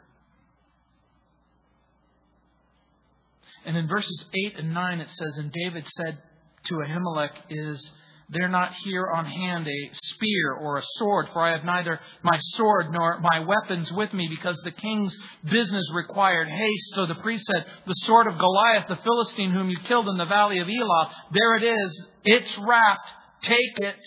And 3.65 3.77
in 3.77 3.89
verses 3.89 4.25
8 4.47 4.59
and 4.59 4.75
9 4.75 5.01
it 5.01 5.09
says, 5.11 5.33
And 5.39 5.51
David 5.51 5.85
said 5.89 6.19
to 6.67 6.75
Ahimelech, 6.75 7.33
Is 7.51 7.91
there 8.29 8.49
not 8.49 8.73
here 8.85 9.07
on 9.07 9.25
hand 9.25 9.69
a 9.69 9.91
spear 10.03 10.55
or 10.55 10.79
a 10.79 10.83
sword, 10.97 11.29
for 11.33 11.43
I 11.43 11.53
have 11.53 11.65
neither 11.65 12.01
my 12.23 12.39
sword 12.55 12.91
nor 12.91 13.21
my 13.21 13.41
weapons 13.41 13.93
with 13.93 14.13
me, 14.13 14.29
because 14.29 14.61
the 14.65 14.73
king's 14.73 15.17
business 15.45 15.85
required 15.95 16.49
haste. 16.49 16.95
So 16.95 17.07
the 17.07 17.15
priest 17.17 17.47
said, 17.47 17.65
The 17.87 17.95
sword 18.05 18.27
of 18.27 18.39
Goliath, 18.39 18.89
the 18.89 18.97
Philistine 18.97 19.53
whom 19.53 19.71
you 19.71 19.79
killed 19.87 20.09
in 20.09 20.17
the 20.17 20.25
valley 20.25 20.59
of 20.59 20.69
Elah, 20.69 21.11
there 21.33 21.57
it 21.57 21.63
is. 21.63 22.07
It's 22.25 22.59
wrapped. 22.59 23.09
Take 23.43 23.79
it. 23.79 23.99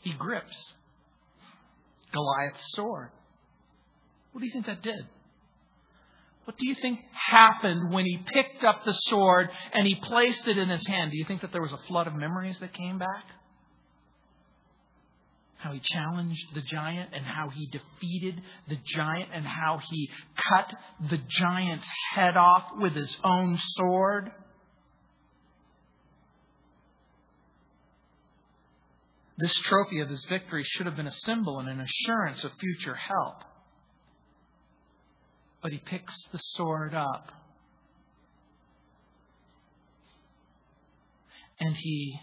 He 0.00 0.12
grips 0.12 0.74
Goliath's 2.12 2.72
sword. 2.74 3.10
What 4.32 4.40
do 4.40 4.46
you 4.46 4.52
think 4.52 4.66
that 4.66 4.82
did? 4.82 5.06
What 6.50 6.58
do 6.58 6.66
you 6.66 6.74
think 6.82 6.98
happened 7.12 7.92
when 7.92 8.06
he 8.06 8.18
picked 8.26 8.64
up 8.64 8.84
the 8.84 8.92
sword 8.92 9.50
and 9.72 9.86
he 9.86 9.94
placed 9.94 10.48
it 10.48 10.58
in 10.58 10.68
his 10.68 10.84
hand? 10.84 11.12
Do 11.12 11.16
you 11.16 11.24
think 11.24 11.42
that 11.42 11.52
there 11.52 11.62
was 11.62 11.72
a 11.72 11.78
flood 11.86 12.08
of 12.08 12.16
memories 12.16 12.58
that 12.58 12.72
came 12.72 12.98
back? 12.98 13.24
How 15.58 15.70
he 15.70 15.78
challenged 15.78 16.52
the 16.52 16.62
giant 16.62 17.10
and 17.12 17.24
how 17.24 17.50
he 17.50 17.66
defeated 17.66 18.42
the 18.68 18.78
giant 18.84 19.28
and 19.32 19.46
how 19.46 19.80
he 19.90 20.10
cut 20.52 20.74
the 21.08 21.18
giant's 21.18 21.88
head 22.14 22.36
off 22.36 22.64
with 22.80 22.96
his 22.96 23.16
own 23.22 23.56
sword? 23.76 24.32
This 29.38 29.54
trophy 29.60 30.00
of 30.00 30.08
his 30.08 30.24
victory 30.24 30.64
should 30.66 30.86
have 30.86 30.96
been 30.96 31.06
a 31.06 31.12
symbol 31.12 31.60
and 31.60 31.68
an 31.68 31.80
assurance 31.80 32.42
of 32.42 32.50
future 32.58 32.96
help 32.96 33.44
but 35.62 35.72
he 35.72 35.78
picks 35.78 36.14
the 36.32 36.38
sword 36.38 36.94
up. 36.94 37.30
And 41.58 41.76
he 41.76 42.18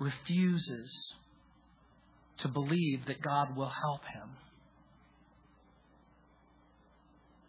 refuses 0.00 1.14
to 2.38 2.48
believe 2.48 3.06
that 3.06 3.22
God 3.22 3.56
will 3.56 3.70
help 3.82 4.00
him. 4.12 4.30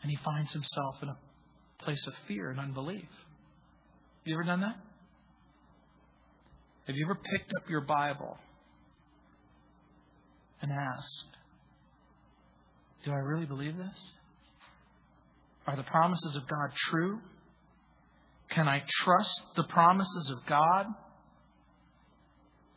And 0.03 0.11
he 0.11 0.17
finds 0.23 0.51
himself 0.51 0.95
in 1.01 1.09
a 1.09 1.17
place 1.83 2.05
of 2.07 2.13
fear 2.27 2.51
and 2.51 2.59
unbelief. 2.59 3.01
Have 3.01 4.25
you 4.25 4.35
ever 4.35 4.43
done 4.43 4.61
that? 4.61 4.75
Have 6.87 6.95
you 6.95 7.05
ever 7.05 7.15
picked 7.15 7.51
up 7.57 7.69
your 7.69 7.81
Bible 7.81 8.37
and 10.61 10.71
asked, 10.71 11.37
do 13.03 13.11
I 13.11 13.17
really 13.17 13.45
believe 13.45 13.77
this? 13.77 14.11
Are 15.67 15.75
the 15.75 15.83
promises 15.83 16.35
of 16.35 16.47
God 16.47 16.71
true? 16.89 17.19
Can 18.49 18.67
I 18.67 18.83
trust 19.03 19.41
the 19.55 19.63
promises 19.63 20.29
of 20.29 20.45
God? 20.47 20.87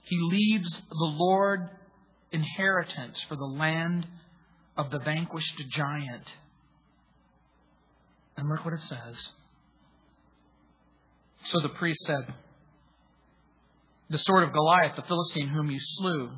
He 0.03 0.19
leaves 0.21 0.73
the 0.89 1.13
Lord 1.17 1.69
inheritance 2.31 3.25
for 3.29 3.37
the 3.37 3.45
land 3.45 4.07
of 4.77 4.91
the 4.91 4.99
vanquished 4.99 5.63
giant. 5.71 6.29
And 8.37 8.49
look 8.49 8.65
what 8.65 8.75
it 8.75 8.83
says. 8.83 9.29
So 11.47 11.61
the 11.61 11.69
priest 11.71 12.01
said, 12.07 12.35
The 14.11 14.19
sword 14.19 14.45
of 14.45 14.53
Goliath, 14.53 14.97
the 14.97 15.03
Philistine 15.03 15.49
whom 15.49 15.71
you 15.71 15.79
slew, 15.99 16.31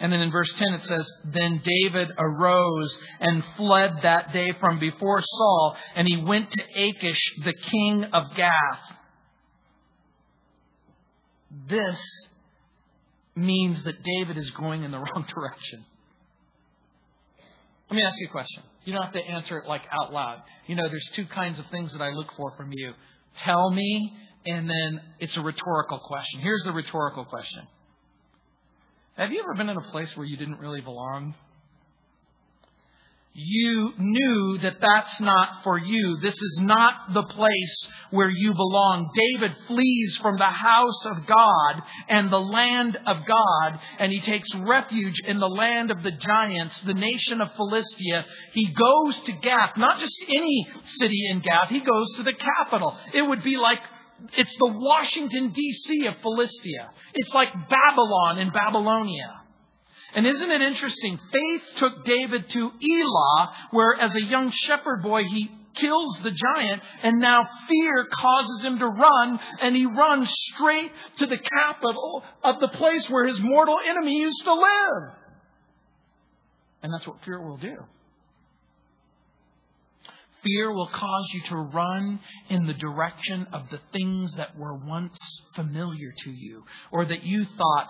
and 0.00 0.12
then 0.12 0.20
in 0.20 0.30
verse 0.30 0.52
10 0.52 0.74
it 0.74 0.84
says, 0.84 1.12
Then 1.24 1.62
David 1.64 2.10
arose 2.18 2.96
and 3.20 3.42
fled 3.56 3.98
that 4.02 4.32
day 4.32 4.52
from 4.60 4.78
before 4.78 5.22
Saul, 5.22 5.76
and 5.94 6.06
he 6.06 6.16
went 6.16 6.50
to 6.50 6.62
Achish, 6.74 7.20
the 7.44 7.54
king 7.54 8.04
of 8.04 8.34
Gath. 8.36 8.80
This 11.68 11.98
means 13.34 13.82
that 13.84 14.02
David 14.02 14.36
is 14.36 14.50
going 14.50 14.82
in 14.82 14.90
the 14.90 14.98
wrong 15.14 15.26
direction. 15.34 15.84
Let 17.90 17.96
me 17.96 18.02
ask 18.02 18.18
you 18.18 18.26
a 18.28 18.30
question. 18.30 18.62
You 18.84 18.92
don't 18.92 19.02
have 19.02 19.12
to 19.12 19.24
answer 19.24 19.58
it 19.58 19.66
like 19.66 19.82
out 19.92 20.12
loud. 20.12 20.42
You 20.66 20.74
know, 20.74 20.88
there's 20.88 21.08
two 21.14 21.26
kinds 21.26 21.58
of 21.58 21.66
things 21.70 21.92
that 21.92 22.02
I 22.02 22.10
look 22.10 22.28
for 22.36 22.52
from 22.56 22.72
you. 22.72 22.92
Tell 23.44 23.70
me, 23.70 24.12
and 24.44 24.68
then 24.68 25.00
it's 25.20 25.36
a 25.36 25.40
rhetorical 25.40 26.00
question. 26.00 26.40
Here's 26.40 26.62
the 26.64 26.72
rhetorical 26.72 27.24
question. 27.24 27.66
Have 29.16 29.32
you 29.32 29.40
ever 29.40 29.54
been 29.54 29.70
in 29.70 29.76
a 29.78 29.90
place 29.92 30.14
where 30.14 30.26
you 30.26 30.36
didn't 30.36 30.60
really 30.60 30.82
belong? 30.82 31.34
You 33.32 33.92
knew 33.98 34.58
that 34.58 34.76
that's 34.80 35.20
not 35.20 35.62
for 35.62 35.78
you. 35.78 36.18
This 36.22 36.34
is 36.34 36.58
not 36.62 37.14
the 37.14 37.22
place 37.22 37.88
where 38.10 38.30
you 38.30 38.52
belong. 38.52 39.10
David 39.14 39.56
flees 39.66 40.18
from 40.20 40.36
the 40.36 40.44
house 40.44 41.04
of 41.06 41.26
God 41.26 41.82
and 42.08 42.30
the 42.30 42.40
land 42.40 42.96
of 43.06 43.16
God, 43.26 43.80
and 43.98 44.12
he 44.12 44.20
takes 44.20 44.48
refuge 44.54 45.20
in 45.26 45.38
the 45.38 45.48
land 45.48 45.90
of 45.90 46.02
the 46.02 46.12
giants, 46.12 46.78
the 46.82 46.94
nation 46.94 47.40
of 47.40 47.54
Philistia. 47.56 48.24
He 48.52 48.72
goes 48.72 49.20
to 49.24 49.32
Gath, 49.32 49.72
not 49.78 49.98
just 49.98 50.16
any 50.28 50.66
city 50.98 51.28
in 51.30 51.40
Gath, 51.40 51.68
he 51.70 51.80
goes 51.80 52.16
to 52.16 52.22
the 52.22 52.34
capital. 52.34 52.96
It 53.14 53.22
would 53.22 53.42
be 53.42 53.56
like 53.56 53.80
it's 54.36 54.54
the 54.58 54.72
Washington, 54.72 55.52
D.C. 55.52 56.06
of 56.06 56.14
Philistia. 56.22 56.90
It's 57.14 57.32
like 57.34 57.52
Babylon 57.52 58.38
in 58.38 58.50
Babylonia. 58.50 59.42
And 60.14 60.26
isn't 60.26 60.50
it 60.50 60.62
interesting? 60.62 61.18
Faith 61.32 61.62
took 61.78 62.04
David 62.04 62.48
to 62.50 62.70
Elah, 62.70 63.52
where 63.72 63.94
as 64.00 64.14
a 64.14 64.22
young 64.22 64.50
shepherd 64.50 65.02
boy, 65.02 65.24
he 65.24 65.50
kills 65.74 66.18
the 66.22 66.30
giant, 66.30 66.82
and 67.02 67.20
now 67.20 67.46
fear 67.68 68.06
causes 68.10 68.64
him 68.64 68.78
to 68.78 68.86
run, 68.86 69.38
and 69.60 69.76
he 69.76 69.84
runs 69.84 70.28
straight 70.54 70.90
to 71.18 71.26
the 71.26 71.36
capital 71.36 72.24
of 72.42 72.60
the 72.60 72.68
place 72.68 73.08
where 73.10 73.26
his 73.26 73.38
mortal 73.40 73.78
enemy 73.86 74.16
used 74.16 74.42
to 74.44 74.54
live. 74.54 75.12
And 76.82 76.92
that's 76.92 77.06
what 77.06 77.22
fear 77.24 77.40
will 77.40 77.58
do. 77.58 77.76
Fear 80.46 80.72
will 80.72 80.88
cause 80.88 81.28
you 81.32 81.40
to 81.48 81.56
run 81.56 82.20
in 82.50 82.66
the 82.66 82.74
direction 82.74 83.46
of 83.52 83.62
the 83.70 83.80
things 83.92 84.32
that 84.36 84.56
were 84.56 84.76
once 84.76 85.16
familiar 85.54 86.12
to 86.24 86.30
you 86.30 86.62
or 86.92 87.04
that 87.06 87.24
you 87.24 87.44
thought 87.44 87.88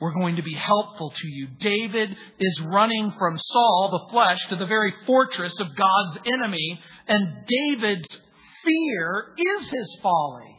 were 0.00 0.12
going 0.12 0.36
to 0.36 0.42
be 0.42 0.54
helpful 0.54 1.10
to 1.10 1.28
you. 1.28 1.48
David 1.60 2.16
is 2.38 2.60
running 2.66 3.12
from 3.18 3.38
Saul, 3.38 3.90
the 3.92 4.12
flesh, 4.12 4.38
to 4.48 4.56
the 4.56 4.66
very 4.66 4.92
fortress 5.06 5.54
of 5.60 5.68
God's 5.76 6.18
enemy, 6.26 6.80
and 7.06 7.46
David's 7.46 8.08
fear 8.64 9.34
is 9.38 9.68
his 9.68 9.98
folly. 10.02 10.56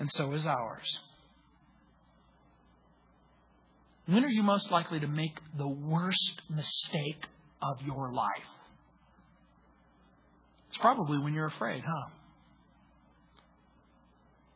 And 0.00 0.10
so 0.12 0.32
is 0.32 0.44
ours. 0.44 0.98
When 4.06 4.24
are 4.24 4.28
you 4.28 4.42
most 4.42 4.70
likely 4.70 4.98
to 5.00 5.06
make 5.06 5.38
the 5.56 5.68
worst 5.68 6.42
mistake 6.50 7.24
of 7.62 7.80
your 7.86 8.12
life? 8.12 8.28
It's 10.72 10.80
probably 10.80 11.18
when 11.18 11.34
you're 11.34 11.48
afraid, 11.48 11.82
huh? 11.86 12.08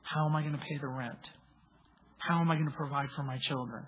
How 0.02 0.24
am 0.26 0.34
I 0.34 0.40
going 0.40 0.54
to 0.54 0.58
pay 0.58 0.78
the 0.80 0.88
rent? 0.88 1.18
How 2.16 2.40
am 2.40 2.50
I 2.50 2.54
going 2.54 2.70
to 2.70 2.76
provide 2.76 3.08
for 3.14 3.22
my 3.22 3.36
children? 3.42 3.84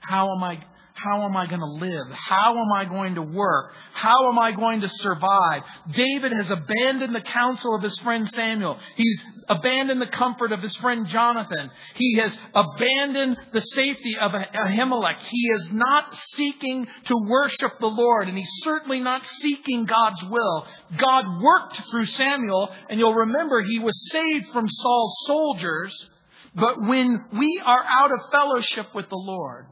How 0.00 0.36
am 0.36 0.44
I 0.44 0.62
how 1.02 1.24
am 1.24 1.36
I 1.36 1.46
going 1.46 1.60
to 1.60 1.66
live? 1.66 2.06
How 2.28 2.52
am 2.52 2.72
I 2.74 2.84
going 2.84 3.14
to 3.14 3.22
work? 3.22 3.72
How 3.92 4.30
am 4.30 4.38
I 4.38 4.52
going 4.52 4.80
to 4.80 4.88
survive? 4.88 5.62
David 5.92 6.32
has 6.32 6.50
abandoned 6.50 7.14
the 7.14 7.20
counsel 7.20 7.74
of 7.74 7.82
his 7.82 7.96
friend 7.98 8.28
Samuel. 8.28 8.78
He's 8.96 9.24
abandoned 9.48 10.00
the 10.00 10.06
comfort 10.06 10.52
of 10.52 10.60
his 10.60 10.74
friend 10.76 11.06
Jonathan. 11.06 11.70
He 11.94 12.18
has 12.18 12.36
abandoned 12.54 13.36
the 13.52 13.60
safety 13.60 14.16
of 14.20 14.32
Ahimelech. 14.32 15.18
He 15.30 15.48
is 15.56 15.72
not 15.72 16.16
seeking 16.34 16.86
to 17.04 17.14
worship 17.28 17.78
the 17.78 17.86
Lord, 17.86 18.28
and 18.28 18.36
he's 18.36 18.50
certainly 18.64 19.00
not 19.00 19.22
seeking 19.40 19.84
God's 19.84 20.22
will. 20.24 20.66
God 20.96 21.24
worked 21.40 21.80
through 21.90 22.06
Samuel, 22.06 22.70
and 22.90 22.98
you'll 22.98 23.14
remember 23.14 23.62
he 23.62 23.78
was 23.78 23.96
saved 24.10 24.46
from 24.52 24.68
Saul's 24.68 25.16
soldiers. 25.26 26.08
But 26.54 26.80
when 26.80 27.24
we 27.38 27.62
are 27.64 27.84
out 27.84 28.10
of 28.10 28.18
fellowship 28.32 28.94
with 28.94 29.08
the 29.08 29.16
Lord, 29.16 29.66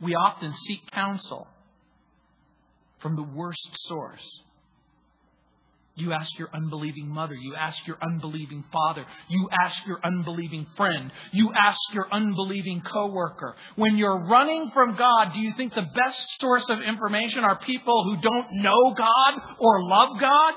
we 0.00 0.14
often 0.14 0.52
seek 0.66 0.90
counsel 0.90 1.46
from 3.00 3.16
the 3.16 3.22
worst 3.22 3.68
source. 3.86 4.42
You 5.98 6.12
ask 6.12 6.38
your 6.38 6.48
unbelieving 6.54 7.08
mother. 7.08 7.34
You 7.34 7.56
ask 7.56 7.84
your 7.84 7.98
unbelieving 8.00 8.64
father. 8.72 9.04
You 9.28 9.48
ask 9.64 9.84
your 9.84 9.98
unbelieving 10.04 10.64
friend. 10.76 11.10
You 11.32 11.50
ask 11.52 11.80
your 11.92 12.06
unbelieving 12.12 12.82
coworker. 12.82 13.56
When 13.74 13.96
you're 13.96 14.26
running 14.26 14.70
from 14.72 14.94
God, 14.94 15.32
do 15.32 15.40
you 15.40 15.52
think 15.56 15.74
the 15.74 15.82
best 15.82 16.26
source 16.40 16.64
of 16.70 16.80
information 16.82 17.42
are 17.42 17.58
people 17.58 18.04
who 18.04 18.20
don't 18.22 18.46
know 18.52 18.94
God 18.96 19.34
or 19.58 19.82
love 19.88 20.20
God? 20.20 20.54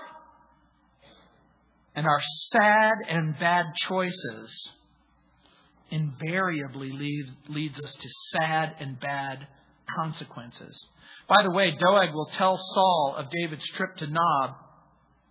And 1.96 2.06
our 2.06 2.22
sad 2.52 2.94
and 3.10 3.38
bad 3.40 3.66
choices 3.88 4.70
invariably 5.92 6.92
leads, 6.92 7.30
leads 7.48 7.80
us 7.80 7.94
to 7.94 8.10
sad 8.32 8.76
and 8.80 9.00
bad 9.00 9.48
consequences. 9.96 10.80
By 11.28 11.44
the 11.44 11.52
way, 11.52 11.72
Doeg 11.72 12.14
will 12.14 12.30
tell 12.38 12.58
Saul 12.74 13.16
of 13.18 13.28
David's 13.30 13.68
trip 13.76 13.96
to 13.98 14.08
Nob 14.08 14.56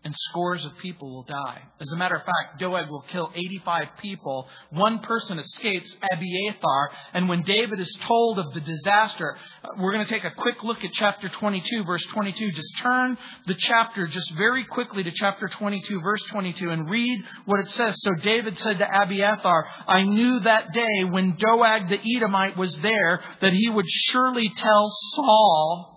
and 0.03 0.15
scores 0.31 0.65
of 0.65 0.73
people 0.79 1.11
will 1.11 1.25
die. 1.25 1.63
As 1.79 1.89
a 1.93 1.97
matter 1.97 2.15
of 2.15 2.23
fact, 2.23 2.59
Doeg 2.59 2.89
will 2.89 3.05
kill 3.13 3.31
85 3.35 3.89
people. 4.01 4.49
One 4.71 5.01
person 5.01 5.39
escapes, 5.39 5.95
Abiathar, 6.11 6.91
and 7.13 7.29
when 7.29 7.43
David 7.43 7.79
is 7.81 7.99
told 8.07 8.39
of 8.39 8.55
the 8.55 8.61
disaster, 8.61 9.37
uh, 9.63 9.69
we're 9.79 9.93
going 9.93 10.07
to 10.07 10.11
take 10.11 10.25
a 10.25 10.31
quick 10.31 10.65
look 10.65 10.83
at 10.83 10.91
chapter 10.95 11.29
22, 11.29 11.85
verse 11.85 12.05
22. 12.15 12.51
Just 12.53 12.79
turn 12.79 13.19
the 13.47 13.55
chapter 13.55 14.07
just 14.07 14.33
very 14.37 14.65
quickly 14.65 15.03
to 15.03 15.11
chapter 15.11 15.49
22, 15.49 16.01
verse 16.01 16.23
22, 16.31 16.71
and 16.71 16.89
read 16.89 17.23
what 17.45 17.61
it 17.61 17.71
says. 17.73 17.95
So 18.01 18.13
David 18.23 18.59
said 18.59 18.79
to 18.79 18.87
Abiathar, 18.87 19.67
I 19.87 20.05
knew 20.05 20.41
that 20.41 20.73
day 20.73 21.05
when 21.05 21.37
Doeg 21.37 21.91
the 21.91 22.17
Edomite 22.17 22.57
was 22.57 22.75
there 22.79 23.23
that 23.43 23.53
he 23.53 23.69
would 23.69 23.87
surely 24.11 24.51
tell 24.57 24.97
Saul, 25.15 25.97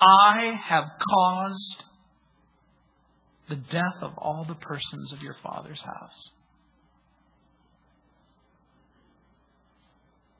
I 0.00 0.54
have 0.68 0.84
caused 1.08 1.84
the 3.50 3.56
death 3.56 4.00
of 4.00 4.12
all 4.16 4.46
the 4.48 4.54
persons 4.54 5.12
of 5.12 5.20
your 5.20 5.34
father's 5.42 5.82
house. 5.82 6.30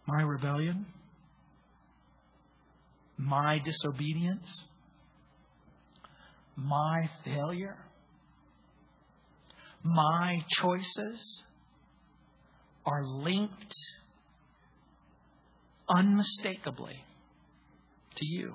My 0.07 0.23
rebellion, 0.23 0.87
my 3.19 3.59
disobedience, 3.59 4.65
my 6.57 7.11
failure, 7.25 7.77
my 9.83 10.39
choices 10.61 11.43
are 12.87 13.05
linked 13.05 13.75
unmistakably 15.89 17.05
to 18.17 18.25
you. 18.25 18.55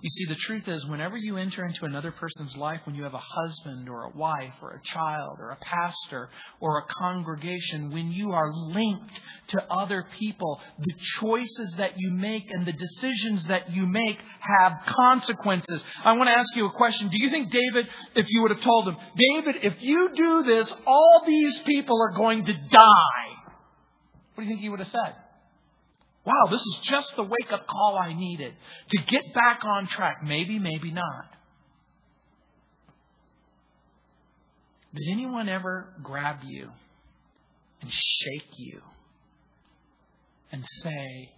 You 0.00 0.10
see, 0.10 0.26
the 0.26 0.36
truth 0.36 0.68
is, 0.68 0.86
whenever 0.86 1.16
you 1.16 1.38
enter 1.38 1.64
into 1.64 1.84
another 1.84 2.12
person's 2.12 2.56
life, 2.56 2.80
when 2.84 2.94
you 2.94 3.02
have 3.02 3.14
a 3.14 3.20
husband 3.20 3.88
or 3.88 4.04
a 4.04 4.10
wife 4.10 4.54
or 4.62 4.70
a 4.70 4.80
child 4.94 5.38
or 5.40 5.50
a 5.50 5.56
pastor 5.56 6.28
or 6.60 6.78
a 6.78 6.84
congregation, 7.00 7.90
when 7.90 8.12
you 8.12 8.30
are 8.30 8.52
linked 8.52 9.20
to 9.48 9.64
other 9.68 10.06
people, 10.16 10.60
the 10.78 10.94
choices 11.20 11.74
that 11.78 11.94
you 11.96 12.12
make 12.12 12.44
and 12.48 12.64
the 12.64 12.72
decisions 12.72 13.44
that 13.48 13.72
you 13.72 13.86
make 13.86 14.18
have 14.40 14.74
consequences. 14.86 15.82
I 16.04 16.12
want 16.12 16.28
to 16.28 16.32
ask 16.32 16.54
you 16.54 16.66
a 16.66 16.72
question. 16.72 17.08
Do 17.08 17.16
you 17.18 17.30
think 17.30 17.50
David, 17.50 17.88
if 18.14 18.26
you 18.28 18.42
would 18.42 18.52
have 18.52 18.62
told 18.62 18.86
him, 18.86 18.96
David, 19.16 19.56
if 19.64 19.82
you 19.82 20.10
do 20.14 20.44
this, 20.44 20.72
all 20.86 21.24
these 21.26 21.58
people 21.66 22.00
are 22.00 22.16
going 22.16 22.44
to 22.44 22.52
die? 22.52 23.28
What 24.34 24.44
do 24.44 24.44
you 24.44 24.50
think 24.50 24.60
he 24.60 24.68
would 24.68 24.78
have 24.78 24.88
said? 24.88 25.16
Wow, 26.28 26.50
this 26.50 26.60
is 26.60 26.78
just 26.90 27.16
the 27.16 27.22
wake 27.22 27.50
up 27.52 27.66
call 27.66 27.98
I 27.98 28.12
needed 28.12 28.52
to 28.90 28.98
get 29.06 29.32
back 29.32 29.64
on 29.64 29.86
track. 29.86 30.18
Maybe, 30.22 30.58
maybe 30.58 30.90
not. 30.90 31.24
Did 34.94 35.04
anyone 35.10 35.48
ever 35.48 35.94
grab 36.02 36.40
you 36.44 36.68
and 37.80 37.90
shake 37.90 38.58
you 38.58 38.82
and 40.52 40.62
say, 40.82 41.30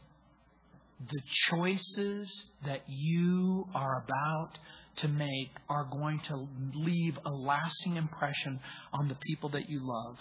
the 1.08 1.20
choices 1.50 2.28
that 2.66 2.82
you 2.88 3.68
are 3.72 4.04
about 4.04 4.58
to 4.96 5.08
make 5.08 5.52
are 5.68 5.84
going 5.84 6.18
to 6.26 6.48
leave 6.74 7.16
a 7.24 7.30
lasting 7.30 7.96
impression 7.96 8.58
on 8.92 9.06
the 9.06 9.14
people 9.14 9.50
that 9.50 9.70
you 9.70 9.78
love? 9.84 10.16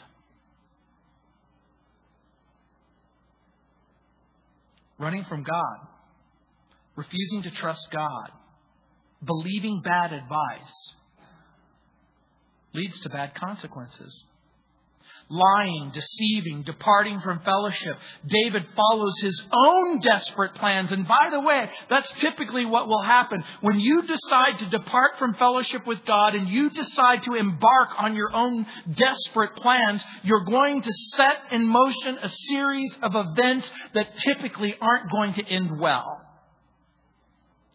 Running 4.99 5.25
from 5.27 5.43
God, 5.43 5.87
refusing 6.95 7.43
to 7.43 7.51
trust 7.51 7.87
God, 7.91 8.31
believing 9.25 9.81
bad 9.83 10.13
advice 10.13 10.93
leads 12.73 12.99
to 12.99 13.09
bad 13.09 13.33
consequences 13.33 14.23
lying, 15.29 15.91
deceiving, 15.93 16.63
departing 16.63 17.21
from 17.21 17.39
fellowship. 17.41 17.97
David 18.27 18.65
follows 18.75 19.13
his 19.21 19.41
own 19.53 19.99
desperate 19.99 20.55
plans. 20.55 20.91
And 20.91 21.07
by 21.07 21.29
the 21.31 21.39
way, 21.39 21.69
that's 21.89 22.11
typically 22.19 22.65
what 22.65 22.87
will 22.87 23.03
happen. 23.03 23.43
When 23.61 23.79
you 23.79 24.01
decide 24.01 24.59
to 24.59 24.69
depart 24.69 25.19
from 25.19 25.35
fellowship 25.35 25.85
with 25.85 26.03
God 26.05 26.33
and 26.33 26.49
you 26.49 26.71
decide 26.71 27.23
to 27.23 27.35
embark 27.35 27.89
on 27.99 28.15
your 28.15 28.33
own 28.33 28.65
desperate 28.91 29.55
plans, 29.57 30.03
you're 30.23 30.45
going 30.45 30.81
to 30.81 30.91
set 31.15 31.51
in 31.51 31.65
motion 31.65 32.17
a 32.21 32.29
series 32.29 32.91
of 33.03 33.15
events 33.15 33.69
that 33.93 34.17
typically 34.17 34.75
aren't 34.81 35.11
going 35.11 35.33
to 35.35 35.45
end 35.45 35.79
well. 35.79 36.21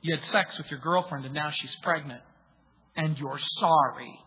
You 0.02 0.16
had 0.16 0.24
sex 0.26 0.58
with 0.58 0.70
your 0.70 0.80
girlfriend 0.80 1.24
and 1.24 1.34
now 1.34 1.50
she's 1.54 1.74
pregnant. 1.82 2.20
And 2.96 3.18
you're 3.18 3.40
sorry. 3.58 4.18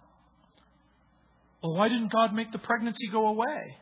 Well, 1.67 1.75
why 1.75 1.89
didn't 1.89 2.13
God 2.13 2.33
make 2.33 2.53
the 2.53 2.59
pregnancy 2.59 3.09
go 3.11 3.27
away? 3.27 3.75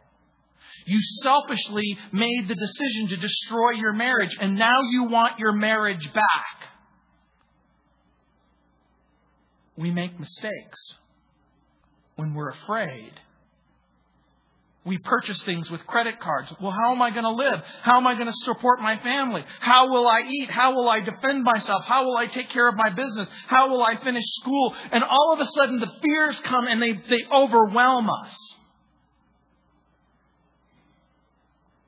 You 0.87 0.99
selfishly 1.21 1.99
made 2.11 2.47
the 2.47 2.55
decision 2.55 3.09
to 3.09 3.17
destroy 3.17 3.73
your 3.77 3.93
marriage, 3.93 4.35
and 4.41 4.57
now 4.57 4.73
you 4.89 5.03
want 5.03 5.37
your 5.37 5.51
marriage 5.51 6.03
back. 6.11 6.69
We 9.77 9.91
make 9.91 10.19
mistakes 10.19 10.79
when 12.15 12.33
we're 12.33 12.49
afraid 12.49 13.11
we 14.85 14.99
purchase 14.99 15.41
things 15.43 15.69
with 15.71 15.85
credit 15.87 16.19
cards. 16.19 16.53
Well, 16.61 16.71
how 16.71 16.91
am 16.93 17.01
I 17.01 17.09
going 17.09 17.23
to 17.23 17.31
live? 17.31 17.59
How 17.81 17.97
am 17.97 18.05
I 18.05 18.13
going 18.13 18.27
to 18.27 18.37
support 18.43 18.79
my 18.79 18.97
family? 18.99 19.43
How 19.59 19.89
will 19.89 20.07
I 20.07 20.21
eat? 20.29 20.51
How 20.51 20.75
will 20.75 20.87
I 20.87 20.99
defend 20.99 21.43
myself? 21.43 21.83
How 21.85 22.05
will 22.05 22.15
I 22.15 22.27
take 22.27 22.49
care 22.49 22.67
of 22.67 22.75
my 22.75 22.91
business? 22.91 23.27
How 23.47 23.69
will 23.69 23.81
I 23.81 23.95
finish 24.03 24.23
school? 24.41 24.75
And 24.91 25.03
all 25.03 25.33
of 25.33 25.39
a 25.39 25.49
sudden 25.55 25.79
the 25.79 25.91
fears 26.03 26.39
come 26.41 26.67
and 26.67 26.79
they, 26.79 26.93
they 26.93 27.23
overwhelm 27.33 28.09
us. 28.11 28.37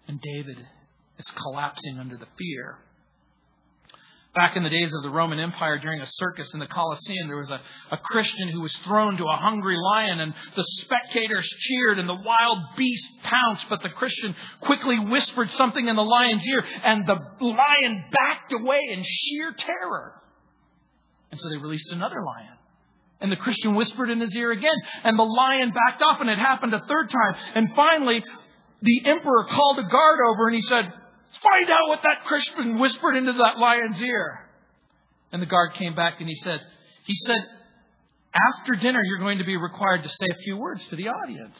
And 0.08 0.20
David 0.20 0.58
is 1.20 1.28
collapsing 1.36 2.00
under 2.00 2.18
the 2.18 2.28
fear. 2.38 2.78
Back 4.38 4.56
in 4.56 4.62
the 4.62 4.70
days 4.70 4.94
of 4.94 5.02
the 5.02 5.10
Roman 5.10 5.40
Empire, 5.40 5.80
during 5.80 6.00
a 6.00 6.06
circus 6.06 6.54
in 6.54 6.60
the 6.60 6.68
Colosseum, 6.68 7.28
there 7.28 7.38
was 7.38 7.50
a, 7.50 7.60
a 7.92 7.98
Christian 7.98 8.50
who 8.50 8.62
was 8.62 8.72
thrown 8.86 9.18
to 9.18 9.24
a 9.24 9.36
hungry 9.36 9.76
lion, 9.76 10.20
and 10.20 10.32
the 10.56 10.64
spectators 10.82 11.50
cheered, 11.62 11.98
and 11.98 12.08
the 12.08 12.22
wild 12.24 12.60
beast 12.78 13.04
pounced, 13.24 13.66
but 13.68 13.82
the 13.82 13.90
Christian 13.90 14.36
quickly 14.62 15.00
whispered 15.00 15.50
something 15.52 15.88
in 15.88 15.96
the 15.96 16.04
lion's 16.04 16.46
ear, 16.46 16.64
and 16.84 17.08
the 17.08 17.18
lion 17.42 18.06
backed 18.12 18.54
away 18.54 18.78
in 18.92 19.04
sheer 19.04 19.56
terror. 19.58 20.14
And 21.32 21.40
so 21.40 21.50
they 21.50 21.58
released 21.58 21.92
another 21.92 22.22
lion. 22.24 22.58
And 23.20 23.32
the 23.32 23.38
Christian 23.38 23.74
whispered 23.74 24.12
in 24.12 24.20
his 24.20 24.36
ear 24.36 24.52
again, 24.52 24.78
and 25.04 25.18
the 25.18 25.24
lion 25.24 25.72
backed 25.72 26.04
off, 26.04 26.22
and 26.22 26.30
it 26.30 26.38
happened 26.38 26.76
a 26.76 26.86
third 26.88 27.10
time. 27.10 27.42
And 27.56 27.76
finally, 27.76 28.24
the 28.84 29.02
emperor 29.06 29.48
called 29.50 29.80
a 29.80 29.90
guard 29.90 30.20
over, 30.30 30.48
and 30.48 30.56
he 30.56 30.62
said, 30.62 30.94
Find 31.44 31.70
out 31.70 31.88
what 31.88 32.02
that 32.04 32.26
Christian 32.26 32.80
whispered 32.80 33.16
into 33.16 33.34
that 33.34 33.60
lion's 33.60 34.02
ear. 34.02 34.40
And 35.32 35.42
the 35.42 35.46
guard 35.46 35.74
came 35.74 35.96
back 35.96 36.20
and 36.20 36.28
he 36.28 36.36
said, 36.44 36.62
he 37.06 37.14
said, 37.26 37.40
after 38.60 38.76
dinner, 38.76 39.02
you're 39.04 39.20
going 39.20 39.38
to 39.40 39.46
be 39.46 39.58
required 39.58 40.04
to 40.04 40.10
say 40.10 40.28
a 40.32 40.44
few 40.44 40.58
words 40.58 40.86
to 40.90 40.96
the 40.96 41.10
audience. 41.10 41.58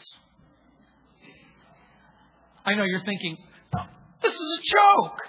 I 2.64 2.74
know 2.74 2.84
you're 2.84 3.04
thinking, 3.04 3.38
this 4.22 4.34
is 4.34 4.58
a 4.58 4.62
joke. 4.62 5.20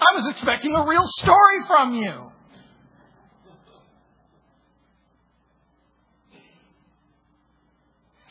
I 0.00 0.20
was 0.20 0.34
expecting 0.34 0.74
a 0.74 0.86
real 0.86 1.06
story 1.18 1.66
from 1.66 1.94
you. 1.94 2.30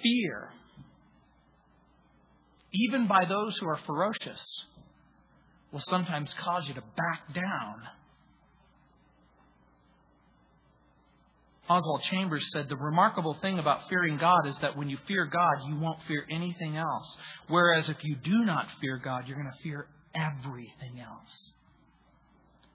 Fear, 0.01 0.49
even 2.73 3.07
by 3.07 3.23
those 3.23 3.57
who 3.57 3.69
are 3.69 3.79
ferocious, 3.85 4.65
will 5.73 5.81
sometimes 5.87 6.33
cause 6.39 6.63
you 6.67 6.75
to 6.75 6.83
back 6.95 7.33
down. 7.33 7.81
Oswald 11.67 12.03
Chambers 12.11 12.45
said 12.51 12.69
the 12.69 12.75
remarkable 12.75 13.35
thing 13.41 13.57
about 13.57 13.89
fearing 13.89 14.17
God 14.17 14.47
is 14.47 14.55
that 14.61 14.77
when 14.77 14.89
you 14.89 14.97
fear 15.07 15.25
God, 15.25 15.67
you 15.67 15.77
won't 15.77 15.97
fear 16.07 16.25
anything 16.29 16.77
else. 16.77 17.17
Whereas 17.47 17.89
if 17.89 18.03
you 18.03 18.15
do 18.15 18.45
not 18.45 18.67
fear 18.79 19.01
God, 19.03 19.23
you're 19.27 19.37
going 19.37 19.51
to 19.51 19.63
fear 19.63 19.87
everything 20.13 20.99
else. 20.99 21.53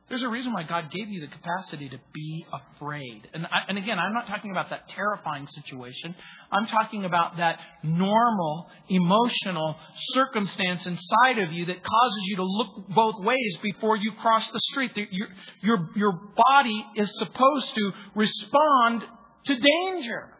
There's 0.08 0.22
a 0.22 0.28
reason 0.28 0.54
why 0.54 0.62
God 0.62 0.90
gave 0.90 1.08
you 1.10 1.20
the 1.20 1.26
capacity 1.26 1.90
to 1.90 1.98
be 2.14 2.46
afraid. 2.50 3.28
And, 3.34 3.46
I, 3.46 3.68
and 3.68 3.76
again, 3.76 3.98
I'm 3.98 4.14
not 4.14 4.26
talking 4.26 4.50
about 4.50 4.70
that 4.70 4.88
terrifying 4.88 5.46
situation. 5.48 6.14
I'm 6.50 6.66
talking 6.66 7.04
about 7.04 7.36
that 7.36 7.58
normal, 7.82 8.68
emotional 8.88 9.76
circumstance 10.14 10.86
inside 10.86 11.38
of 11.40 11.52
you 11.52 11.66
that 11.66 11.82
causes 11.82 12.20
you 12.24 12.36
to 12.36 12.44
look 12.44 12.88
both 12.88 13.22
ways 13.22 13.58
before 13.62 13.96
you 13.96 14.12
cross 14.12 14.48
the 14.50 14.60
street. 14.70 14.92
Your, 14.96 15.28
your, 15.62 15.88
your 15.94 16.12
body 16.34 16.86
is 16.96 17.10
supposed 17.18 17.74
to 17.74 17.92
respond 18.14 19.02
to 19.44 19.54
danger. 19.54 20.30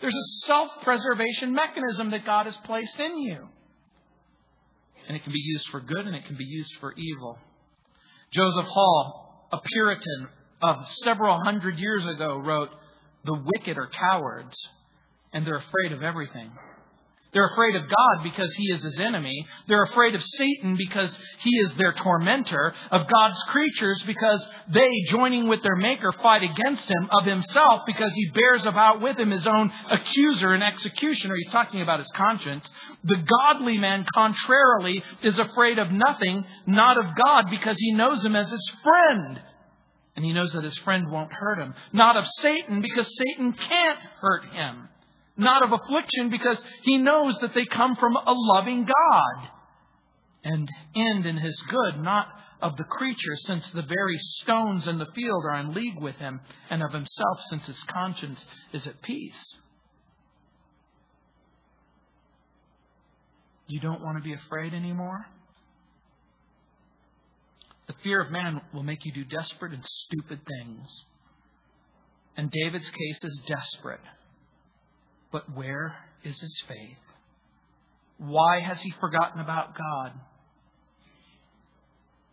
There's 0.00 0.14
a 0.14 0.46
self 0.46 0.70
preservation 0.82 1.52
mechanism 1.52 2.10
that 2.12 2.24
God 2.24 2.46
has 2.46 2.56
placed 2.64 2.98
in 2.98 3.18
you. 3.18 3.48
And 5.08 5.16
it 5.16 5.22
can 5.22 5.32
be 5.32 5.42
used 5.42 5.68
for 5.70 5.80
good 5.80 6.06
and 6.06 6.16
it 6.16 6.24
can 6.24 6.36
be 6.36 6.44
used 6.44 6.72
for 6.80 6.94
evil. 6.96 7.38
Joseph 8.32 8.66
Hall, 8.66 9.48
a 9.52 9.58
Puritan 9.60 10.28
of 10.62 10.76
several 11.04 11.38
hundred 11.44 11.78
years 11.78 12.04
ago, 12.06 12.38
wrote, 12.38 12.70
The 13.24 13.34
wicked 13.34 13.78
are 13.78 13.88
cowards, 13.88 14.56
and 15.32 15.46
they're 15.46 15.56
afraid 15.58 15.92
of 15.92 16.02
everything. 16.02 16.50
They're 17.36 17.48
afraid 17.48 17.76
of 17.76 17.82
God 17.82 18.22
because 18.22 18.54
He 18.54 18.72
is 18.72 18.82
His 18.82 18.98
enemy. 18.98 19.46
They're 19.68 19.82
afraid 19.82 20.14
of 20.14 20.24
Satan 20.24 20.74
because 20.74 21.18
He 21.40 21.50
is 21.50 21.74
their 21.74 21.92
tormentor. 21.92 22.72
Of 22.90 23.06
God's 23.06 23.38
creatures 23.48 24.02
because 24.06 24.48
they, 24.72 25.02
joining 25.10 25.46
with 25.46 25.62
their 25.62 25.76
Maker, 25.76 26.12
fight 26.22 26.42
against 26.44 26.90
Him. 26.90 27.10
Of 27.12 27.26
Himself 27.26 27.82
because 27.86 28.10
He 28.14 28.30
bears 28.30 28.64
about 28.64 29.02
with 29.02 29.18
Him 29.18 29.32
His 29.32 29.46
own 29.46 29.70
accuser 29.90 30.54
and 30.54 30.62
executioner. 30.62 31.36
He's 31.36 31.52
talking 31.52 31.82
about 31.82 31.98
His 31.98 32.10
conscience. 32.16 32.66
The 33.04 33.22
godly 33.42 33.76
man, 33.76 34.06
contrarily, 34.14 35.02
is 35.22 35.38
afraid 35.38 35.78
of 35.78 35.92
nothing, 35.92 36.42
not 36.66 36.96
of 36.96 37.04
God, 37.22 37.50
because 37.50 37.76
he 37.78 37.92
knows 37.92 38.24
Him 38.24 38.34
as 38.34 38.50
His 38.50 38.72
friend. 38.82 39.42
And 40.16 40.24
he 40.24 40.32
knows 40.32 40.54
that 40.54 40.64
his 40.64 40.78
friend 40.78 41.10
won't 41.10 41.30
hurt 41.30 41.58
him. 41.58 41.74
Not 41.92 42.16
of 42.16 42.24
Satan, 42.38 42.80
because 42.80 43.06
Satan 43.18 43.52
can't 43.52 43.98
hurt 44.22 44.46
him 44.46 44.88
not 45.36 45.62
of 45.62 45.72
affliction, 45.72 46.30
because 46.30 46.62
he 46.82 46.98
knows 46.98 47.38
that 47.40 47.54
they 47.54 47.66
come 47.66 47.96
from 47.96 48.16
a 48.16 48.32
loving 48.32 48.84
God 48.84 49.48
and 50.44 50.68
end 50.94 51.26
in 51.26 51.36
his 51.36 51.60
good, 51.68 52.00
not 52.00 52.28
of 52.62 52.76
the 52.76 52.84
creature, 52.84 53.36
since 53.44 53.68
the 53.70 53.82
very 53.82 54.18
stones 54.42 54.86
in 54.86 54.98
the 54.98 55.12
field 55.14 55.44
are 55.44 55.60
in 55.60 55.74
league 55.74 56.00
with 56.00 56.16
him, 56.16 56.40
and 56.70 56.82
of 56.82 56.92
himself, 56.92 57.40
since 57.48 57.66
his 57.66 57.82
conscience 57.84 58.44
is 58.72 58.86
at 58.86 59.02
peace. 59.02 59.56
You 63.66 63.80
don't 63.80 64.02
want 64.02 64.16
to 64.16 64.22
be 64.22 64.32
afraid 64.32 64.72
anymore? 64.72 65.26
The 67.88 67.94
fear 68.02 68.22
of 68.22 68.30
man 68.30 68.62
will 68.72 68.82
make 68.82 69.04
you 69.04 69.12
do 69.12 69.24
desperate 69.24 69.72
and 69.72 69.84
stupid 69.84 70.40
things. 70.46 70.88
And 72.36 72.50
David's 72.50 72.88
case 72.88 73.18
is 73.22 73.42
desperate. 73.46 74.00
But 75.36 75.54
where 75.54 75.94
is 76.24 76.40
his 76.40 76.62
faith? 76.66 76.96
Why 78.16 78.60
has 78.66 78.80
he 78.80 78.90
forgotten 78.92 79.38
about 79.38 79.76
God? 79.76 80.12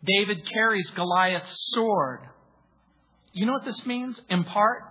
David 0.05 0.49
carries 0.49 0.89
Goliath's 0.91 1.53
sword. 1.73 2.21
You 3.33 3.45
know 3.45 3.51
what 3.51 3.65
this 3.65 3.85
means 3.85 4.17
in 4.29 4.45
part? 4.45 4.83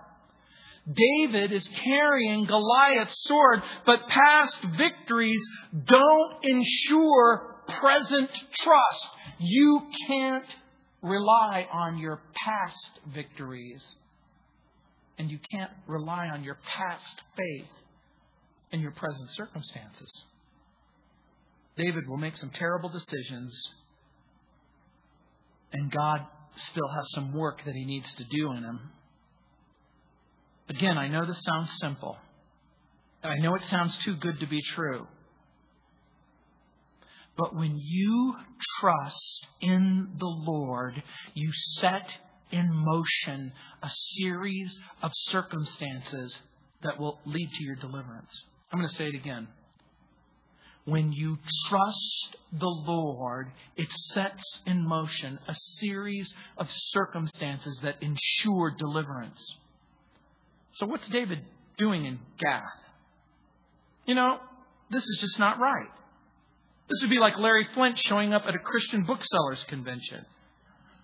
David 0.85 1.53
is 1.53 1.67
carrying 1.83 2.45
Goliath's 2.45 3.19
sword, 3.23 3.63
but 3.83 4.07
past 4.07 4.59
victories 4.77 5.41
don't 5.83 6.35
ensure 6.43 7.55
present 7.81 8.29
trust. 8.59 9.07
You 9.39 9.87
can't 10.07 10.45
rely 11.01 11.67
on 11.73 11.97
your 11.97 12.21
past 12.45 12.99
victories, 13.11 13.83
and 15.17 15.31
you 15.31 15.39
can't 15.51 15.71
rely 15.87 16.27
on 16.27 16.43
your 16.43 16.59
past 16.77 17.19
faith 17.35 17.65
in 18.73 18.81
your 18.81 18.91
present 18.91 19.29
circumstances. 19.31 20.11
David 21.77 22.09
will 22.09 22.17
make 22.17 22.35
some 22.35 22.49
terrible 22.49 22.89
decisions, 22.89 23.53
and 25.71 25.91
God 25.91 26.21
still 26.71 26.87
has 26.89 27.05
some 27.13 27.33
work 27.33 27.63
that 27.65 27.73
he 27.73 27.85
needs 27.85 28.13
to 28.15 28.23
do 28.25 28.51
in 28.51 28.63
him. 28.63 28.79
Again, 30.69 30.97
I 30.97 31.07
know 31.07 31.25
this 31.25 31.41
sounds 31.43 31.71
simple. 31.79 32.17
I 33.23 33.37
know 33.37 33.55
it 33.55 33.63
sounds 33.65 33.95
too 34.03 34.15
good 34.15 34.39
to 34.39 34.47
be 34.47 34.61
true. 34.75 35.07
But 37.37 37.55
when 37.55 37.79
you 37.79 38.35
trust 38.79 39.47
in 39.61 40.09
the 40.17 40.25
Lord, 40.25 41.01
you 41.33 41.51
set 41.77 42.07
in 42.51 42.69
motion 42.71 43.51
a 43.81 43.89
series 44.17 44.75
of 45.01 45.11
circumstances 45.29 46.37
that 46.83 46.99
will 46.99 47.19
lead 47.25 47.49
to 47.51 47.63
your 47.63 47.75
deliverance. 47.75 48.43
I'm 48.73 48.79
going 48.79 48.89
to 48.89 48.95
say 48.95 49.07
it 49.07 49.15
again. 49.15 49.47
When 50.85 51.13
you 51.13 51.37
trust 51.69 52.35
the 52.51 52.65
Lord, 52.65 53.51
it 53.77 53.87
sets 54.13 54.43
in 54.65 54.83
motion 54.85 55.37
a 55.47 55.55
series 55.79 56.33
of 56.57 56.67
circumstances 56.91 57.79
that 57.83 58.01
ensure 58.01 58.75
deliverance. 58.77 59.39
So, 60.73 60.87
what's 60.87 61.07
David 61.09 61.41
doing 61.77 62.05
in 62.05 62.19
Gath? 62.39 62.63
You 64.07 64.15
know, 64.15 64.39
this 64.89 65.03
is 65.03 65.17
just 65.21 65.37
not 65.37 65.59
right. 65.59 65.87
This 66.89 67.01
would 67.01 67.11
be 67.11 67.19
like 67.19 67.37
Larry 67.37 67.67
Flynt 67.75 67.99
showing 67.99 68.33
up 68.33 68.43
at 68.47 68.55
a 68.55 68.59
Christian 68.59 69.03
booksellers 69.03 69.63
convention. 69.69 70.25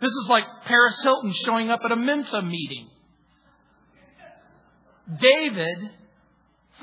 This 0.01 0.11
is 0.11 0.27
like 0.27 0.43
Paris 0.65 0.99
Hilton 1.03 1.33
showing 1.45 1.69
up 1.69 1.81
at 1.85 1.91
a 1.91 1.95
Mensa 1.95 2.41
meeting. 2.41 2.89
David 5.21 5.91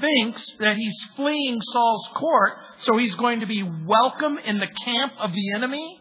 thinks 0.01 0.45
that 0.59 0.77
he's 0.77 0.97
fleeing 1.17 1.61
Saul's 1.73 2.09
court, 2.15 2.53
so 2.81 2.97
he's 2.97 3.15
going 3.15 3.41
to 3.41 3.47
be 3.47 3.63
welcome 3.63 4.39
in 4.39 4.59
the 4.59 4.69
camp 4.85 5.13
of 5.19 5.33
the 5.33 5.55
enemy? 5.55 6.01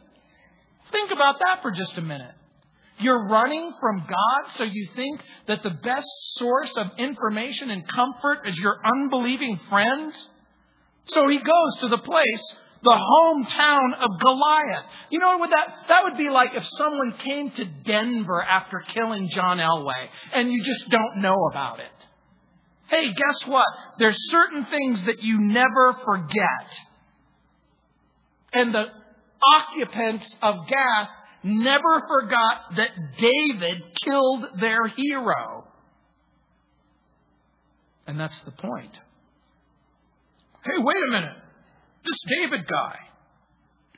Think 0.92 1.12
about 1.12 1.40
that 1.40 1.62
for 1.62 1.72
just 1.72 1.98
a 1.98 2.02
minute. 2.02 2.34
You're 3.00 3.28
running 3.28 3.74
from 3.80 4.00
God, 4.08 4.52
so 4.56 4.64
you 4.64 4.88
think 4.96 5.22
that 5.48 5.64
the 5.64 5.72
best 5.72 6.08
source 6.36 6.72
of 6.78 6.92
information 6.98 7.70
and 7.70 7.86
comfort 7.88 8.48
is 8.48 8.58
your 8.58 8.78
unbelieving 8.86 9.60
friends? 9.70 10.30
So 11.08 11.28
he 11.28 11.38
goes 11.38 11.80
to 11.82 11.90
the 11.90 11.98
place, 11.98 12.56
the 12.84 12.92
hometown 12.92 13.94
of 14.00 14.20
Goliath. 14.22 14.86
You 15.10 15.20
know 15.20 15.38
what 15.38 15.50
that 15.50 15.68
that 15.90 16.04
would 16.06 16.18
be 16.18 16.30
like 16.30 16.52
if 16.56 16.66
someone 16.78 17.14
came 17.20 17.52
to 17.52 17.66
Denver 17.66 18.42
after 18.42 18.80
killing 18.80 19.28
John 19.30 19.58
Elway 19.58 20.08
and 20.34 20.52
you 20.52 20.64
just 20.64 20.90
don't 20.90 21.22
know 21.22 21.36
about 21.52 21.80
it. 21.80 21.86
Hey, 22.90 23.08
guess 23.08 23.48
what? 23.48 23.68
There's 23.98 24.18
certain 24.30 24.66
things 24.66 25.06
that 25.06 25.22
you 25.22 25.40
never 25.40 25.98
forget. 26.06 26.80
And 28.54 28.74
the 28.74 28.86
occupants 29.54 30.36
of 30.42 30.56
Gath 30.68 31.10
never 31.44 32.02
forgot 32.08 32.76
that 32.78 32.90
David 33.20 33.84
killed 34.04 34.46
their 34.60 34.88
hero. 34.88 35.68
And 38.08 38.20
that's 38.20 38.40
the 38.42 38.52
point. 38.52 38.94
Hey, 40.64 40.78
wait 40.78 40.98
a 41.08 41.12
minute. 41.12 41.38
This 42.04 42.38
David 42.40 42.68
guy. 42.68 42.98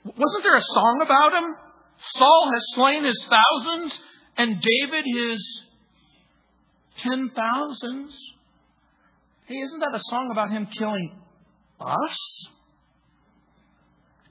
Wasn't 0.03 0.43
there 0.43 0.57
a 0.57 0.63
song 0.73 1.01
about 1.03 1.33
him? 1.33 1.55
Saul 2.17 2.51
has 2.53 2.63
slain 2.75 3.03
his 3.03 3.27
thousands 3.29 3.99
and 4.37 4.61
David 4.61 5.05
his 5.05 5.61
ten 7.03 7.31
thousands. 7.35 8.15
Hey, 9.47 9.55
isn't 9.55 9.79
that 9.79 9.95
a 9.95 10.01
song 10.09 10.29
about 10.29 10.51
him 10.51 10.67
killing 10.77 11.17
us? 11.79 12.47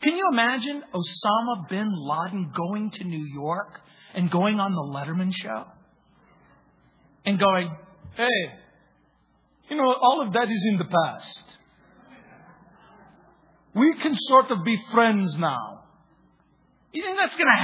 Can 0.03 0.15
you 0.15 0.29
imagine 0.31 0.83
Osama 0.93 1.67
bin 1.71 1.91
Laden 1.91 2.53
going 2.55 2.91
to 2.91 3.05
New 3.05 3.25
York 3.25 3.81
and 4.15 4.31
going 4.31 4.61
on 4.61 4.73
the 4.73 4.83
Letterman 4.95 5.33
show? 5.33 5.65
And 7.25 7.39
going, 7.39 7.75
hey, 8.15 8.53
you 9.71 9.77
know, 9.77 9.95
all 10.03 10.23
of 10.27 10.35
that 10.35 10.45
is 10.51 10.67
in 10.69 10.77
the 10.77 10.85
past. 10.85 11.45
We 13.75 13.95
can 14.03 14.15
sort 14.29 14.51
of 14.51 14.65
be 14.65 14.77
friends 14.93 15.35
now. 15.39 15.85
You 16.93 17.03
think 17.03 17.17
that's 17.19 17.37
going 17.37 17.49
to 17.49 17.63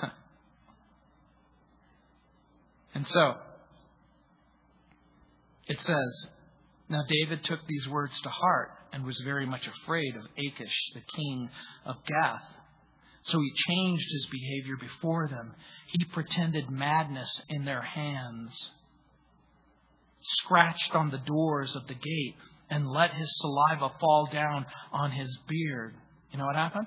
happen? 0.00 0.12
and 2.94 3.06
so, 3.08 3.34
it 5.66 5.80
says, 5.82 6.26
Now 6.88 7.02
David 7.08 7.44
took 7.44 7.66
these 7.66 7.88
words 7.88 8.18
to 8.22 8.28
heart 8.28 8.70
and 8.92 9.04
was 9.04 9.20
very 9.24 9.46
much 9.46 9.66
afraid 9.66 10.16
of 10.16 10.22
Achish, 10.38 10.92
the 10.94 11.02
king 11.16 11.50
of 11.84 11.96
Gath. 12.06 12.42
So 13.24 13.40
he 13.40 13.52
changed 13.68 14.06
his 14.12 14.26
behavior 14.26 14.76
before 14.80 15.28
them. 15.28 15.54
He 15.88 16.04
pretended 16.04 16.70
madness 16.70 17.42
in 17.48 17.64
their 17.64 17.82
hands, 17.82 18.70
scratched 20.22 20.94
on 20.94 21.10
the 21.10 21.18
doors 21.18 21.74
of 21.74 21.88
the 21.88 21.94
gate, 21.94 22.36
and 22.70 22.88
let 22.88 23.14
his 23.14 23.32
saliva 23.38 23.94
fall 24.00 24.28
down 24.32 24.66
on 24.92 25.10
his 25.10 25.36
beard. 25.48 25.94
You 26.30 26.38
know 26.38 26.46
what 26.46 26.56
happened? 26.56 26.86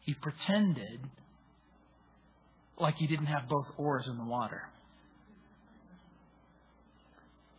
He 0.00 0.14
pretended 0.14 1.00
like 2.78 2.96
he 2.96 3.06
didn't 3.06 3.26
have 3.26 3.48
both 3.48 3.66
oars 3.76 4.08
in 4.08 4.18
the 4.18 4.24
water. 4.24 4.68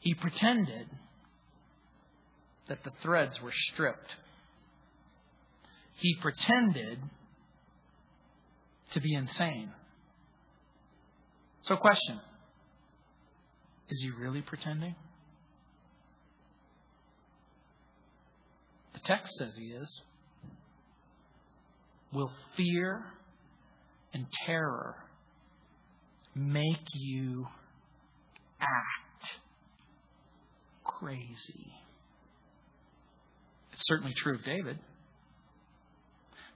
He 0.03 0.13
pretended 0.15 0.87
that 2.67 2.83
the 2.83 2.91
threads 3.01 3.41
were 3.41 3.53
stripped. 3.71 4.15
He 5.95 6.17
pretended 6.21 6.99
to 8.91 8.99
be 8.99 9.13
insane. 9.15 9.71
So, 11.63 11.77
question 11.77 12.19
Is 13.89 14.01
he 14.01 14.09
really 14.09 14.41
pretending? 14.41 14.93
The 18.93 18.99
text 19.05 19.33
says 19.37 19.53
he 19.57 19.67
is. 19.67 20.01
Will 22.11 22.31
fear 22.57 23.05
and 24.13 24.25
terror 24.45 24.97
make 26.35 26.87
you 26.93 27.47
act 28.59 29.02
crazy? 31.03 31.73
It's 33.73 33.83
certainly 33.87 34.13
true 34.15 34.35
of 34.35 34.45
David. 34.45 34.79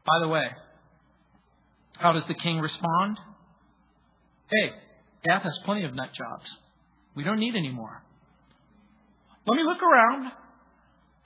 By 0.05 0.19
the 0.21 0.29
way, 0.29 0.47
how 1.97 2.13
does 2.13 2.25
the 2.27 2.33
king 2.33 2.59
respond? 2.59 3.19
Hey, 4.49 4.71
Gath 5.25 5.43
has 5.43 5.57
plenty 5.65 5.83
of 5.83 5.93
nut 5.93 6.09
jobs. 6.13 6.49
We 7.15 7.23
don't 7.23 7.39
need 7.39 7.55
any 7.55 7.71
more. 7.71 8.01
Let 9.45 9.57
me 9.57 9.63
look 9.63 9.81
around. 9.83 10.31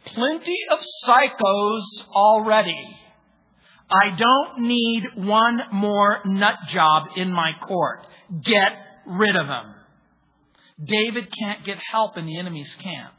Plenty 0.06 0.58
of 0.72 0.80
psychos 1.06 1.84
already. 2.12 2.98
I 3.90 4.18
don't 4.18 4.68
need 4.68 5.04
one 5.16 5.62
more 5.74 6.22
nut 6.26 6.56
job 6.70 7.04
in 7.18 7.32
my 7.32 7.52
court. 7.68 8.00
Get 8.44 8.72
rid 9.06 9.36
of 9.36 9.46
him. 9.46 9.81
David 10.84 11.28
can't 11.40 11.64
get 11.64 11.78
help 11.92 12.18
in 12.18 12.26
the 12.26 12.38
enemy's 12.38 12.74
camp. 12.76 13.14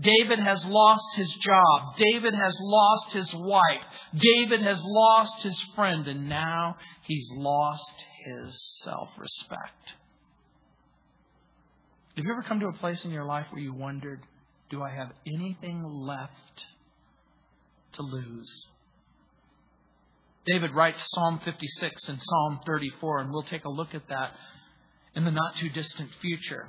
David 0.00 0.38
has 0.38 0.64
lost 0.64 1.04
his 1.16 1.30
job. 1.42 1.96
David 1.96 2.34
has 2.34 2.54
lost 2.58 3.12
his 3.12 3.34
wife. 3.34 3.82
David 4.14 4.62
has 4.62 4.78
lost 4.82 5.42
his 5.42 5.60
friend. 5.74 6.08
And 6.08 6.28
now 6.28 6.76
he's 7.02 7.30
lost 7.34 8.04
his 8.24 8.58
self 8.82 9.08
respect. 9.18 9.92
Have 12.16 12.24
you 12.24 12.32
ever 12.32 12.42
come 12.42 12.60
to 12.60 12.68
a 12.68 12.72
place 12.72 13.04
in 13.04 13.10
your 13.10 13.24
life 13.24 13.46
where 13.50 13.62
you 13.62 13.74
wondered, 13.74 14.20
do 14.70 14.82
I 14.82 14.90
have 14.90 15.10
anything 15.26 15.84
left 15.84 16.64
to 17.94 18.02
lose? 18.02 18.66
David 20.46 20.74
writes 20.74 21.06
Psalm 21.10 21.40
56 21.44 22.08
and 22.08 22.20
Psalm 22.20 22.60
34, 22.66 23.20
and 23.20 23.30
we'll 23.30 23.42
take 23.42 23.64
a 23.64 23.70
look 23.70 23.94
at 23.94 24.08
that 24.08 24.32
in 25.14 25.24
the 25.24 25.30
not 25.30 25.56
too 25.56 25.68
distant 25.68 26.10
future. 26.20 26.68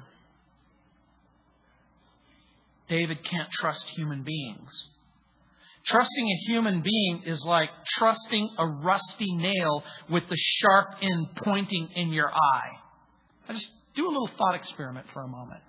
David 2.90 3.24
can't 3.24 3.50
trust 3.52 3.86
human 3.96 4.24
beings. 4.24 4.70
Trusting 5.86 6.28
a 6.28 6.52
human 6.52 6.82
being 6.82 7.24
is 7.26 7.44
like 7.46 7.70
trusting 7.98 8.50
a 8.58 8.68
rusty 8.68 9.34
nail 9.34 9.84
with 10.10 10.24
the 10.30 10.38
sharp 10.38 10.88
end 11.02 11.28
pointing 11.38 11.90
in 11.96 12.12
your 12.12 12.32
eye. 12.32 12.70
I 13.50 13.54
just 13.54 13.68
do 13.96 14.06
a 14.06 14.12
little 14.12 14.30
thought 14.38 14.56
experiment 14.56 15.08
for 15.14 15.24
a 15.24 15.28
moment. 15.28 15.62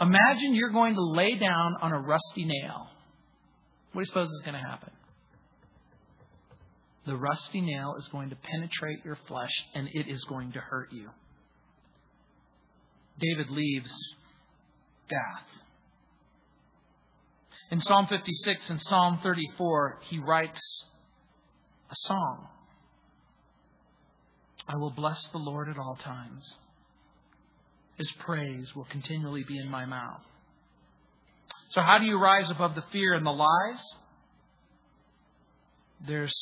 Imagine 0.00 0.54
you're 0.54 0.70
going 0.70 0.94
to 0.94 1.02
lay 1.02 1.36
down 1.36 1.76
on 1.80 1.92
a 1.92 2.00
rusty 2.00 2.44
nail. 2.44 2.88
What 3.92 4.00
do 4.00 4.00
you 4.00 4.06
suppose 4.06 4.28
is 4.28 4.42
going 4.44 4.54
to 4.54 4.68
happen? 4.68 4.90
The 7.08 7.16
rusty 7.16 7.62
nail 7.62 7.94
is 7.98 8.06
going 8.08 8.28
to 8.28 8.36
penetrate 8.36 9.02
your 9.02 9.16
flesh 9.26 9.50
and 9.74 9.88
it 9.94 10.10
is 10.10 10.22
going 10.24 10.52
to 10.52 10.60
hurt 10.60 10.92
you. 10.92 11.08
David 13.18 13.48
leaves 13.48 13.90
Gath. 15.08 15.46
In 17.70 17.80
Psalm 17.80 18.08
56 18.08 18.68
and 18.68 18.82
Psalm 18.82 19.20
34, 19.22 20.00
he 20.10 20.18
writes 20.18 20.60
a 21.90 21.94
song. 22.08 22.48
I 24.68 24.76
will 24.76 24.90
bless 24.90 25.26
the 25.32 25.38
Lord 25.38 25.70
at 25.70 25.78
all 25.78 25.96
times. 26.04 26.44
His 27.96 28.12
praise 28.18 28.76
will 28.76 28.84
continually 28.84 29.44
be 29.48 29.56
in 29.56 29.70
my 29.70 29.86
mouth. 29.86 30.20
So, 31.70 31.80
how 31.80 31.96
do 31.96 32.04
you 32.04 32.18
rise 32.18 32.50
above 32.50 32.74
the 32.74 32.84
fear 32.92 33.14
and 33.14 33.24
the 33.24 33.30
lies? 33.30 33.80
There's 36.06 36.34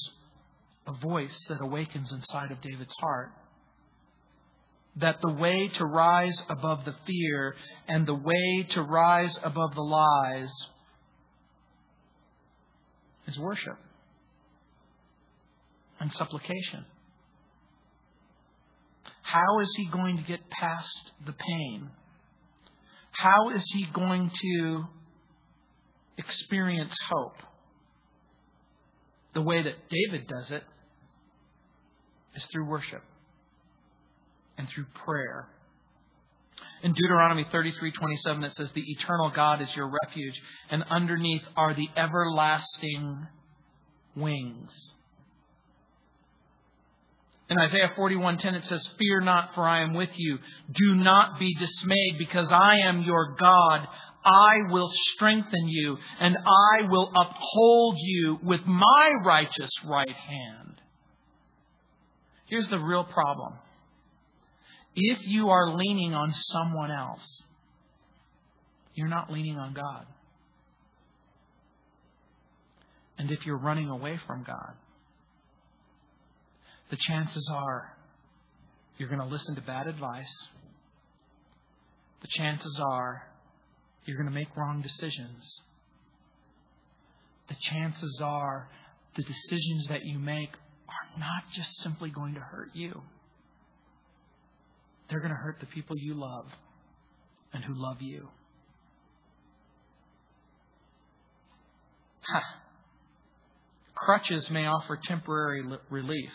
a 0.86 0.92
voice 0.92 1.36
that 1.48 1.60
awakens 1.60 2.12
inside 2.12 2.52
of 2.52 2.60
David's 2.60 2.94
heart 3.00 3.32
that 4.96 5.20
the 5.20 5.32
way 5.32 5.70
to 5.76 5.84
rise 5.84 6.42
above 6.48 6.84
the 6.84 6.94
fear 7.06 7.54
and 7.88 8.06
the 8.06 8.14
way 8.14 8.66
to 8.70 8.82
rise 8.82 9.38
above 9.42 9.74
the 9.74 9.82
lies 9.82 10.50
is 13.26 13.38
worship 13.38 13.76
and 16.00 16.12
supplication. 16.12 16.84
How 19.22 19.60
is 19.60 19.74
he 19.76 19.86
going 19.86 20.16
to 20.16 20.22
get 20.22 20.48
past 20.48 21.12
the 21.26 21.32
pain? 21.32 21.90
How 23.10 23.50
is 23.50 23.64
he 23.72 23.86
going 23.92 24.30
to 24.30 24.84
experience 26.16 26.96
hope? 27.10 27.36
The 29.34 29.42
way 29.42 29.62
that 29.62 29.74
David 29.90 30.26
does 30.26 30.50
it 30.50 30.62
is 32.36 32.44
through 32.46 32.66
worship 32.66 33.02
and 34.58 34.68
through 34.68 34.86
prayer. 35.04 35.48
In 36.82 36.92
Deuteronomy 36.92 37.44
33:27 37.44 38.44
it 38.44 38.54
says 38.54 38.70
the 38.72 38.90
eternal 38.92 39.30
God 39.30 39.60
is 39.60 39.74
your 39.74 39.90
refuge 40.04 40.40
and 40.70 40.84
underneath 40.84 41.42
are 41.56 41.74
the 41.74 41.88
everlasting 41.96 43.26
wings. 44.14 44.72
In 47.48 47.58
Isaiah 47.58 47.92
41:10 47.96 48.54
it 48.54 48.64
says 48.64 48.86
fear 48.98 49.20
not 49.20 49.54
for 49.54 49.66
I 49.66 49.82
am 49.82 49.94
with 49.94 50.10
you 50.16 50.38
do 50.72 50.94
not 50.94 51.38
be 51.38 51.54
dismayed 51.54 52.18
because 52.18 52.50
I 52.50 52.78
am 52.84 53.02
your 53.02 53.34
God 53.36 53.88
I 54.26 54.72
will 54.72 54.90
strengthen 55.14 55.68
you 55.68 55.96
and 56.18 56.36
I 56.36 56.82
will 56.88 57.12
uphold 57.14 57.96
you 57.98 58.40
with 58.42 58.66
my 58.66 59.12
righteous 59.24 59.70
right 59.84 60.10
hand. 60.10 60.75
Here's 62.46 62.68
the 62.68 62.78
real 62.78 63.04
problem 63.04 63.54
if 64.94 65.18
you 65.26 65.50
are 65.50 65.76
leaning 65.76 66.14
on 66.14 66.32
someone 66.32 66.90
else, 66.90 67.42
you're 68.94 69.08
not 69.08 69.30
leaning 69.30 69.58
on 69.58 69.74
God. 69.74 70.06
And 73.18 73.30
if 73.30 73.44
you're 73.44 73.58
running 73.58 73.88
away 73.88 74.18
from 74.26 74.42
God, 74.42 74.72
the 76.90 76.96
chances 76.96 77.46
are 77.52 77.92
you're 78.96 79.08
going 79.08 79.20
to 79.20 79.26
listen 79.26 79.54
to 79.56 79.60
bad 79.60 79.86
advice. 79.86 80.34
The 82.22 82.28
chances 82.28 82.80
are 82.82 83.22
you're 84.06 84.16
going 84.16 84.28
to 84.28 84.34
make 84.34 84.56
wrong 84.56 84.80
decisions. 84.80 85.60
The 87.48 87.56
chances 87.60 88.20
are 88.22 88.68
the 89.14 89.22
decisions 89.22 89.86
that 89.88 90.04
you 90.04 90.18
make 90.18 90.50
are 90.96 91.20
not 91.20 91.44
just 91.54 91.70
simply 91.82 92.10
going 92.10 92.34
to 92.34 92.40
hurt 92.40 92.70
you, 92.74 93.02
they're 95.08 95.20
going 95.20 95.30
to 95.30 95.36
hurt 95.36 95.58
the 95.60 95.66
people 95.66 95.96
you 95.98 96.14
love 96.14 96.46
and 97.52 97.64
who 97.64 97.74
love 97.74 98.00
you. 98.00 98.28
Huh. 102.22 102.40
Crutches 103.94 104.50
may 104.50 104.66
offer 104.66 104.98
temporary 105.02 105.64
relief, 105.90 106.30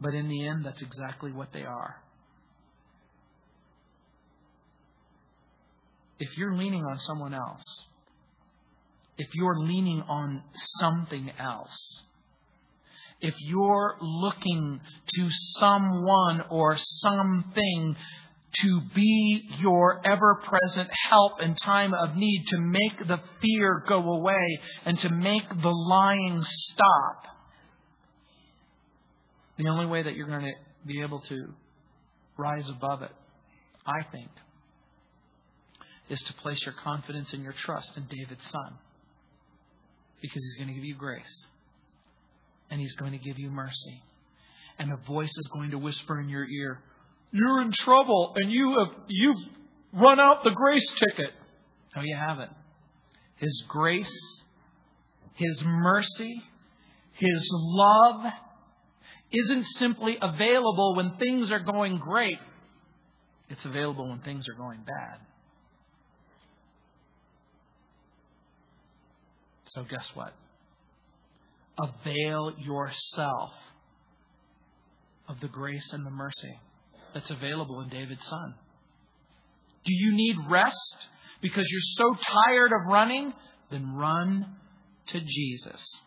but 0.00 0.14
in 0.14 0.28
the 0.28 0.46
end, 0.46 0.64
that's 0.64 0.82
exactly 0.82 1.32
what 1.32 1.52
they 1.52 1.62
are. 1.62 1.96
If 6.20 6.28
you're 6.36 6.56
leaning 6.56 6.84
on 6.84 6.98
someone 7.00 7.32
else, 7.32 7.62
if 9.16 9.28
you're 9.34 9.58
leaning 9.58 10.02
on 10.02 10.42
something 10.80 11.30
else, 11.38 11.76
if 13.20 13.34
you're 13.40 13.96
looking 14.00 14.80
to 15.14 15.28
someone 15.58 16.44
or 16.50 16.78
something 17.00 17.96
to 18.62 18.80
be 18.94 19.48
your 19.60 20.00
ever 20.04 20.40
present 20.46 20.88
help 21.08 21.42
in 21.42 21.54
time 21.56 21.92
of 21.94 22.16
need, 22.16 22.44
to 22.48 22.58
make 22.58 23.06
the 23.06 23.20
fear 23.42 23.84
go 23.86 23.98
away, 24.12 24.58
and 24.84 24.98
to 25.00 25.10
make 25.10 25.48
the 25.48 25.68
lying 25.68 26.42
stop, 26.42 27.24
the 29.58 29.68
only 29.68 29.86
way 29.86 30.02
that 30.02 30.14
you're 30.14 30.28
going 30.28 30.44
to 30.44 30.52
be 30.86 31.02
able 31.02 31.20
to 31.20 31.52
rise 32.36 32.68
above 32.68 33.02
it, 33.02 33.12
I 33.84 34.02
think, 34.12 34.30
is 36.08 36.20
to 36.20 36.32
place 36.34 36.64
your 36.64 36.74
confidence 36.74 37.32
and 37.32 37.42
your 37.42 37.52
trust 37.52 37.96
in 37.96 38.04
David's 38.04 38.48
son. 38.48 38.78
Because 40.20 40.42
he's 40.42 40.56
going 40.56 40.68
to 40.68 40.74
give 40.74 40.84
you 40.84 40.96
grace. 40.96 41.46
And 42.70 42.80
he's 42.80 42.94
going 42.94 43.12
to 43.12 43.18
give 43.18 43.38
you 43.38 43.50
mercy. 43.50 44.02
And 44.78 44.92
a 44.92 44.96
voice 45.06 45.30
is 45.30 45.48
going 45.52 45.70
to 45.70 45.78
whisper 45.78 46.20
in 46.20 46.28
your 46.28 46.46
ear, 46.48 46.80
You're 47.32 47.62
in 47.62 47.72
trouble 47.84 48.34
and 48.36 48.50
you 48.52 48.76
have 48.78 49.04
you've 49.08 49.38
run 49.92 50.20
out 50.20 50.44
the 50.44 50.50
grace 50.50 50.88
ticket. 50.98 51.32
No, 51.96 52.02
you 52.02 52.16
haven't. 52.16 52.52
His 53.36 53.64
grace, 53.68 54.12
his 55.34 55.62
mercy, 55.64 56.42
his 57.12 57.48
love 57.50 58.32
isn't 59.32 59.64
simply 59.76 60.16
available 60.20 60.96
when 60.96 61.16
things 61.18 61.50
are 61.50 61.60
going 61.60 61.98
great. 61.98 62.38
It's 63.48 63.64
available 63.64 64.08
when 64.08 64.20
things 64.20 64.46
are 64.48 64.56
going 64.56 64.80
bad. 64.84 65.18
So, 69.66 69.84
guess 69.84 70.08
what? 70.14 70.34
Avail 71.78 72.54
yourself 72.58 73.52
of 75.28 75.40
the 75.40 75.48
grace 75.48 75.92
and 75.92 76.04
the 76.04 76.10
mercy 76.10 76.58
that's 77.14 77.30
available 77.30 77.80
in 77.80 77.88
David's 77.88 78.26
Son. 78.26 78.54
Do 79.84 79.92
you 79.92 80.12
need 80.12 80.36
rest 80.48 80.96
because 81.40 81.64
you're 81.68 81.80
so 81.96 82.22
tired 82.46 82.72
of 82.72 82.90
running? 82.90 83.32
Then 83.70 83.94
run 83.94 84.56
to 85.08 85.20
Jesus. 85.20 86.00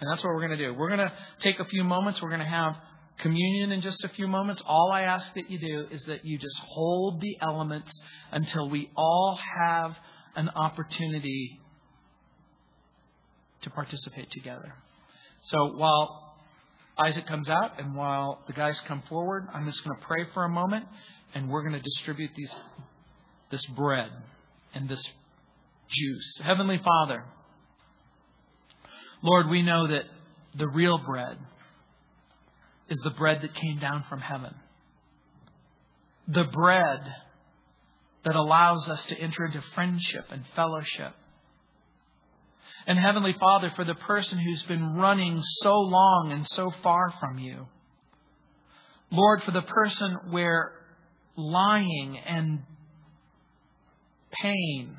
And 0.00 0.10
that's 0.10 0.22
what 0.22 0.32
we're 0.34 0.46
going 0.46 0.58
to 0.58 0.64
do. 0.64 0.74
We're 0.74 0.88
going 0.88 1.00
to 1.00 1.12
take 1.40 1.58
a 1.58 1.64
few 1.64 1.84
moments. 1.84 2.22
We're 2.22 2.30
going 2.30 2.40
to 2.40 2.46
have 2.46 2.76
communion 3.18 3.72
in 3.72 3.80
just 3.80 4.04
a 4.04 4.08
few 4.08 4.28
moments. 4.28 4.62
All 4.66 4.92
I 4.92 5.02
ask 5.02 5.34
that 5.34 5.50
you 5.50 5.58
do 5.58 5.86
is 5.90 6.02
that 6.06 6.24
you 6.24 6.38
just 6.38 6.56
hold 6.58 7.20
the 7.20 7.36
elements 7.40 7.90
until 8.30 8.68
we 8.68 8.90
all 8.96 9.38
have 9.56 9.96
an 10.36 10.48
opportunity 10.50 11.60
to 13.62 13.70
participate 13.70 14.30
together. 14.30 14.72
So 15.50 15.72
while 15.76 16.36
Isaac 16.98 17.26
comes 17.26 17.48
out 17.48 17.80
and 17.80 17.94
while 17.94 18.40
the 18.46 18.52
guys 18.52 18.78
come 18.86 19.02
forward, 19.08 19.48
I'm 19.54 19.64
just 19.66 19.82
going 19.84 19.98
to 19.98 20.06
pray 20.06 20.26
for 20.34 20.44
a 20.44 20.48
moment 20.48 20.84
and 21.34 21.48
we're 21.48 21.62
going 21.62 21.74
to 21.74 21.80
distribute 21.80 22.30
these 22.36 22.52
this 23.50 23.64
bread 23.66 24.10
and 24.74 24.88
this 24.90 25.02
juice. 25.88 26.40
Heavenly 26.42 26.78
Father, 26.84 27.24
Lord, 29.22 29.48
we 29.48 29.62
know 29.62 29.88
that 29.88 30.04
the 30.54 30.68
real 30.68 30.98
bread 30.98 31.38
is 32.90 32.98
the 33.04 33.10
bread 33.10 33.40
that 33.40 33.54
came 33.54 33.78
down 33.78 34.04
from 34.08 34.20
heaven. 34.20 34.54
The 36.26 36.44
bread 36.44 37.14
that 38.24 38.34
allows 38.34 38.86
us 38.88 39.02
to 39.06 39.18
enter 39.18 39.46
into 39.46 39.62
friendship 39.74 40.26
and 40.30 40.44
fellowship 40.54 41.14
and 42.88 42.98
Heavenly 42.98 43.34
Father, 43.38 43.70
for 43.76 43.84
the 43.84 43.94
person 43.94 44.38
who's 44.38 44.62
been 44.62 44.94
running 44.94 45.42
so 45.62 45.74
long 45.74 46.30
and 46.32 46.48
so 46.52 46.72
far 46.82 47.12
from 47.20 47.38
you. 47.38 47.66
Lord, 49.10 49.42
for 49.42 49.50
the 49.50 49.60
person 49.60 50.16
where 50.30 50.72
lying 51.36 52.18
and 52.26 52.60
pain 54.42 54.96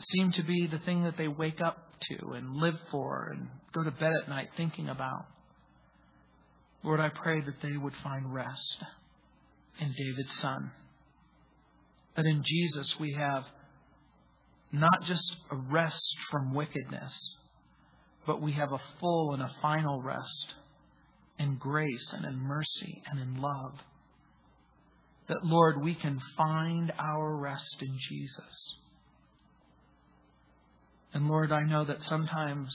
seem 0.00 0.32
to 0.32 0.42
be 0.42 0.66
the 0.66 0.80
thing 0.80 1.04
that 1.04 1.16
they 1.16 1.28
wake 1.28 1.60
up 1.60 1.78
to 2.08 2.32
and 2.32 2.56
live 2.56 2.78
for 2.90 3.32
and 3.32 3.46
go 3.72 3.84
to 3.84 3.92
bed 3.92 4.12
at 4.20 4.28
night 4.28 4.48
thinking 4.56 4.88
about. 4.88 5.26
Lord, 6.82 6.98
I 6.98 7.08
pray 7.08 7.40
that 7.40 7.62
they 7.62 7.76
would 7.76 7.94
find 8.02 8.34
rest 8.34 8.78
in 9.80 9.94
David's 9.96 10.36
Son. 10.40 10.72
That 12.16 12.26
in 12.26 12.42
Jesus 12.44 12.98
we 12.98 13.12
have 13.12 13.44
not 14.80 15.02
just 15.04 15.36
a 15.50 15.56
rest 15.56 16.16
from 16.30 16.54
wickedness, 16.54 17.36
but 18.26 18.42
we 18.42 18.52
have 18.52 18.72
a 18.72 18.80
full 19.00 19.34
and 19.34 19.42
a 19.42 19.50
final 19.62 20.02
rest 20.02 20.54
in 21.38 21.56
grace 21.56 22.12
and 22.12 22.24
in 22.24 22.36
mercy 22.36 23.02
and 23.10 23.20
in 23.20 23.40
love. 23.40 23.74
That, 25.28 25.44
Lord, 25.44 25.82
we 25.82 25.94
can 25.94 26.20
find 26.36 26.92
our 26.98 27.36
rest 27.36 27.76
in 27.80 27.98
Jesus. 28.08 28.76
And 31.12 31.28
Lord, 31.28 31.52
I 31.52 31.62
know 31.62 31.84
that 31.84 32.02
sometimes 32.02 32.70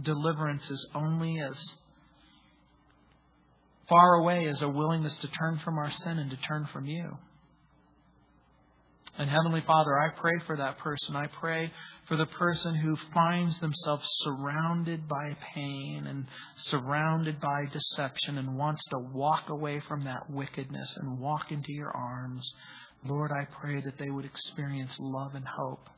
deliverance 0.00 0.70
is 0.70 0.86
only 0.94 1.40
as 1.40 1.58
far 3.88 4.14
away 4.14 4.46
as 4.46 4.62
a 4.62 4.68
willingness 4.68 5.14
to 5.16 5.28
turn 5.28 5.58
from 5.64 5.76
our 5.76 5.90
sin 5.90 6.18
and 6.18 6.30
to 6.30 6.36
turn 6.36 6.68
from 6.72 6.86
you. 6.86 7.18
And 9.18 9.28
Heavenly 9.28 9.62
Father, 9.66 9.98
I 9.98 10.08
pray 10.18 10.38
for 10.46 10.56
that 10.56 10.78
person. 10.78 11.16
I 11.16 11.26
pray 11.40 11.70
for 12.08 12.16
the 12.16 12.26
person 12.26 12.74
who 12.74 12.96
finds 13.12 13.58
themselves 13.60 14.08
surrounded 14.22 15.06
by 15.06 15.36
pain 15.54 16.06
and 16.06 16.26
surrounded 16.56 17.40
by 17.40 17.66
deception 17.72 18.38
and 18.38 18.56
wants 18.56 18.82
to 18.90 18.98
walk 18.98 19.48
away 19.48 19.80
from 19.86 20.04
that 20.04 20.30
wickedness 20.30 20.96
and 20.96 21.18
walk 21.18 21.50
into 21.50 21.72
your 21.72 21.94
arms. 21.94 22.52
Lord, 23.04 23.30
I 23.30 23.46
pray 23.60 23.80
that 23.82 23.98
they 23.98 24.10
would 24.10 24.24
experience 24.24 24.96
love 24.98 25.34
and 25.34 25.46
hope. 25.46 25.88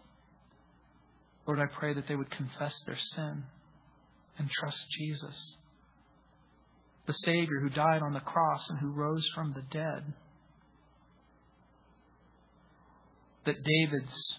Lord, 1.46 1.58
I 1.58 1.66
pray 1.66 1.94
that 1.94 2.06
they 2.08 2.16
would 2.16 2.30
confess 2.30 2.74
their 2.86 2.98
sin 2.98 3.44
and 4.38 4.50
trust 4.50 4.84
Jesus, 4.98 5.56
the 7.06 7.12
Savior 7.12 7.60
who 7.60 7.68
died 7.68 8.02
on 8.02 8.12
the 8.12 8.20
cross 8.20 8.68
and 8.70 8.78
who 8.78 8.90
rose 8.90 9.26
from 9.34 9.52
the 9.52 9.62
dead. 9.70 10.14
That 13.44 13.56
David's 13.64 14.38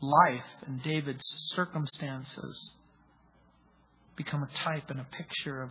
life 0.00 0.66
and 0.66 0.82
David's 0.82 1.24
circumstances 1.54 2.72
become 4.16 4.42
a 4.42 4.58
type 4.64 4.90
and 4.90 5.00
a 5.00 5.06
picture 5.16 5.62
of 5.62 5.70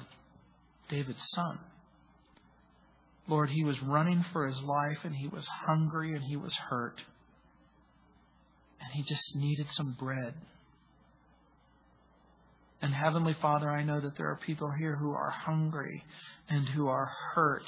David's 0.90 1.24
son. 1.30 1.60
Lord, 3.28 3.50
he 3.50 3.64
was 3.64 3.82
running 3.82 4.26
for 4.34 4.48
his 4.48 4.62
life 4.62 5.00
and 5.04 5.16
he 5.16 5.28
was 5.28 5.46
hungry 5.66 6.14
and 6.14 6.24
he 6.24 6.36
was 6.36 6.54
hurt. 6.70 7.02
And 8.82 8.92
he 8.94 9.04
just 9.04 9.36
needed 9.36 9.68
some 9.72 9.96
bread. 9.98 10.34
And 12.82 12.94
Heavenly 12.94 13.36
Father, 13.42 13.70
I 13.70 13.84
know 13.84 14.02
that 14.02 14.18
there 14.18 14.30
are 14.30 14.40
people 14.46 14.70
here 14.78 14.98
who 14.98 15.12
are 15.12 15.30
hungry 15.30 16.04
and 16.50 16.68
who 16.68 16.88
are 16.88 17.10
hurt 17.34 17.64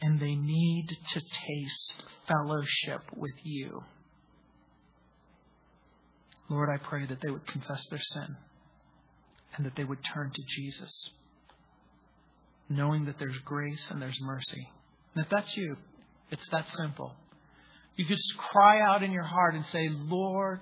and 0.00 0.20
they 0.20 0.34
need 0.36 0.86
to 1.14 1.20
taste 1.20 2.02
fellowship 2.28 3.02
with 3.16 3.34
you. 3.42 3.82
Lord, 6.48 6.68
I 6.68 6.76
pray 6.76 7.06
that 7.06 7.18
they 7.22 7.30
would 7.30 7.46
confess 7.46 7.86
their 7.86 8.00
sin 8.00 8.36
and 9.56 9.66
that 9.66 9.76
they 9.76 9.84
would 9.84 10.02
turn 10.12 10.30
to 10.34 10.42
Jesus, 10.56 11.10
knowing 12.68 13.04
that 13.06 13.18
there's 13.18 13.38
grace 13.44 13.90
and 13.90 14.00
there's 14.00 14.18
mercy. 14.20 14.68
And 15.14 15.24
if 15.24 15.30
that's 15.30 15.56
you, 15.56 15.76
it's 16.30 16.48
that 16.50 16.66
simple. 16.76 17.14
You 17.96 18.06
could 18.06 18.16
just 18.16 18.36
cry 18.38 18.80
out 18.80 19.02
in 19.02 19.12
your 19.12 19.24
heart 19.24 19.54
and 19.54 19.64
say, 19.66 19.88
Lord, 19.90 20.60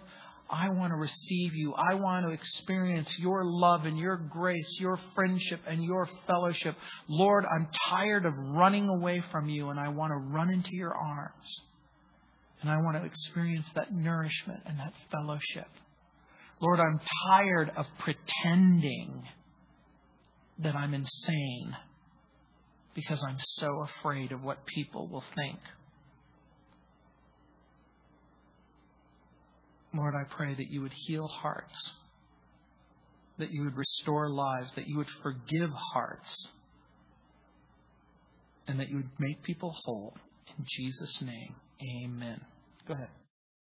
I 0.51 0.69
want 0.71 0.93
to 0.93 0.97
receive 0.97 1.55
you. 1.55 1.75
I 1.75 1.95
want 1.95 2.27
to 2.27 2.33
experience 2.33 3.09
your 3.19 3.45
love 3.45 3.85
and 3.85 3.97
your 3.97 4.17
grace, 4.17 4.77
your 4.81 4.99
friendship 5.15 5.61
and 5.67 5.85
your 5.85 6.09
fellowship. 6.27 6.75
Lord, 7.09 7.45
I'm 7.45 7.69
tired 7.89 8.27
of 8.27 8.35
running 8.37 8.89
away 8.89 9.23
from 9.31 9.49
you 9.49 9.69
and 9.71 9.79
I 9.79 9.89
want 9.89 10.11
to 10.11 10.17
run 10.17 10.51
into 10.51 10.75
your 10.75 10.93
arms. 10.93 11.61
And 12.61 12.71
I 12.71 12.77
want 12.77 12.97
to 12.97 13.05
experience 13.05 13.71
that 13.75 13.93
nourishment 13.93 14.61
and 14.67 14.79
that 14.79 14.93
fellowship. 15.11 15.69
Lord, 16.61 16.79
I'm 16.79 17.01
tired 17.27 17.73
of 17.77 17.87
pretending 17.99 19.23
that 20.59 20.77
I'm 20.77 20.93
insane 20.93 21.75
because 22.95 23.23
I'm 23.27 23.39
so 23.59 23.87
afraid 23.99 24.33
of 24.33 24.43
what 24.43 24.67
people 24.67 25.09
will 25.09 25.25
think. 25.35 25.59
Lord, 29.95 30.15
I 30.15 30.25
pray 30.37 30.55
that 30.55 30.71
you 30.71 30.83
would 30.83 30.93
heal 31.07 31.27
hearts, 31.27 31.93
that 33.39 33.51
you 33.51 33.65
would 33.65 33.77
restore 33.77 34.31
lives, 34.31 34.71
that 34.77 34.87
you 34.87 34.99
would 34.99 35.09
forgive 35.23 35.71
hearts, 35.95 36.51
and 38.69 38.79
that 38.79 38.89
you 38.89 38.97
would 38.97 39.11
make 39.19 39.43
people 39.43 39.75
whole. 39.85 40.15
In 40.59 40.65
Jesus' 40.77 41.23
name, 41.23 41.55
amen. 42.05 42.41
Go 42.91 42.95
ahead. 42.95 43.20